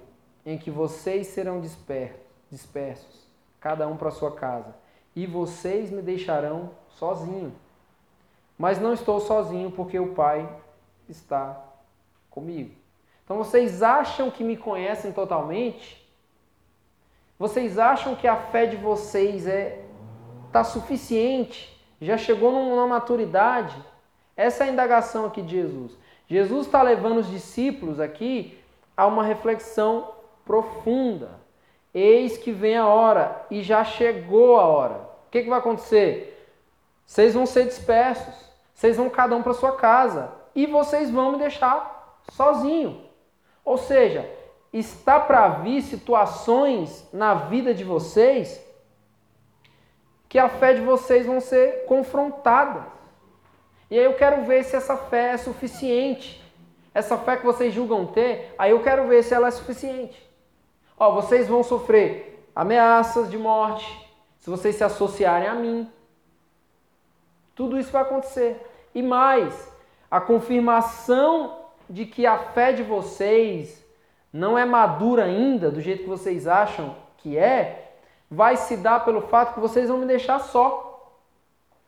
em 0.46 0.58
que 0.58 0.70
vocês 0.70 1.28
serão 1.28 1.62
dispersos, 1.62 2.20
dispersos 2.52 3.28
cada 3.62 3.88
um 3.88 3.96
para 3.96 4.12
sua 4.12 4.36
casa, 4.36 4.76
e 5.16 5.26
vocês 5.26 5.90
me 5.90 6.02
deixarão 6.02 6.72
sozinho. 6.90 7.56
Mas 8.58 8.80
não 8.80 8.94
estou 8.94 9.20
sozinho, 9.20 9.72
porque 9.72 10.00
o 10.00 10.14
Pai 10.14 10.50
está 11.08 11.62
comigo. 12.30 12.76
Então 13.24 13.38
vocês 13.38 13.84
acham 13.84 14.32
que 14.32 14.44
me 14.44 14.58
conhecem 14.58 15.12
totalmente? 15.12 16.06
Vocês 17.38 17.78
acham 17.78 18.16
que 18.16 18.28
a 18.28 18.36
fé 18.36 18.66
de 18.66 18.78
vocês 18.78 19.46
é 19.46 19.84
tá 20.52 20.64
suficiente 20.64 21.78
já 22.02 22.18
chegou 22.18 22.52
numa 22.52 22.88
maturidade. 22.88 23.76
Essa 24.36 24.64
é 24.64 24.68
a 24.68 24.72
indagação 24.72 25.26
aqui 25.26 25.42
de 25.42 25.52
Jesus. 25.52 25.98
Jesus 26.28 26.66
está 26.66 26.82
levando 26.82 27.20
os 27.20 27.30
discípulos 27.30 28.00
aqui 28.00 28.58
a 28.96 29.08
uma 29.08 29.24
reflexão 29.24 30.12
profunda. 30.46 31.30
Eis 31.94 32.38
que 32.38 32.52
vem 32.52 32.78
a 32.78 32.86
hora, 32.86 33.46
e 33.50 33.64
já 33.64 33.84
chegou 33.84 34.60
a 34.60 34.66
hora. 34.66 34.96
O 35.28 35.32
que, 35.32 35.42
que 35.42 35.50
vai 35.50 35.60
acontecer? 35.60 36.34
Vocês 37.06 37.34
vão 37.34 37.46
ser 37.46 37.66
dispersos, 37.66 38.47
vocês 38.78 38.96
vão 38.96 39.10
cada 39.10 39.36
um 39.36 39.42
para 39.42 39.56
sua 39.56 39.76
casa, 39.76 40.32
e 40.54 40.68
vocês 40.68 41.10
vão 41.10 41.32
me 41.32 41.40
deixar 41.40 42.22
sozinho. 42.32 43.02
Ou 43.66 43.76
seja, 43.76 44.30
está 44.72 45.20
para 45.20 45.50
vir 45.50 45.82
situações 45.82 47.10
na 47.12 47.34
vida 47.34 47.74
de 47.74 47.84
vocês 47.84 48.64
que 50.30 50.38
a 50.38 50.48
fé 50.48 50.76
de 50.76 50.82
vocês 50.82 51.26
vão 51.26 51.42
ser 51.42 51.86
confrontadas. 51.86 52.84
E 53.90 53.98
aí 53.98 54.06
eu 54.06 54.14
quero 54.14 54.44
ver 54.44 54.64
se 54.64 54.76
essa 54.76 54.96
fé 54.96 55.32
é 55.32 55.38
suficiente. 55.38 56.44
Essa 56.94 57.18
fé 57.18 57.36
que 57.38 57.46
vocês 57.46 57.74
julgam 57.74 58.06
ter, 58.06 58.54
aí 58.60 58.72
eu 58.72 58.84
quero 58.84 59.08
ver 59.08 59.24
se 59.24 59.34
ela 59.34 59.48
é 59.48 59.52
suficiente. 59.52 60.24
Ó, 61.00 61.14
vocês 61.14 61.48
vão 61.48 61.64
sofrer 61.64 62.48
ameaças 62.56 63.28
de 63.30 63.40
morte 63.40 64.08
se 64.38 64.52
vocês 64.52 64.76
se 64.76 64.84
associarem 64.84 65.48
a 65.48 65.56
mim. 65.56 65.92
Tudo 67.58 67.78
isso 67.78 67.92
vai 67.92 68.04
acontecer. 68.04 68.66
E 68.94 69.02
mais, 69.02 69.74
a 70.12 70.22
confirmação 70.22 71.66
de 71.90 72.06
que 72.06 72.26
a 72.26 72.38
fé 72.38 72.72
de 72.72 72.84
vocês 72.84 73.84
não 74.32 74.56
é 74.56 74.64
madura 74.64 75.24
ainda, 75.24 75.72
do 75.72 75.82
jeito 75.82 76.04
que 76.04 76.10
vocês 76.10 76.48
acham 76.48 76.96
que 77.18 77.36
é, 77.36 77.96
vai 78.30 78.56
se 78.56 78.78
dar 78.78 79.04
pelo 79.04 79.22
fato 79.22 79.56
que 79.56 79.60
vocês 79.60 79.90
vão 79.90 79.98
me 79.98 80.06
deixar 80.06 80.38
só. 80.40 81.18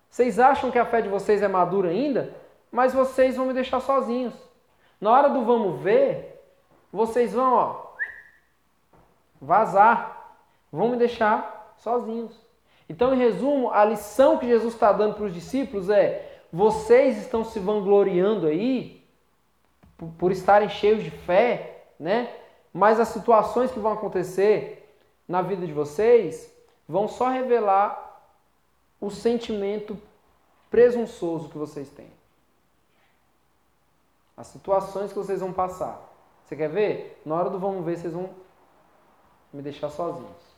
Vocês 0.09 0.39
acham 0.39 0.71
que 0.71 0.79
a 0.79 0.85
fé 0.85 1.03
de 1.03 1.07
vocês 1.07 1.43
é 1.43 1.47
madura 1.47 1.89
ainda, 1.89 2.33
mas 2.71 2.91
vocês 2.91 3.37
vão 3.37 3.45
me 3.45 3.53
deixar 3.53 3.79
sozinhos. 3.79 4.33
Na 4.99 5.11
hora 5.11 5.29
do 5.29 5.45
vamos 5.45 5.79
ver, 5.81 6.41
vocês 6.91 7.33
vão, 7.33 7.53
ó, 7.53 7.93
vazar, 9.39 10.35
vão 10.71 10.89
me 10.89 10.97
deixar 10.97 11.75
sozinhos. 11.77 12.48
Então, 12.89 13.13
em 13.13 13.17
resumo, 13.17 13.69
a 13.69 13.85
lição 13.85 14.39
que 14.39 14.47
Jesus 14.47 14.73
está 14.73 14.91
dando 14.91 15.13
para 15.13 15.25
os 15.25 15.33
discípulos 15.33 15.89
é: 15.89 16.41
vocês 16.51 17.19
estão 17.19 17.45
se 17.45 17.59
vangloriando 17.59 18.47
aí 18.47 19.05
por, 19.95 20.09
por 20.17 20.31
estarem 20.31 20.67
cheios 20.67 21.03
de 21.03 21.11
fé, 21.11 21.85
né? 21.99 22.33
Mas 22.73 22.99
as 22.99 23.09
situações 23.09 23.71
que 23.71 23.79
vão 23.79 23.93
acontecer 23.93 24.91
na 25.27 25.43
vida 25.43 25.67
de 25.67 25.73
vocês 25.73 26.51
vão 26.87 27.07
só 27.07 27.29
revelar 27.29 28.07
o 28.99 29.11
sentimento 29.11 29.95
presunçoso 30.71 31.49
que 31.49 31.57
vocês 31.57 31.89
têm. 31.89 32.09
As 34.35 34.47
situações 34.47 35.11
que 35.11 35.17
vocês 35.17 35.41
vão 35.41 35.53
passar. 35.53 36.01
Você 36.45 36.55
quer 36.55 36.69
ver? 36.69 37.21
Na 37.23 37.35
hora 37.35 37.49
do 37.49 37.59
vamos 37.59 37.85
ver, 37.85 37.97
vocês 37.97 38.13
vão 38.13 38.31
me 39.53 39.61
deixar 39.61 39.89
sozinhos. 39.89 40.48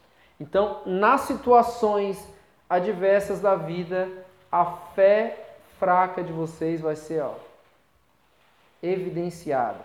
Então, 0.41 0.81
nas 0.85 1.21
situações 1.21 2.21
adversas 2.69 3.39
da 3.39 3.55
vida, 3.55 4.09
a 4.51 4.65
fé 4.65 5.55
fraca 5.79 6.21
de 6.21 6.33
vocês 6.33 6.81
vai 6.81 6.95
ser 6.95 7.21
ó, 7.21 7.35
evidenciada. 8.83 9.79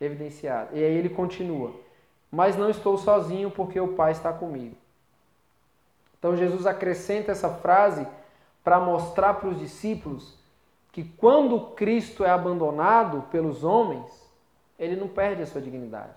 Evidenciada. 0.00 0.70
E 0.72 0.84
aí 0.84 0.94
ele 0.94 1.08
continua 1.08 1.72
mas 2.30 2.56
não 2.56 2.68
estou 2.68 2.98
sozinho 2.98 3.50
porque 3.50 3.80
o 3.80 3.94
Pai 3.94 4.12
está 4.12 4.32
comigo. 4.32 4.76
Então 6.18 6.36
Jesus 6.36 6.66
acrescenta 6.66 7.32
essa 7.32 7.48
frase 7.48 8.06
para 8.62 8.78
mostrar 8.78 9.34
para 9.34 9.48
os 9.48 9.58
discípulos 9.58 10.36
que 10.92 11.04
quando 11.04 11.74
Cristo 11.74 12.24
é 12.24 12.30
abandonado 12.30 13.22
pelos 13.30 13.64
homens, 13.64 14.04
ele 14.78 14.96
não 14.96 15.08
perde 15.08 15.42
a 15.42 15.46
sua 15.46 15.60
dignidade. 15.60 16.12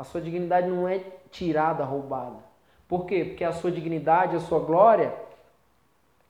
A 0.00 0.04
sua 0.04 0.18
dignidade 0.18 0.66
não 0.66 0.88
é 0.88 1.04
tirada, 1.30 1.84
roubada. 1.84 2.38
Por 2.88 3.04
quê? 3.04 3.22
Porque 3.22 3.44
a 3.44 3.52
sua 3.52 3.70
dignidade, 3.70 4.34
a 4.34 4.40
sua 4.40 4.58
glória 4.58 5.14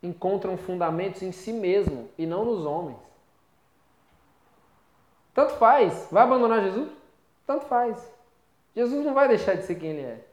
encontram 0.02 0.56
fundamentos 0.56 1.22
em 1.22 1.30
si 1.30 1.52
mesmo 1.52 2.08
e 2.18 2.26
não 2.26 2.44
nos 2.44 2.66
homens. 2.66 2.98
Tanto 5.32 5.52
faz. 5.52 6.08
Vai 6.10 6.24
abandonar 6.24 6.64
Jesus? 6.64 6.90
Tanto 7.46 7.66
faz. 7.66 8.12
Jesus 8.74 9.06
não 9.06 9.14
vai 9.14 9.28
deixar 9.28 9.54
de 9.54 9.62
ser 9.62 9.76
quem 9.76 9.90
ele 9.90 10.02
é. 10.02 10.24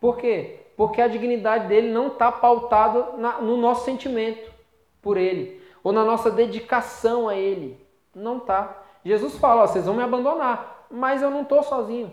Por 0.00 0.18
quê? 0.18 0.66
Porque 0.76 1.02
a 1.02 1.08
dignidade 1.08 1.66
dele 1.66 1.90
não 1.90 2.06
está 2.06 2.30
pautada 2.30 3.16
no 3.42 3.56
nosso 3.56 3.84
sentimento 3.84 4.52
por 5.02 5.16
ele, 5.16 5.60
ou 5.82 5.92
na 5.92 6.04
nossa 6.04 6.30
dedicação 6.30 7.28
a 7.28 7.34
ele. 7.34 7.84
Não 8.14 8.36
está. 8.36 8.84
Jesus 9.04 9.36
fala: 9.36 9.64
ó, 9.64 9.66
vocês 9.66 9.84
vão 9.84 9.96
me 9.96 10.02
abandonar, 10.04 10.77
mas 10.90 11.22
eu 11.22 11.30
não 11.30 11.42
estou 11.42 11.62
sozinho. 11.62 12.10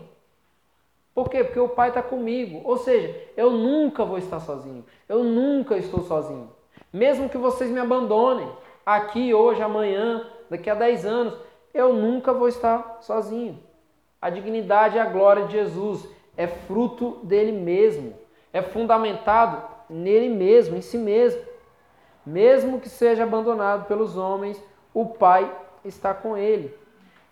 Por 1.14 1.30
quê? 1.30 1.42
Porque 1.42 1.58
o 1.58 1.70
Pai 1.70 1.88
está 1.88 2.02
comigo. 2.02 2.60
Ou 2.64 2.76
seja, 2.76 3.18
eu 3.36 3.50
nunca 3.50 4.04
vou 4.04 4.18
estar 4.18 4.38
sozinho. 4.40 4.84
Eu 5.08 5.24
nunca 5.24 5.76
estou 5.76 6.02
sozinho. 6.02 6.50
Mesmo 6.92 7.28
que 7.28 7.38
vocês 7.38 7.70
me 7.70 7.80
abandonem 7.80 8.50
aqui, 8.84 9.32
hoje, 9.32 9.62
amanhã, 9.62 10.28
daqui 10.50 10.68
a 10.68 10.74
10 10.74 11.06
anos, 11.06 11.34
eu 11.72 11.92
nunca 11.92 12.32
vou 12.32 12.48
estar 12.48 12.98
sozinho. 13.00 13.58
A 14.20 14.28
dignidade 14.28 14.96
e 14.96 15.00
a 15.00 15.06
glória 15.06 15.46
de 15.46 15.52
Jesus 15.52 16.06
é 16.36 16.46
fruto 16.46 17.18
dele 17.22 17.52
mesmo. 17.52 18.14
É 18.52 18.60
fundamentado 18.60 19.62
nele 19.88 20.28
mesmo, 20.28 20.76
em 20.76 20.82
si 20.82 20.98
mesmo. 20.98 21.40
Mesmo 22.24 22.80
que 22.80 22.88
seja 22.88 23.22
abandonado 23.22 23.86
pelos 23.86 24.16
homens, 24.16 24.62
o 24.92 25.06
Pai 25.06 25.50
está 25.84 26.12
com 26.12 26.36
ele. 26.36 26.74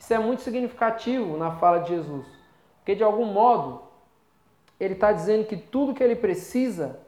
Isso 0.05 0.13
é 0.13 0.19
muito 0.19 0.43
significativo 0.43 1.39
na 1.39 1.53
fala 1.53 1.79
de 1.79 1.89
Jesus. 1.89 2.27
Porque 2.77 2.95
de 2.95 3.03
algum 3.03 3.25
modo, 3.25 3.81
ele 4.79 4.93
está 4.93 5.11
dizendo 5.11 5.47
que 5.47 5.57
tudo 5.57 5.95
que 5.95 6.05
ele 6.05 6.15
precisa 6.15 7.01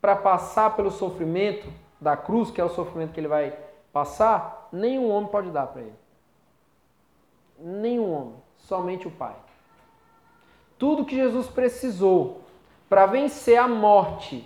para 0.00 0.16
passar 0.16 0.74
pelo 0.74 0.90
sofrimento 0.90 1.68
da 2.00 2.16
cruz, 2.16 2.50
que 2.50 2.58
é 2.58 2.64
o 2.64 2.70
sofrimento 2.70 3.12
que 3.12 3.20
ele 3.20 3.28
vai 3.28 3.54
passar, 3.92 4.66
nenhum 4.72 5.10
homem 5.10 5.28
pode 5.28 5.50
dar 5.50 5.66
para 5.66 5.82
ele. 5.82 5.94
Nenhum 7.58 8.10
homem, 8.10 8.36
somente 8.56 9.06
o 9.06 9.10
Pai. 9.10 9.36
Tudo 10.78 11.04
que 11.04 11.14
Jesus 11.14 11.48
precisou 11.48 12.40
para 12.88 13.04
vencer 13.04 13.58
a 13.58 13.68
morte, 13.68 14.42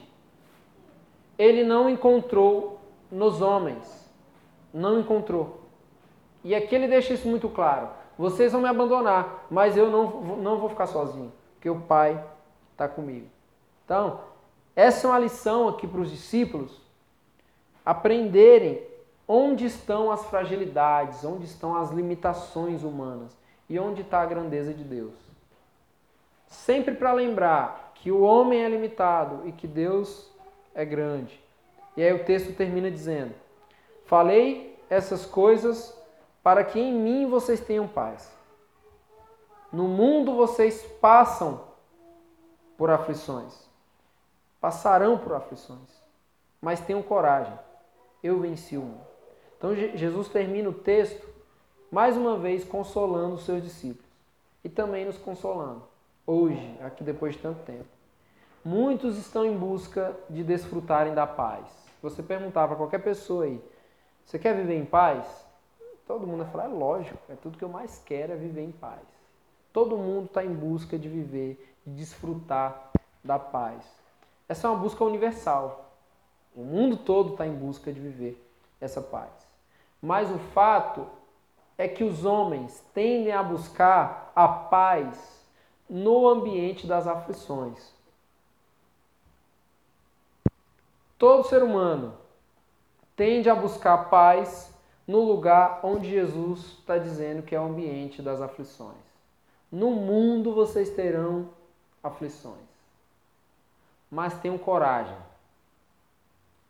ele 1.39 1.62
não 1.62 1.89
encontrou 1.89 2.80
nos 3.12 3.41
homens. 3.41 4.11
Não 4.74 4.99
encontrou. 4.99 5.66
E 6.47 6.55
aqui 6.55 6.76
ele 6.76 6.86
deixa 6.86 7.12
isso 7.12 7.26
muito 7.26 7.49
claro. 7.49 7.88
Vocês 8.16 8.53
vão 8.53 8.61
me 8.61 8.68
abandonar, 8.68 9.49
mas 9.51 9.76
eu 9.76 9.90
não, 9.90 10.36
não 10.36 10.61
vou 10.61 10.68
ficar 10.68 10.86
sozinho, 10.86 11.32
porque 11.55 11.68
o 11.68 11.80
Pai 11.80 12.24
está 12.70 12.86
comigo. 12.86 13.26
Então, 13.84 14.20
essa 14.76 15.09
é 15.09 15.11
uma 15.11 15.18
lição 15.18 15.66
aqui 15.66 15.88
para 15.88 16.01
os 16.01 16.09
discípulos 16.09 16.80
aprenderem 17.84 18.80
onde 19.26 19.66
estão 19.66 20.12
as 20.12 20.24
fragilidades, 20.26 21.24
onde 21.24 21.47
estão 21.47 21.74
as 21.74 21.90
limitações 21.90 22.84
humanas 22.84 23.36
e 23.68 23.76
onde 23.76 24.03
está 24.03 24.22
a 24.22 24.26
grandeza 24.26 24.72
de 24.72 24.84
Deus. 24.84 25.14
Sempre 26.47 26.94
para 26.94 27.12
lembrar 27.12 27.90
que 27.97 28.12
o 28.12 28.22
homem 28.22 28.62
é 28.62 28.68
limitado 28.68 29.49
e 29.49 29.51
que 29.51 29.66
Deus 29.66 30.30
é 30.76 30.84
grande. 30.84 31.40
E 31.97 32.05
aí 32.05 32.12
o 32.12 32.24
texto 32.24 32.55
termina 32.55 32.88
dizendo: 32.88 33.34
Falei 34.05 34.78
essas 34.88 35.26
coisas 35.26 35.97
para 36.47 36.62
que 36.62 36.78
em 36.78 36.92
mim 36.92 37.26
vocês 37.26 37.59
tenham 37.59 37.88
paz. 37.88 38.32
No 39.72 39.88
mundo 39.88 40.36
vocês 40.36 40.80
passam 41.01 41.61
por 42.78 42.88
aflições, 42.88 43.68
passarão 44.61 45.18
por 45.18 45.32
aflições, 45.32 45.90
mas 46.62 46.78
tenham 46.78 47.03
coragem, 47.03 47.53
eu 48.22 48.38
venci 48.38 48.76
o 48.76 48.82
mundo. 48.82 49.05
Então 49.59 49.74
Jesus 49.74 50.28
termina 50.28 50.68
o 50.68 50.72
texto 50.72 51.28
mais 51.90 52.16
uma 52.16 52.38
vez 52.38 52.62
consolando 52.62 53.34
os 53.34 53.44
seus 53.44 53.61
discípulos 53.61 54.09
e 54.62 54.68
também 54.68 55.05
nos 55.05 55.18
consolando, 55.18 55.82
hoje, 56.24 56.78
aqui 56.80 57.03
depois 57.03 57.34
de 57.34 57.40
tanto 57.40 57.64
tempo. 57.64 57.88
Muitos 58.64 59.18
estão 59.18 59.44
em 59.44 59.59
busca 59.59 60.16
de 60.30 60.44
desfrutarem 60.44 61.12
da 61.12 61.26
paz. 61.26 61.66
Você 62.01 62.22
perguntava 62.22 62.74
a 62.74 62.76
qualquer 62.76 63.03
pessoa 63.03 63.47
aí, 63.47 63.61
você 64.24 64.38
quer 64.38 64.55
viver 64.55 64.76
em 64.76 64.84
paz? 64.84 65.45
Todo 66.07 66.27
mundo 66.27 66.45
vai 66.45 66.53
falar, 66.53 66.65
é 66.65 66.69
lógico, 66.69 67.19
é 67.29 67.35
tudo 67.35 67.59
que 67.59 67.65
eu 67.65 67.69
mais 67.69 68.01
quero 68.05 68.33
é 68.33 68.37
viver 68.37 68.63
em 68.63 68.71
paz. 68.71 69.03
Todo 69.73 69.99
mundo 69.99 70.27
está 70.27 70.45
em 70.45 70.55
busca 70.55 70.99
de 70.99 71.09
viver, 71.09 71.77
de 71.85 71.95
desfrutar 71.97 72.91
da 73.23 73.39
paz. 73.39 73.85
Essa 74.49 74.69
é 74.69 74.71
uma 74.71 74.79
busca 74.79 75.05
universal. 75.05 75.91
O 76.55 76.63
mundo 76.63 76.97
todo 76.97 77.33
está 77.33 77.47
em 77.47 77.55
busca 77.55 77.93
de 77.93 77.99
viver 77.99 78.43
essa 78.81 79.03
paz. 79.03 79.31
Mas 80.01 80.31
o 80.31 80.39
fato 80.39 81.07
é 81.77 81.89
que 81.89 82.05
os 82.05 82.25
homens 82.25 82.83
tendem 82.95 83.33
a 83.33 83.43
buscar 83.43 84.33
a 84.35 84.47
paz 84.47 85.45
no 85.91 86.29
ambiente 86.29 86.87
das 86.87 87.07
aflições. 87.07 87.93
Todo 91.19 91.49
ser 91.49 91.63
humano 91.63 92.15
tende 93.17 93.51
a 93.51 93.55
buscar 93.55 94.09
paz 94.09 94.73
no 95.07 95.21
lugar 95.21 95.81
onde 95.83 96.11
Jesus 96.11 96.79
está 96.79 96.99
dizendo 96.99 97.43
que 97.43 97.55
é 97.55 97.61
o 97.61 97.65
ambiente 97.65 98.21
das 98.21 98.41
aflições. 98.41 98.97
No 99.71 99.91
mundo 99.91 100.53
vocês 100.53 100.91
terão 100.91 101.49
aflições, 102.03 102.57
mas 104.11 104.39
tenham 104.41 104.59
coragem. 104.59 105.17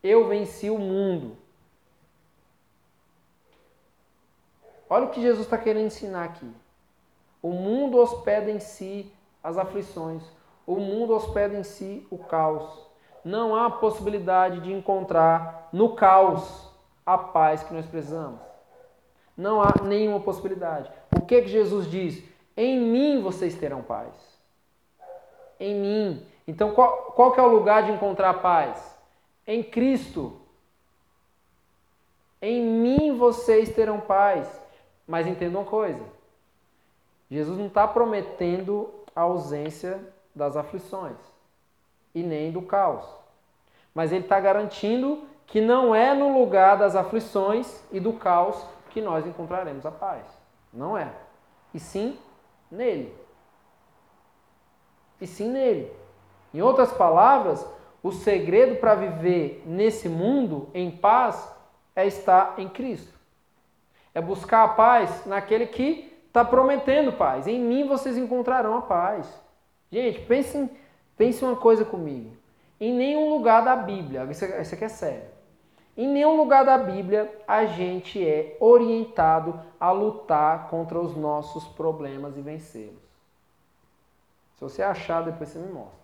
Eu 0.03 0.27
venci 0.27 0.69
o 0.69 0.77
mundo. 0.77 1.35
Olha 4.89 5.05
o 5.05 5.09
que 5.09 5.21
Jesus 5.21 5.45
está 5.45 5.57
querendo 5.57 5.87
ensinar 5.87 6.23
aqui. 6.25 6.49
O 7.41 7.51
mundo 7.51 7.97
hospeda 7.97 8.49
em 8.49 8.59
si 8.59 9.11
as 9.43 9.57
aflições. 9.57 10.23
O 10.65 10.75
mundo 10.75 11.13
hospeda 11.13 11.57
em 11.57 11.63
si 11.63 12.05
o 12.09 12.17
caos. 12.17 12.85
Não 13.23 13.55
há 13.55 13.69
possibilidade 13.69 14.61
de 14.61 14.71
encontrar 14.71 15.69
no 15.73 15.95
caos 15.95 16.67
a 17.07 17.17
paz 17.17 17.63
que 17.63 17.73
nós 17.73 17.85
precisamos. 17.85 18.41
Não 19.37 19.61
há 19.61 19.73
nenhuma 19.81 20.19
possibilidade. 20.19 20.91
O 21.15 21.21
que, 21.21 21.41
que 21.41 21.47
Jesus 21.47 21.89
diz? 21.89 22.21
Em 22.55 22.77
mim 22.77 23.21
vocês 23.21 23.55
terão 23.55 23.81
paz. 23.81 24.13
Em 25.57 25.73
mim. 25.73 26.27
Então, 26.45 26.73
qual, 26.73 27.13
qual 27.13 27.31
que 27.31 27.39
é 27.39 27.43
o 27.43 27.47
lugar 27.47 27.83
de 27.83 27.93
encontrar 27.93 28.33
paz? 28.35 28.93
Em 29.45 29.63
Cristo. 29.63 30.41
Em 32.41 32.61
mim 32.61 33.15
vocês 33.15 33.73
terão 33.73 34.01
paz. 34.01 34.61
Mas 35.07 35.25
entenda 35.25 35.57
uma 35.57 35.65
coisa: 35.65 36.03
Jesus 37.31 37.57
não 37.57 37.67
está 37.67 37.87
prometendo 37.87 38.93
a 39.15 39.21
ausência 39.21 39.99
das 40.35 40.57
aflições 40.57 41.17
e 42.13 42.21
nem 42.21 42.51
do 42.51 42.61
caos. 42.61 43.05
Mas 43.95 44.11
ele 44.11 44.25
está 44.25 44.39
garantindo 44.39 45.25
que 45.47 45.61
não 45.61 45.95
é 45.95 46.13
no 46.13 46.37
lugar 46.37 46.77
das 46.77 46.95
aflições 46.95 47.81
e 47.91 47.99
do 47.99 48.13
caos 48.13 48.63
que 48.89 49.01
nós 49.01 49.25
encontraremos 49.25 49.85
a 49.85 49.91
paz. 49.91 50.25
Não 50.73 50.97
é. 50.97 51.09
E 51.73 51.79
sim 51.79 52.19
nele. 52.69 53.15
E 55.19 55.25
sim 55.25 55.49
nele. 55.49 55.91
Em 56.53 56.61
outras 56.61 56.91
palavras, 56.91 57.65
o 58.03 58.11
segredo 58.11 58.75
para 58.75 58.93
viver 58.93 59.63
nesse 59.65 60.09
mundo 60.09 60.69
em 60.73 60.91
paz 60.91 61.49
é 61.95 62.05
estar 62.05 62.55
em 62.57 62.67
Cristo. 62.67 63.17
É 64.13 64.21
buscar 64.21 64.63
a 64.63 64.69
paz 64.69 65.25
naquele 65.25 65.67
que 65.67 66.13
está 66.27 66.43
prometendo 66.43 67.13
paz. 67.13 67.47
Em 67.47 67.59
mim 67.59 67.87
vocês 67.87 68.17
encontrarão 68.17 68.77
a 68.77 68.81
paz. 68.81 69.27
Gente, 69.89 70.19
pensem, 70.21 70.69
pensem 71.15 71.47
uma 71.47 71.55
coisa 71.57 71.85
comigo. 71.85 72.35
Em 72.79 72.93
nenhum 72.93 73.29
lugar 73.29 73.63
da 73.63 73.75
Bíblia, 73.75 74.27
isso, 74.29 74.45
isso 74.45 74.75
aqui 74.75 74.83
é 74.83 74.89
sério. 74.89 75.36
Em 75.97 76.07
nenhum 76.07 76.37
lugar 76.37 76.63
da 76.63 76.77
Bíblia 76.77 77.33
a 77.47 77.65
gente 77.65 78.23
é 78.23 78.55
orientado 78.59 79.59
a 79.79 79.91
lutar 79.91 80.67
contra 80.69 80.99
os 80.99 81.17
nossos 81.17 81.65
problemas 81.65 82.37
e 82.37 82.41
vencê-los. 82.41 83.07
Se 84.55 84.61
você 84.61 84.83
achar, 84.83 85.23
depois 85.23 85.49
você 85.49 85.57
me 85.57 85.71
mostra. 85.71 85.97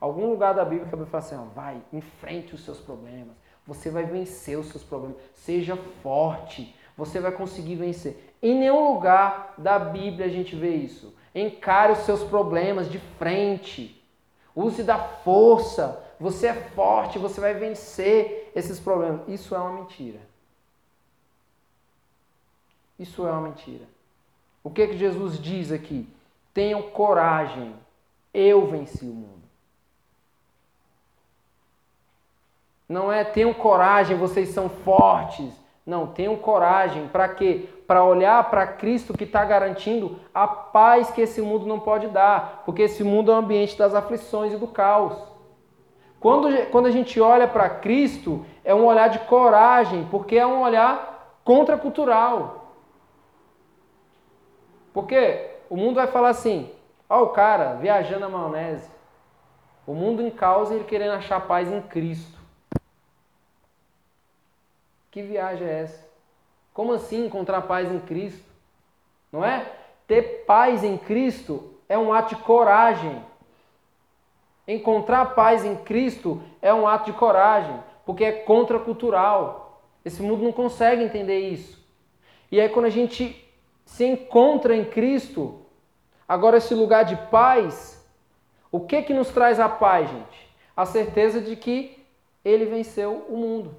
Algum 0.00 0.30
lugar 0.30 0.54
da 0.54 0.64
Bíblia 0.64 0.88
que 0.88 0.94
a 0.94 0.96
Bíblia 0.96 1.10
fala 1.10 1.24
assim, 1.24 1.36
ó, 1.36 1.44
vai, 1.54 1.82
enfrente 1.92 2.54
os 2.54 2.64
seus 2.64 2.78
problemas. 2.78 3.36
Você 3.66 3.90
vai 3.90 4.04
vencer 4.04 4.58
os 4.58 4.68
seus 4.68 4.82
problemas. 4.82 5.18
Seja 5.34 5.76
forte. 6.02 6.74
Você 6.96 7.20
vai 7.20 7.32
conseguir 7.32 7.76
vencer. 7.76 8.34
Em 8.42 8.58
nenhum 8.58 8.94
lugar 8.94 9.54
da 9.58 9.78
Bíblia 9.78 10.26
a 10.26 10.30
gente 10.30 10.56
vê 10.56 10.70
isso. 10.70 11.14
Encare 11.34 11.92
os 11.92 11.98
seus 11.98 12.22
problemas 12.22 12.90
de 12.90 12.98
frente. 12.98 14.02
Use 14.54 14.82
da 14.82 14.98
força 14.98 16.02
você 16.20 16.48
é 16.48 16.54
forte, 16.54 17.18
você 17.18 17.40
vai 17.40 17.54
vencer 17.54 18.50
esses 18.54 18.80
problemas. 18.80 19.20
Isso 19.28 19.54
é 19.54 19.58
uma 19.58 19.72
mentira. 19.72 20.20
Isso 22.98 23.26
é 23.26 23.30
uma 23.30 23.42
mentira. 23.42 23.84
O 24.64 24.70
que, 24.70 24.86
que 24.88 24.98
Jesus 24.98 25.38
diz 25.38 25.70
aqui? 25.70 26.08
Tenham 26.52 26.82
coragem, 26.82 27.74
eu 28.34 28.66
venci 28.66 29.04
o 29.04 29.14
mundo. 29.14 29.38
Não 32.88 33.12
é 33.12 33.22
tenham 33.22 33.54
coragem, 33.54 34.16
vocês 34.16 34.48
são 34.48 34.68
fortes. 34.68 35.52
Não, 35.86 36.06
tenham 36.06 36.36
coragem. 36.36 37.06
Para 37.08 37.28
quê? 37.28 37.68
Para 37.86 38.04
olhar 38.04 38.50
para 38.50 38.66
Cristo 38.66 39.16
que 39.16 39.24
está 39.24 39.44
garantindo 39.44 40.18
a 40.34 40.46
paz 40.46 41.10
que 41.10 41.20
esse 41.20 41.40
mundo 41.40 41.66
não 41.66 41.78
pode 41.78 42.08
dar. 42.08 42.62
Porque 42.64 42.82
esse 42.82 43.04
mundo 43.04 43.30
é 43.30 43.34
um 43.34 43.38
ambiente 43.38 43.76
das 43.76 43.94
aflições 43.94 44.52
e 44.52 44.56
do 44.56 44.66
caos. 44.66 45.37
Quando, 46.20 46.66
quando 46.70 46.86
a 46.86 46.90
gente 46.90 47.20
olha 47.20 47.46
para 47.46 47.70
Cristo, 47.70 48.44
é 48.64 48.74
um 48.74 48.84
olhar 48.84 49.08
de 49.08 49.20
coragem, 49.20 50.06
porque 50.10 50.36
é 50.36 50.46
um 50.46 50.62
olhar 50.62 51.38
contracultural. 51.44 52.74
Porque 54.92 55.50
o 55.70 55.76
mundo 55.76 55.96
vai 55.96 56.06
falar 56.08 56.30
assim: 56.30 56.70
Olha 57.08 57.22
o 57.22 57.28
cara 57.28 57.74
viajando 57.74 58.20
na 58.20 58.28
maionese. 58.28 58.90
O 59.86 59.94
mundo 59.94 60.20
em 60.20 60.30
causa 60.30 60.74
e 60.74 60.76
ele 60.76 60.84
querendo 60.84 61.12
achar 61.12 61.46
paz 61.46 61.72
em 61.72 61.80
Cristo. 61.80 62.38
Que 65.10 65.22
viagem 65.22 65.66
é 65.66 65.80
essa? 65.82 66.06
Como 66.74 66.92
assim 66.92 67.24
encontrar 67.24 67.62
paz 67.62 67.90
em 67.90 67.98
Cristo? 67.98 68.44
Não 69.32 69.42
é? 69.42 69.72
Ter 70.06 70.44
paz 70.46 70.84
em 70.84 70.98
Cristo 70.98 71.74
é 71.88 71.96
um 71.96 72.12
ato 72.12 72.36
de 72.36 72.42
coragem. 72.42 73.24
Encontrar 74.68 75.34
paz 75.34 75.64
em 75.64 75.74
Cristo 75.74 76.42
é 76.60 76.74
um 76.74 76.86
ato 76.86 77.10
de 77.10 77.16
coragem, 77.16 77.82
porque 78.04 78.22
é 78.22 78.32
contracultural. 78.32 79.82
Esse 80.04 80.22
mundo 80.22 80.44
não 80.44 80.52
consegue 80.52 81.02
entender 81.02 81.38
isso. 81.38 81.82
E 82.52 82.60
aí 82.60 82.68
quando 82.68 82.84
a 82.84 82.90
gente 82.90 83.42
se 83.86 84.04
encontra 84.04 84.76
em 84.76 84.84
Cristo, 84.84 85.62
agora 86.28 86.58
esse 86.58 86.74
lugar 86.74 87.06
de 87.06 87.16
paz, 87.30 88.06
o 88.70 88.80
que 88.80 89.00
que 89.00 89.14
nos 89.14 89.30
traz 89.30 89.58
a 89.58 89.70
paz, 89.70 90.10
gente? 90.10 90.54
A 90.76 90.84
certeza 90.84 91.40
de 91.40 91.56
que 91.56 92.04
ele 92.44 92.66
venceu 92.66 93.26
o 93.30 93.38
mundo. 93.38 93.74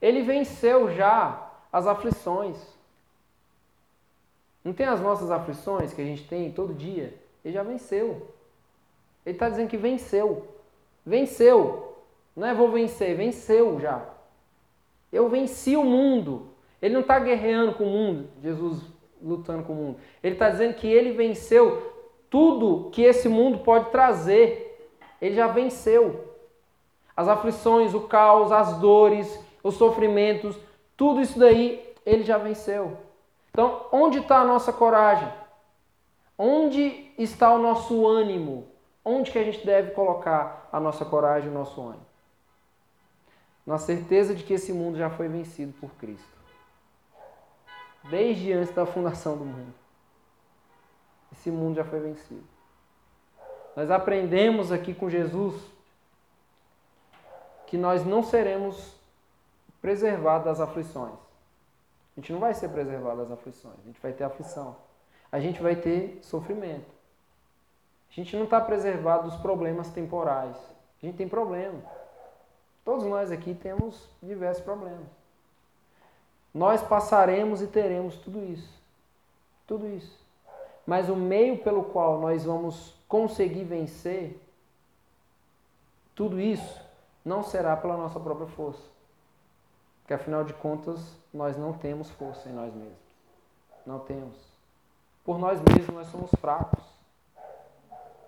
Ele 0.00 0.22
venceu 0.22 0.94
já 0.94 1.50
as 1.72 1.86
aflições. 1.86 2.56
Não 4.64 4.72
tem 4.72 4.86
as 4.86 5.00
nossas 5.00 5.32
aflições 5.32 5.92
que 5.92 6.00
a 6.00 6.04
gente 6.04 6.24
tem 6.28 6.52
todo 6.52 6.72
dia? 6.72 7.12
Ele 7.44 7.52
já 7.52 7.64
venceu. 7.64 8.31
Ele 9.24 9.36
está 9.36 9.48
dizendo 9.48 9.68
que 9.68 9.76
venceu. 9.76 10.46
Venceu. 11.04 11.96
Não 12.34 12.46
é 12.46 12.54
vou 12.54 12.70
vencer, 12.70 13.16
venceu 13.16 13.78
já. 13.80 14.04
Eu 15.12 15.28
venci 15.28 15.76
o 15.76 15.84
mundo. 15.84 16.48
Ele 16.80 16.94
não 16.94 17.02
está 17.02 17.18
guerreando 17.18 17.74
com 17.74 17.84
o 17.84 17.90
mundo, 17.90 18.28
Jesus 18.42 18.82
lutando 19.22 19.62
com 19.62 19.72
o 19.72 19.76
mundo. 19.76 19.98
Ele 20.22 20.34
está 20.34 20.50
dizendo 20.50 20.74
que 20.74 20.86
ele 20.86 21.12
venceu 21.12 21.92
tudo 22.28 22.90
que 22.90 23.02
esse 23.02 23.28
mundo 23.28 23.58
pode 23.58 23.90
trazer. 23.90 24.90
Ele 25.20 25.34
já 25.34 25.46
venceu. 25.46 26.32
As 27.16 27.28
aflições, 27.28 27.94
o 27.94 28.00
caos, 28.00 28.50
as 28.50 28.78
dores, 28.78 29.38
os 29.62 29.74
sofrimentos, 29.74 30.56
tudo 30.96 31.20
isso 31.20 31.38
daí 31.38 31.86
ele 32.04 32.24
já 32.24 32.38
venceu. 32.38 32.96
Então, 33.50 33.86
onde 33.92 34.18
está 34.18 34.38
a 34.38 34.44
nossa 34.44 34.72
coragem? 34.72 35.28
Onde 36.36 37.12
está 37.18 37.52
o 37.54 37.58
nosso 37.58 38.06
ânimo? 38.06 38.71
Onde 39.04 39.30
que 39.30 39.38
a 39.38 39.44
gente 39.44 39.64
deve 39.66 39.92
colocar 39.92 40.68
a 40.72 40.78
nossa 40.78 41.04
coragem 41.04 41.48
e 41.48 41.50
o 41.50 41.54
nosso 41.54 41.80
ânimo? 41.80 42.06
Na 43.66 43.78
certeza 43.78 44.34
de 44.34 44.44
que 44.44 44.54
esse 44.54 44.72
mundo 44.72 44.98
já 44.98 45.10
foi 45.10 45.28
vencido 45.28 45.72
por 45.80 45.90
Cristo. 45.94 46.38
Desde 48.10 48.52
antes 48.52 48.74
da 48.74 48.86
fundação 48.86 49.36
do 49.36 49.44
mundo. 49.44 49.74
Esse 51.32 51.50
mundo 51.50 51.76
já 51.76 51.84
foi 51.84 52.00
vencido. 52.00 52.44
Nós 53.74 53.90
aprendemos 53.90 54.70
aqui 54.70 54.94
com 54.94 55.08
Jesus 55.08 55.54
que 57.66 57.78
nós 57.78 58.04
não 58.04 58.22
seremos 58.22 58.94
preservados 59.80 60.44
das 60.44 60.60
aflições. 60.60 61.14
A 62.14 62.20
gente 62.20 62.32
não 62.32 62.38
vai 62.38 62.52
ser 62.52 62.68
preservado 62.68 63.22
das 63.22 63.30
aflições, 63.30 63.78
a 63.82 63.86
gente 63.86 64.00
vai 64.00 64.12
ter 64.12 64.24
aflição. 64.24 64.76
A 65.30 65.40
gente 65.40 65.62
vai 65.62 65.74
ter 65.74 66.18
sofrimento. 66.22 67.01
A 68.12 68.14
gente 68.14 68.36
não 68.36 68.44
está 68.44 68.60
preservado 68.60 69.30
dos 69.30 69.40
problemas 69.40 69.88
temporais. 69.88 70.56
A 71.02 71.06
gente 71.06 71.16
tem 71.16 71.26
problema. 71.26 71.80
Todos 72.84 73.04
nós 73.06 73.32
aqui 73.32 73.54
temos 73.54 74.06
diversos 74.22 74.62
problemas. 74.62 75.06
Nós 76.52 76.82
passaremos 76.82 77.62
e 77.62 77.66
teremos 77.66 78.16
tudo 78.16 78.44
isso. 78.44 78.70
Tudo 79.66 79.88
isso. 79.88 80.20
Mas 80.86 81.08
o 81.08 81.16
meio 81.16 81.58
pelo 81.58 81.84
qual 81.84 82.20
nós 82.20 82.44
vamos 82.44 82.94
conseguir 83.08 83.64
vencer 83.64 84.38
tudo 86.14 86.38
isso 86.38 86.80
não 87.24 87.42
será 87.42 87.76
pela 87.76 87.96
nossa 87.96 88.20
própria 88.20 88.48
força. 88.48 88.82
Porque 90.00 90.12
afinal 90.12 90.44
de 90.44 90.52
contas, 90.52 91.16
nós 91.32 91.56
não 91.56 91.72
temos 91.72 92.10
força 92.10 92.48
em 92.48 92.52
nós 92.52 92.74
mesmos. 92.74 92.98
Não 93.86 93.98
temos. 94.00 94.36
Por 95.24 95.38
nós 95.38 95.60
mesmos, 95.60 95.94
nós 95.94 96.08
somos 96.08 96.30
fracos. 96.38 96.84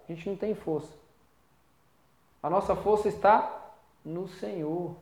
A 0.09 0.13
gente 0.13 0.29
não 0.29 0.37
tem 0.37 0.55
força. 0.55 0.93
A 2.43 2.51
nossa 2.51 2.77
força 2.77 3.09
está 3.09 3.73
no 4.05 4.29
Senhor. 4.29 4.95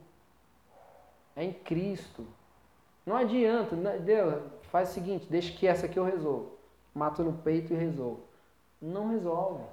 É 1.35 1.45
em 1.45 1.53
Cristo. 1.53 2.27
Não 3.05 3.17
adianta. 3.17 3.75
Né, 3.75 3.99
Deus, 3.99 4.43
faz 4.71 4.91
o 4.91 4.93
seguinte, 4.93 5.27
deixa 5.29 5.53
que 5.57 5.67
essa 5.67 5.87
aqui 5.87 5.99
eu 5.99 6.05
resolvo. 6.05 6.53
Mato 6.95 7.23
no 7.25 7.33
peito 7.33 7.73
e 7.73 7.77
resolvo. 7.77 8.21
Não 8.81 9.09
resolve. 9.09 9.65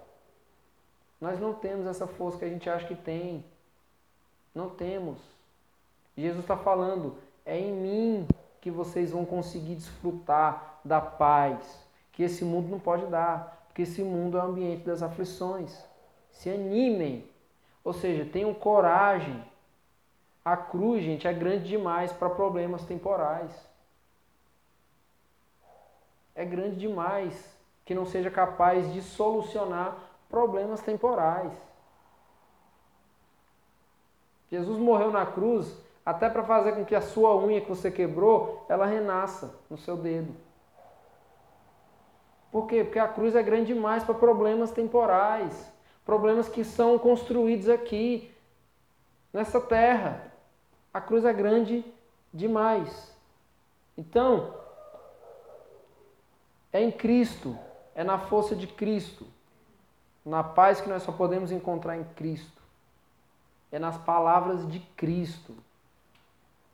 Nós 1.19 1.39
não 1.39 1.53
temos 1.53 1.85
essa 1.85 2.07
força 2.07 2.39
que 2.39 2.45
a 2.45 2.49
gente 2.49 2.69
acha 2.69 2.87
que 2.87 2.95
tem. 2.95 3.43
Não 4.55 4.69
temos. 4.69 5.19
Jesus 6.17 6.43
está 6.43 6.57
falando, 6.57 7.17
é 7.45 7.57
em 7.57 7.71
mim 7.71 8.27
que 8.61 8.69
vocês 8.69 9.11
vão 9.11 9.25
conseguir 9.25 9.75
desfrutar 9.75 10.79
da 10.83 10.99
paz 10.99 11.87
que 12.11 12.23
esse 12.23 12.43
mundo 12.43 12.67
não 12.67 12.79
pode 12.79 13.05
dar, 13.05 13.58
porque 13.79 13.83
esse 13.83 14.03
mundo 14.03 14.37
é 14.37 14.41
o 14.41 14.47
ambiente 14.47 14.83
das 14.83 15.01
aflições. 15.01 15.85
Se 16.31 16.49
animem, 16.49 17.25
ou 17.81 17.93
seja, 17.93 18.25
tenham 18.25 18.53
coragem. 18.53 19.41
A 20.43 20.57
cruz, 20.57 21.01
gente, 21.01 21.25
é 21.25 21.31
grande 21.31 21.69
demais 21.69 22.11
para 22.11 22.29
problemas 22.29 22.83
temporais. 22.83 23.51
É 26.35 26.43
grande 26.43 26.75
demais 26.75 27.57
que 27.85 27.95
não 27.95 28.05
seja 28.05 28.29
capaz 28.29 28.91
de 28.91 29.01
solucionar 29.01 29.95
problemas 30.27 30.81
temporais. 30.81 31.53
Jesus 34.51 34.77
morreu 34.77 35.09
na 35.09 35.25
cruz 35.25 35.73
até 36.05 36.29
para 36.29 36.43
fazer 36.43 36.73
com 36.73 36.83
que 36.83 36.95
a 36.95 37.01
sua 37.01 37.33
unha 37.37 37.61
que 37.61 37.69
você 37.69 37.89
quebrou, 37.89 38.65
ela 38.67 38.85
renasça 38.85 39.55
no 39.69 39.77
seu 39.77 39.95
dedo. 39.95 40.48
Por 42.51 42.67
quê? 42.67 42.83
Porque 42.83 42.99
a 42.99 43.07
cruz 43.07 43.35
é 43.35 43.43
grande 43.43 43.73
demais 43.73 44.03
para 44.03 44.15
problemas 44.15 44.71
temporais, 44.71 45.71
problemas 46.03 46.49
que 46.49 46.63
são 46.63 46.97
construídos 46.97 47.69
aqui, 47.69 48.31
nessa 49.31 49.61
terra. 49.61 50.31
A 50.93 50.99
cruz 50.99 51.23
é 51.25 51.31
grande 51.31 51.85
demais. 52.33 53.15
Então, 53.95 54.55
é 56.73 56.81
em 56.81 56.91
Cristo, 56.91 57.57
é 57.93 58.03
na 58.03 58.17
força 58.17 58.55
de 58.55 58.65
Cristo, 58.65 59.27
na 60.25 60.43
paz 60.43 60.81
que 60.81 60.89
nós 60.89 61.03
só 61.03 61.11
podemos 61.11 61.51
encontrar 61.51 61.97
em 61.97 62.03
Cristo, 62.15 62.61
é 63.71 63.77
nas 63.77 63.97
palavras 63.97 64.67
de 64.67 64.79
Cristo 64.97 65.55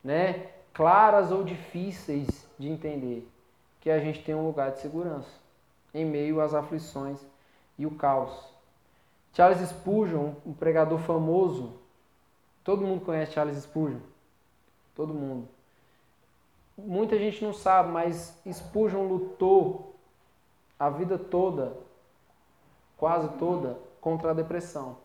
né, 0.04 0.52
claras 0.72 1.32
ou 1.32 1.44
difíceis 1.44 2.48
de 2.60 2.70
entender, 2.70 3.28
que 3.82 3.90
a 3.90 4.00
gente 4.00 4.24
tem 4.24 4.36
um 4.36 4.46
lugar 4.46 4.72
de 4.72 4.80
segurança 4.80 5.45
em 5.96 6.06
meio 6.06 6.42
às 6.42 6.54
aflições 6.54 7.20
e 7.78 7.86
o 7.86 7.92
caos. 7.92 8.32
Charles 9.34 9.68
Spurgeon, 9.70 10.34
um 10.46 10.54
pregador 10.54 11.00
famoso, 11.00 11.80
todo 12.64 12.86
mundo 12.86 13.04
conhece 13.04 13.34
Charles 13.34 13.58
Spurgeon, 13.58 14.00
todo 14.94 15.14
mundo. 15.14 15.48
Muita 16.78 17.18
gente 17.18 17.44
não 17.44 17.54
sabe, 17.54 17.90
mas 17.90 18.40
Spurgeon 18.52 19.08
lutou 19.08 19.96
a 20.78 20.90
vida 20.90 21.18
toda, 21.18 21.76
quase 22.98 23.30
toda, 23.38 23.80
contra 24.00 24.32
a 24.32 24.34
depressão. 24.34 24.98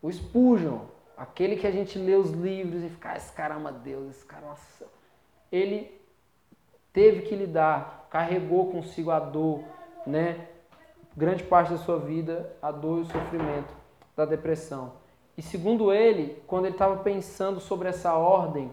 O 0.00 0.10
Spurgeon, 0.10 0.80
Aquele 1.16 1.56
que 1.56 1.66
a 1.66 1.70
gente 1.70 1.96
lê 1.96 2.14
os 2.14 2.30
livros 2.30 2.82
e 2.82 2.88
fica, 2.88 3.12
ah, 3.12 3.16
esse 3.16 3.32
cara 3.32 3.54
ama 3.54 3.70
Deus, 3.70 4.10
esse 4.10 4.24
cara, 4.24 4.46
nossa. 4.46 4.86
Ele 5.50 6.00
teve 6.92 7.22
que 7.22 7.36
lidar, 7.36 8.03
carregou 8.14 8.70
consigo 8.70 9.10
a 9.10 9.18
dor, 9.18 9.64
né? 10.06 10.46
Grande 11.16 11.42
parte 11.42 11.72
da 11.72 11.78
sua 11.78 11.98
vida, 11.98 12.48
a 12.62 12.70
dor 12.70 12.98
e 12.98 13.00
o 13.00 13.04
sofrimento 13.06 13.74
da 14.16 14.24
depressão. 14.24 14.92
E 15.36 15.42
segundo 15.42 15.92
ele, 15.92 16.40
quando 16.46 16.66
ele 16.66 16.76
estava 16.76 16.98
pensando 16.98 17.58
sobre 17.58 17.88
essa 17.88 18.14
ordem, 18.14 18.72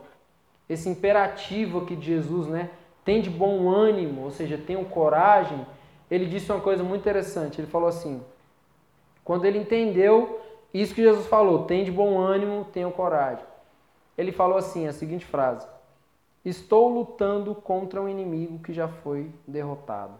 esse 0.69 0.87
imperativo 0.87 1.79
aqui 1.79 1.95
de 1.95 2.05
Jesus, 2.05 2.45
né? 2.45 2.69
Tem 3.03 3.19
de 3.19 3.31
bom 3.31 3.67
ânimo, 3.67 4.21
ou 4.25 4.29
seja, 4.29 4.59
tenham 4.59 4.83
coragem. 4.83 5.65
Ele 6.11 6.27
disse 6.27 6.51
uma 6.51 6.61
coisa 6.61 6.83
muito 6.83 7.01
interessante. 7.01 7.59
Ele 7.59 7.67
falou 7.67 7.89
assim: 7.89 8.23
quando 9.23 9.45
ele 9.45 9.57
entendeu 9.57 10.39
isso 10.71 10.93
que 10.93 11.01
Jesus 11.01 11.25
falou, 11.25 11.65
tem 11.65 11.83
de 11.83 11.91
bom 11.91 12.19
ânimo, 12.19 12.67
tenham 12.71 12.91
coragem. 12.91 13.43
Ele 14.15 14.31
falou 14.31 14.59
assim, 14.59 14.87
a 14.87 14.93
seguinte 14.93 15.25
frase: 15.25 15.67
Estou 16.43 16.89
lutando 16.89 17.53
contra 17.53 18.01
um 18.01 18.09
inimigo 18.09 18.59
que 18.59 18.73
já 18.73 18.87
foi 18.87 19.31
derrotado. 19.47 20.19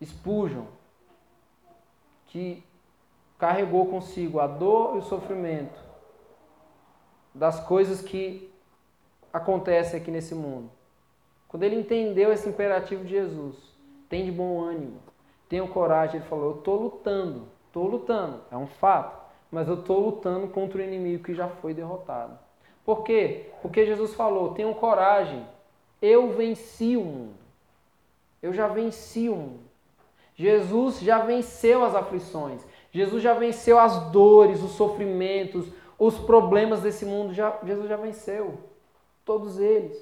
Expujam 0.00 0.66
que 2.26 2.62
carregou 3.38 3.86
consigo 3.86 4.38
a 4.38 4.46
dor 4.46 4.96
e 4.96 4.98
o 4.98 5.02
sofrimento 5.02 5.78
das 7.34 7.58
coisas 7.60 8.02
que 8.02 8.52
acontecem 9.32 10.00
aqui 10.00 10.10
nesse 10.10 10.34
mundo. 10.34 10.70
Quando 11.48 11.62
ele 11.62 11.76
entendeu 11.76 12.32
esse 12.32 12.48
imperativo 12.48 13.04
de 13.04 13.10
Jesus, 13.10 13.56
tem 14.08 14.24
de 14.24 14.32
bom 14.32 14.60
ânimo, 14.60 15.00
tenha 15.48 15.66
coragem. 15.66 16.16
Ele 16.16 16.28
falou: 16.28 16.52
Eu 16.52 16.58
estou 16.58 16.80
lutando, 16.80 17.48
estou 17.66 17.86
lutando, 17.86 18.40
é 18.50 18.56
um 18.56 18.66
fato, 18.66 19.24
mas 19.50 19.68
eu 19.68 19.74
estou 19.74 20.00
lutando 20.00 20.48
contra 20.48 20.78
o 20.78 20.82
inimigo 20.82 21.24
que 21.24 21.34
já 21.34 21.48
foi 21.48 21.72
derrotado. 21.72 22.43
Por 22.84 23.02
quê? 23.02 23.46
Porque 23.62 23.86
Jesus 23.86 24.14
falou: 24.14 24.54
Tenham 24.54 24.74
coragem, 24.74 25.44
eu 26.00 26.30
venci 26.32 26.96
o 26.96 27.04
mundo. 27.04 27.34
Eu 28.42 28.52
já 28.52 28.68
venci 28.68 29.28
o 29.28 29.36
mundo. 29.36 29.60
Jesus 30.34 31.00
já 31.00 31.20
venceu 31.20 31.84
as 31.84 31.94
aflições. 31.94 32.62
Jesus 32.92 33.22
já 33.22 33.34
venceu 33.34 33.78
as 33.78 34.10
dores, 34.10 34.62
os 34.62 34.72
sofrimentos, 34.72 35.66
os 35.98 36.18
problemas 36.18 36.82
desse 36.82 37.06
mundo. 37.06 37.32
Já, 37.32 37.58
Jesus 37.64 37.88
já 37.88 37.96
venceu. 37.96 38.58
Todos 39.24 39.58
eles. 39.58 39.96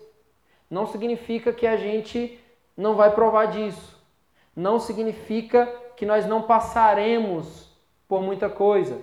Não 0.69 0.87
significa 0.87 1.53
que 1.53 1.67
a 1.67 1.77
gente 1.77 2.39
não 2.77 2.97
vai 2.97 3.15
provar 3.15 3.47
disso. 3.47 4.01
Não 4.57 4.81
significa 4.81 5.67
que 5.97 6.05
nós 6.05 6.27
não 6.27 6.43
passaremos 6.43 7.71
por 8.09 8.23
muita 8.23 8.51
coisa. 8.51 9.01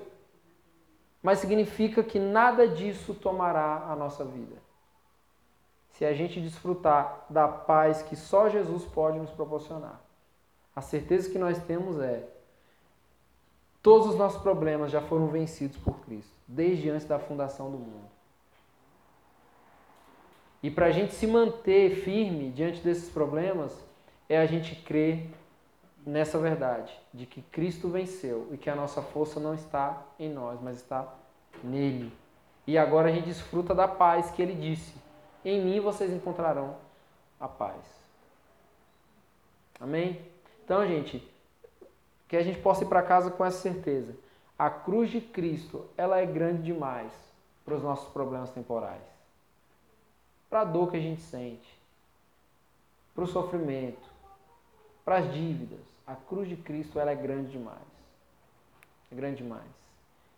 Mas 1.22 1.40
significa 1.40 2.04
que 2.04 2.18
nada 2.18 2.68
disso 2.68 3.14
tomará 3.14 3.86
a 3.90 3.96
nossa 3.96 4.24
vida. 4.24 4.56
Se 5.92 6.06
a 6.06 6.14
gente 6.14 6.40
desfrutar 6.40 7.26
da 7.30 7.48
paz 7.48 8.02
que 8.02 8.16
só 8.16 8.48
Jesus 8.48 8.86
pode 8.86 9.20
nos 9.20 9.32
proporcionar. 9.32 10.00
A 10.76 10.82
certeza 10.82 11.30
que 11.30 11.38
nós 11.38 11.62
temos 11.64 12.00
é: 12.00 12.26
todos 13.84 14.08
os 14.08 14.16
nossos 14.16 14.42
problemas 14.42 14.92
já 14.92 15.02
foram 15.02 15.28
vencidos 15.28 15.78
por 15.78 16.00
Cristo, 16.02 16.32
desde 16.48 16.90
antes 16.90 17.06
da 17.06 17.20
fundação 17.20 17.70
do 17.70 17.78
mundo. 17.78 18.10
E 20.62 20.70
para 20.70 20.88
a 20.88 20.92
gente 20.92 21.14
se 21.14 21.26
manter 21.26 21.96
firme 22.04 22.52
diante 22.52 22.82
desses 22.82 23.10
problemas, 23.10 23.78
é 24.28 24.38
a 24.38 24.46
gente 24.46 24.76
crer 24.76 25.30
nessa 26.06 26.38
verdade, 26.38 26.92
de 27.14 27.26
que 27.26 27.42
Cristo 27.42 27.90
venceu 27.90 28.48
e 28.52 28.58
que 28.58 28.70
a 28.70 28.76
nossa 28.76 29.02
força 29.02 29.40
não 29.40 29.54
está 29.54 30.02
em 30.18 30.30
nós, 30.30 30.60
mas 30.62 30.78
está 30.78 31.08
nele. 31.64 32.12
E 32.66 32.78
agora 32.78 33.10
a 33.10 33.12
gente 33.12 33.26
desfruta 33.26 33.74
da 33.74 33.88
paz 33.88 34.32
que 34.32 34.42
ele 34.42 34.54
disse: 34.54 34.94
Em 35.44 35.64
mim 35.64 35.80
vocês 35.80 36.12
encontrarão 36.12 36.76
a 37.40 37.48
paz. 37.48 37.84
Amém? 39.80 40.22
Então, 40.64 40.86
gente, 40.86 41.28
que 42.28 42.38
a 42.38 42.44
gente 42.44 42.60
possa 42.60 42.84
ir 42.84 42.88
para 42.88 43.02
casa 43.02 43.32
com 43.32 43.44
essa 43.44 43.60
certeza. 43.60 44.16
A 44.58 44.70
cruz 44.70 45.10
de 45.10 45.22
Cristo, 45.22 45.86
ela 45.98 46.20
é 46.20 46.26
grande 46.26 46.64
demais 46.64 47.12
para 47.66 47.76
os 47.76 47.82
nossos 47.82 48.10
problemas 48.10 48.52
temporais. 48.52 49.02
Para 50.50 50.62
a 50.62 50.66
dor 50.66 50.92
que 50.92 50.98
a 50.98 51.02
gente 51.02 51.22
sente, 51.22 51.80
para 53.16 53.24
o 53.24 53.28
sofrimento, 53.28 54.08
para 55.04 55.18
as 55.18 55.34
dívidas. 55.34 55.89
A 56.10 56.16
cruz 56.16 56.50
de 56.50 56.58
Cristo, 56.58 57.00
ela 57.00 57.12
é 57.12 57.16
grande 57.16 57.52
demais. 57.52 57.78
É 59.12 59.16
grande 59.16 59.44
demais. 59.44 59.70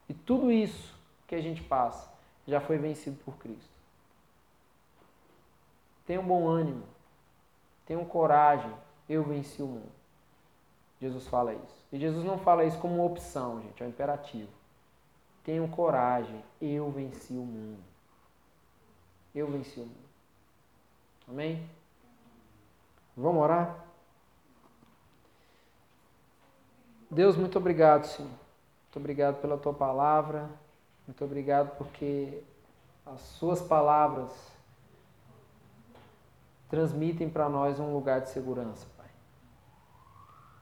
E 0.10 0.14
tudo 0.14 0.52
isso 0.52 0.94
que 1.26 1.34
a 1.34 1.42
gente 1.42 1.64
passa 1.64 2.12
já 2.46 2.60
foi 2.60 2.78
vencido 2.78 3.18
por 3.24 3.38
Cristo. 3.38 3.72
Tenham 6.06 6.26
bom 6.26 6.46
ânimo. 6.46 6.84
Tenham 7.86 8.04
coragem. 8.04 8.74
Eu 9.08 9.24
venci 9.24 9.62
o 9.62 9.68
mundo. 9.68 9.92
Jesus 11.00 11.26
fala 11.28 11.54
isso. 11.54 11.86
E 11.90 11.98
Jesus 11.98 12.26
não 12.26 12.38
fala 12.38 12.66
isso 12.66 12.78
como 12.80 13.06
opção, 13.06 13.62
gente, 13.62 13.82
é 13.82 13.86
um 13.86 13.90
imperativo. 13.90 14.52
Tenham 15.42 15.70
coragem, 15.70 16.44
eu 16.62 16.92
venci 16.92 17.34
o 17.34 17.46
mundo. 17.46 17.82
Eu 19.34 19.50
venci 19.50 19.80
o 19.80 19.84
mundo. 19.84 20.10
Amém? 21.30 21.66
Vamos 23.16 23.42
orar? 23.42 23.91
Deus, 27.12 27.36
muito 27.36 27.60
obrigado, 27.60 28.06
Senhor. 28.06 28.30
Muito 28.30 28.98
obrigado 28.98 29.40
pela 29.40 29.58
tua 29.58 29.74
palavra. 29.74 30.50
Muito 31.06 31.24
obrigado 31.24 31.78
porque 31.78 32.42
as 33.06 33.20
suas 33.22 33.62
palavras 33.62 34.32
transmitem 36.70 37.30
para 37.30 37.48
nós 37.50 37.80
um 37.80 37.94
lugar 37.94 38.22
de 38.22 38.30
segurança 38.30 38.88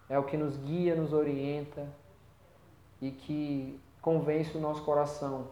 é 0.09 0.17
o 0.17 0.23
que 0.23 0.35
nos 0.35 0.57
guia, 0.57 0.95
nos 0.95 1.13
orienta 1.13 1.87
e 2.99 3.11
que 3.11 3.79
convence 4.01 4.57
o 4.57 4.59
nosso 4.59 4.81
coração 4.83 5.47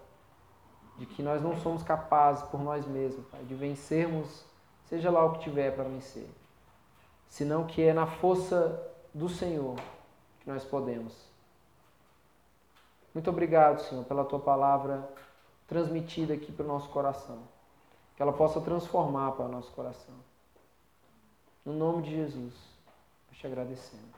de 0.98 1.06
que 1.06 1.22
nós 1.22 1.44
não 1.44 1.56
somos 1.58 1.84
capazes 1.84 2.44
por 2.50 2.60
nós 2.60 2.88
mesmos, 2.88 3.24
Pai, 3.28 3.44
de 3.44 3.54
vencermos, 3.54 4.44
seja 4.86 5.12
lá 5.12 5.24
o 5.24 5.34
que 5.34 5.44
tiver 5.44 5.76
para 5.76 5.84
vencer, 5.84 6.28
senão 7.30 7.68
que 7.68 7.84
é 7.84 7.94
na 7.94 8.08
força 8.08 8.82
do 9.14 9.30
Senhor 9.30 9.76
que 10.48 10.52
nós 10.54 10.64
podemos. 10.64 11.14
Muito 13.14 13.30
obrigado, 13.30 13.82
Senhor, 13.82 14.06
pela 14.06 14.24
tua 14.24 14.40
palavra 14.40 15.06
transmitida 15.68 16.36
aqui 16.36 16.54
para 16.54 16.64
o 16.64 16.68
nosso 16.68 16.88
coração. 16.88 17.44
Que 18.16 18.22
ela 18.22 18.32
possa 18.32 18.62
transformar 18.62 19.34
para 19.34 19.44
o 19.44 19.50
nosso 19.50 19.70
coração. 19.74 20.16
No 21.66 21.74
nome 21.74 22.04
de 22.04 22.12
Jesus, 22.12 22.54
nós 23.28 23.38
te 23.38 23.46
agradecemos. 23.46 24.16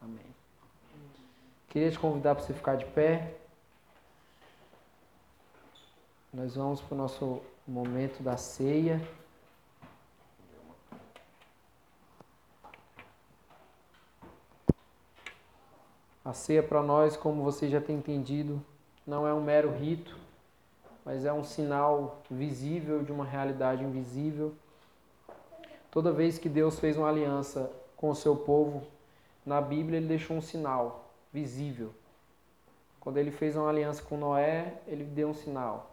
Amém. 0.00 0.24
Queria 1.68 1.90
te 1.90 1.98
convidar 1.98 2.36
para 2.36 2.44
você 2.44 2.54
ficar 2.54 2.76
de 2.76 2.84
pé. 2.84 3.34
Nós 6.32 6.54
vamos 6.54 6.80
para 6.80 6.94
o 6.94 6.98
nosso 6.98 7.42
momento 7.66 8.22
da 8.22 8.36
ceia. 8.36 9.02
A 16.24 16.32
ceia 16.32 16.62
para 16.62 16.82
nós, 16.82 17.16
como 17.16 17.42
você 17.42 17.68
já 17.68 17.80
tem 17.80 17.96
entendido, 17.96 18.62
não 19.04 19.26
é 19.26 19.34
um 19.34 19.42
mero 19.42 19.72
rito, 19.72 20.16
mas 21.04 21.24
é 21.24 21.32
um 21.32 21.42
sinal 21.42 22.22
visível 22.30 23.02
de 23.02 23.10
uma 23.10 23.24
realidade 23.24 23.82
invisível. 23.82 24.54
Toda 25.90 26.12
vez 26.12 26.38
que 26.38 26.48
Deus 26.48 26.78
fez 26.78 26.96
uma 26.96 27.08
aliança 27.08 27.70
com 27.96 28.08
o 28.10 28.14
seu 28.14 28.36
povo, 28.36 28.84
na 29.44 29.60
Bíblia 29.60 29.98
ele 29.98 30.06
deixou 30.06 30.36
um 30.36 30.40
sinal 30.40 31.10
visível. 31.32 31.92
Quando 33.00 33.16
ele 33.16 33.32
fez 33.32 33.56
uma 33.56 33.68
aliança 33.68 34.00
com 34.00 34.16
Noé, 34.16 34.74
ele 34.86 35.02
deu 35.02 35.30
um 35.30 35.34
sinal. 35.34 35.90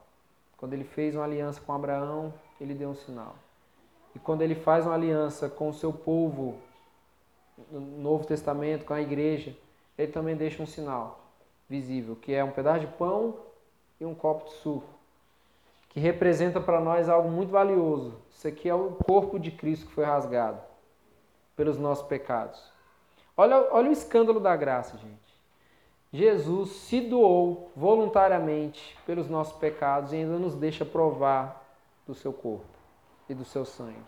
Quando 0.57 0.73
ele 0.73 0.83
fez 0.83 1.15
uma 1.15 1.23
aliança 1.23 1.59
com 1.59 1.73
Abraão, 1.73 2.31
ele 2.61 2.75
deu 2.75 2.89
um 2.89 2.95
sinal. 2.95 3.35
E 4.15 4.19
quando 4.19 4.43
ele 4.43 4.53
faz 4.53 4.85
uma 4.85 4.93
aliança 4.93 5.49
com 5.49 5.69
o 5.69 5.73
seu 5.73 5.91
povo, 5.91 6.57
no 7.71 7.79
Novo 7.79 8.25
Testamento, 8.25 8.85
com 8.85 8.93
a 8.93 9.01
igreja, 9.01 9.57
ele 9.99 10.13
também 10.13 10.35
deixa 10.35 10.63
um 10.63 10.65
sinal 10.65 11.19
visível, 11.69 12.15
que 12.15 12.33
é 12.33 12.41
um 12.41 12.51
pedaço 12.51 12.79
de 12.79 12.87
pão 12.87 13.35
e 13.99 14.05
um 14.05 14.15
copo 14.15 14.45
de 14.45 14.55
suco, 14.55 14.87
que 15.89 15.99
representa 15.99 16.61
para 16.61 16.79
nós 16.79 17.09
algo 17.09 17.29
muito 17.29 17.51
valioso. 17.51 18.15
Isso 18.31 18.47
aqui 18.47 18.69
é 18.69 18.73
o 18.73 18.91
corpo 18.91 19.37
de 19.37 19.51
Cristo 19.51 19.87
que 19.87 19.91
foi 19.91 20.05
rasgado 20.05 20.61
pelos 21.53 21.77
nossos 21.77 22.07
pecados. 22.07 22.63
Olha, 23.35 23.57
olha 23.73 23.89
o 23.89 23.93
escândalo 23.93 24.39
da 24.39 24.55
graça, 24.55 24.97
gente. 24.97 25.29
Jesus 26.13 26.69
se 26.69 27.01
doou 27.01 27.69
voluntariamente 27.75 28.97
pelos 29.05 29.29
nossos 29.29 29.57
pecados 29.57 30.13
e 30.13 30.15
ainda 30.15 30.39
nos 30.39 30.55
deixa 30.55 30.85
provar 30.85 31.61
do 32.07 32.15
seu 32.15 32.31
corpo 32.31 32.65
e 33.27 33.33
do 33.33 33.43
seu 33.43 33.65
sangue. 33.65 34.01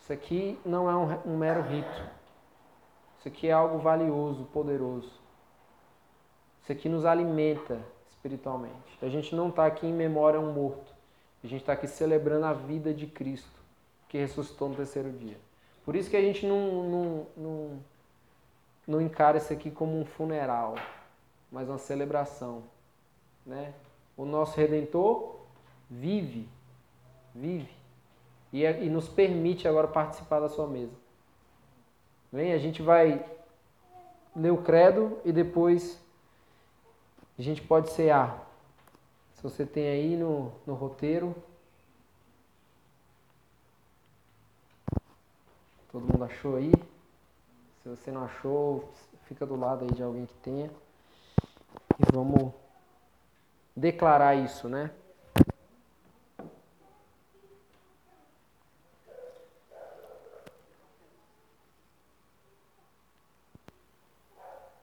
Isso 0.00 0.12
aqui 0.12 0.58
não 0.64 0.90
é 0.90 0.96
um, 0.96 1.34
um 1.34 1.38
mero 1.38 1.62
rito. 1.62 2.15
Isso 3.18 3.28
aqui 3.28 3.48
é 3.48 3.52
algo 3.52 3.78
valioso, 3.78 4.44
poderoso. 4.52 5.10
Isso 6.62 6.72
aqui 6.72 6.88
nos 6.88 7.04
alimenta 7.04 7.80
espiritualmente. 8.10 8.98
A 9.02 9.08
gente 9.08 9.34
não 9.34 9.48
está 9.48 9.66
aqui 9.66 9.86
em 9.86 9.92
memória 9.92 10.38
a 10.38 10.42
um 10.42 10.52
morto. 10.52 10.94
A 11.42 11.46
gente 11.46 11.60
está 11.60 11.72
aqui 11.72 11.86
celebrando 11.86 12.46
a 12.46 12.52
vida 12.52 12.92
de 12.92 13.06
Cristo, 13.06 13.60
que 14.08 14.18
ressuscitou 14.18 14.68
no 14.68 14.74
terceiro 14.74 15.10
dia. 15.12 15.36
Por 15.84 15.94
isso 15.94 16.10
que 16.10 16.16
a 16.16 16.20
gente 16.20 16.44
não, 16.44 16.82
não, 16.82 17.26
não 17.36 17.80
não 18.86 19.00
encara 19.00 19.38
isso 19.38 19.52
aqui 19.52 19.70
como 19.70 19.98
um 19.98 20.04
funeral, 20.04 20.76
mas 21.50 21.68
uma 21.68 21.78
celebração. 21.78 22.62
Né? 23.44 23.74
O 24.16 24.24
nosso 24.24 24.56
Redentor 24.56 25.40
vive, 25.90 26.48
vive, 27.34 27.74
e, 28.52 28.64
é, 28.64 28.84
e 28.84 28.88
nos 28.88 29.08
permite 29.08 29.66
agora 29.66 29.88
participar 29.88 30.40
da 30.40 30.48
sua 30.48 30.66
mesa. 30.68 30.92
Bem, 32.36 32.52
a 32.52 32.58
gente 32.58 32.82
vai 32.82 33.24
ler 34.36 34.52
o 34.52 34.62
credo 34.62 35.18
e 35.24 35.32
depois 35.32 35.98
a 37.38 37.40
gente 37.40 37.62
pode 37.62 37.88
cear. 37.88 38.46
Se 39.32 39.42
você 39.42 39.64
tem 39.64 39.88
aí 39.88 40.16
no, 40.18 40.52
no 40.66 40.74
roteiro. 40.74 41.34
Todo 45.90 46.04
mundo 46.04 46.24
achou 46.24 46.56
aí? 46.56 46.72
Se 47.82 47.88
você 47.88 48.10
não 48.10 48.26
achou, 48.26 48.86
fica 49.22 49.46
do 49.46 49.56
lado 49.56 49.86
aí 49.86 49.92
de 49.92 50.02
alguém 50.02 50.26
que 50.26 50.34
tenha. 50.34 50.70
E 51.98 52.12
vamos 52.12 52.52
declarar 53.74 54.34
isso, 54.34 54.68
né? 54.68 54.90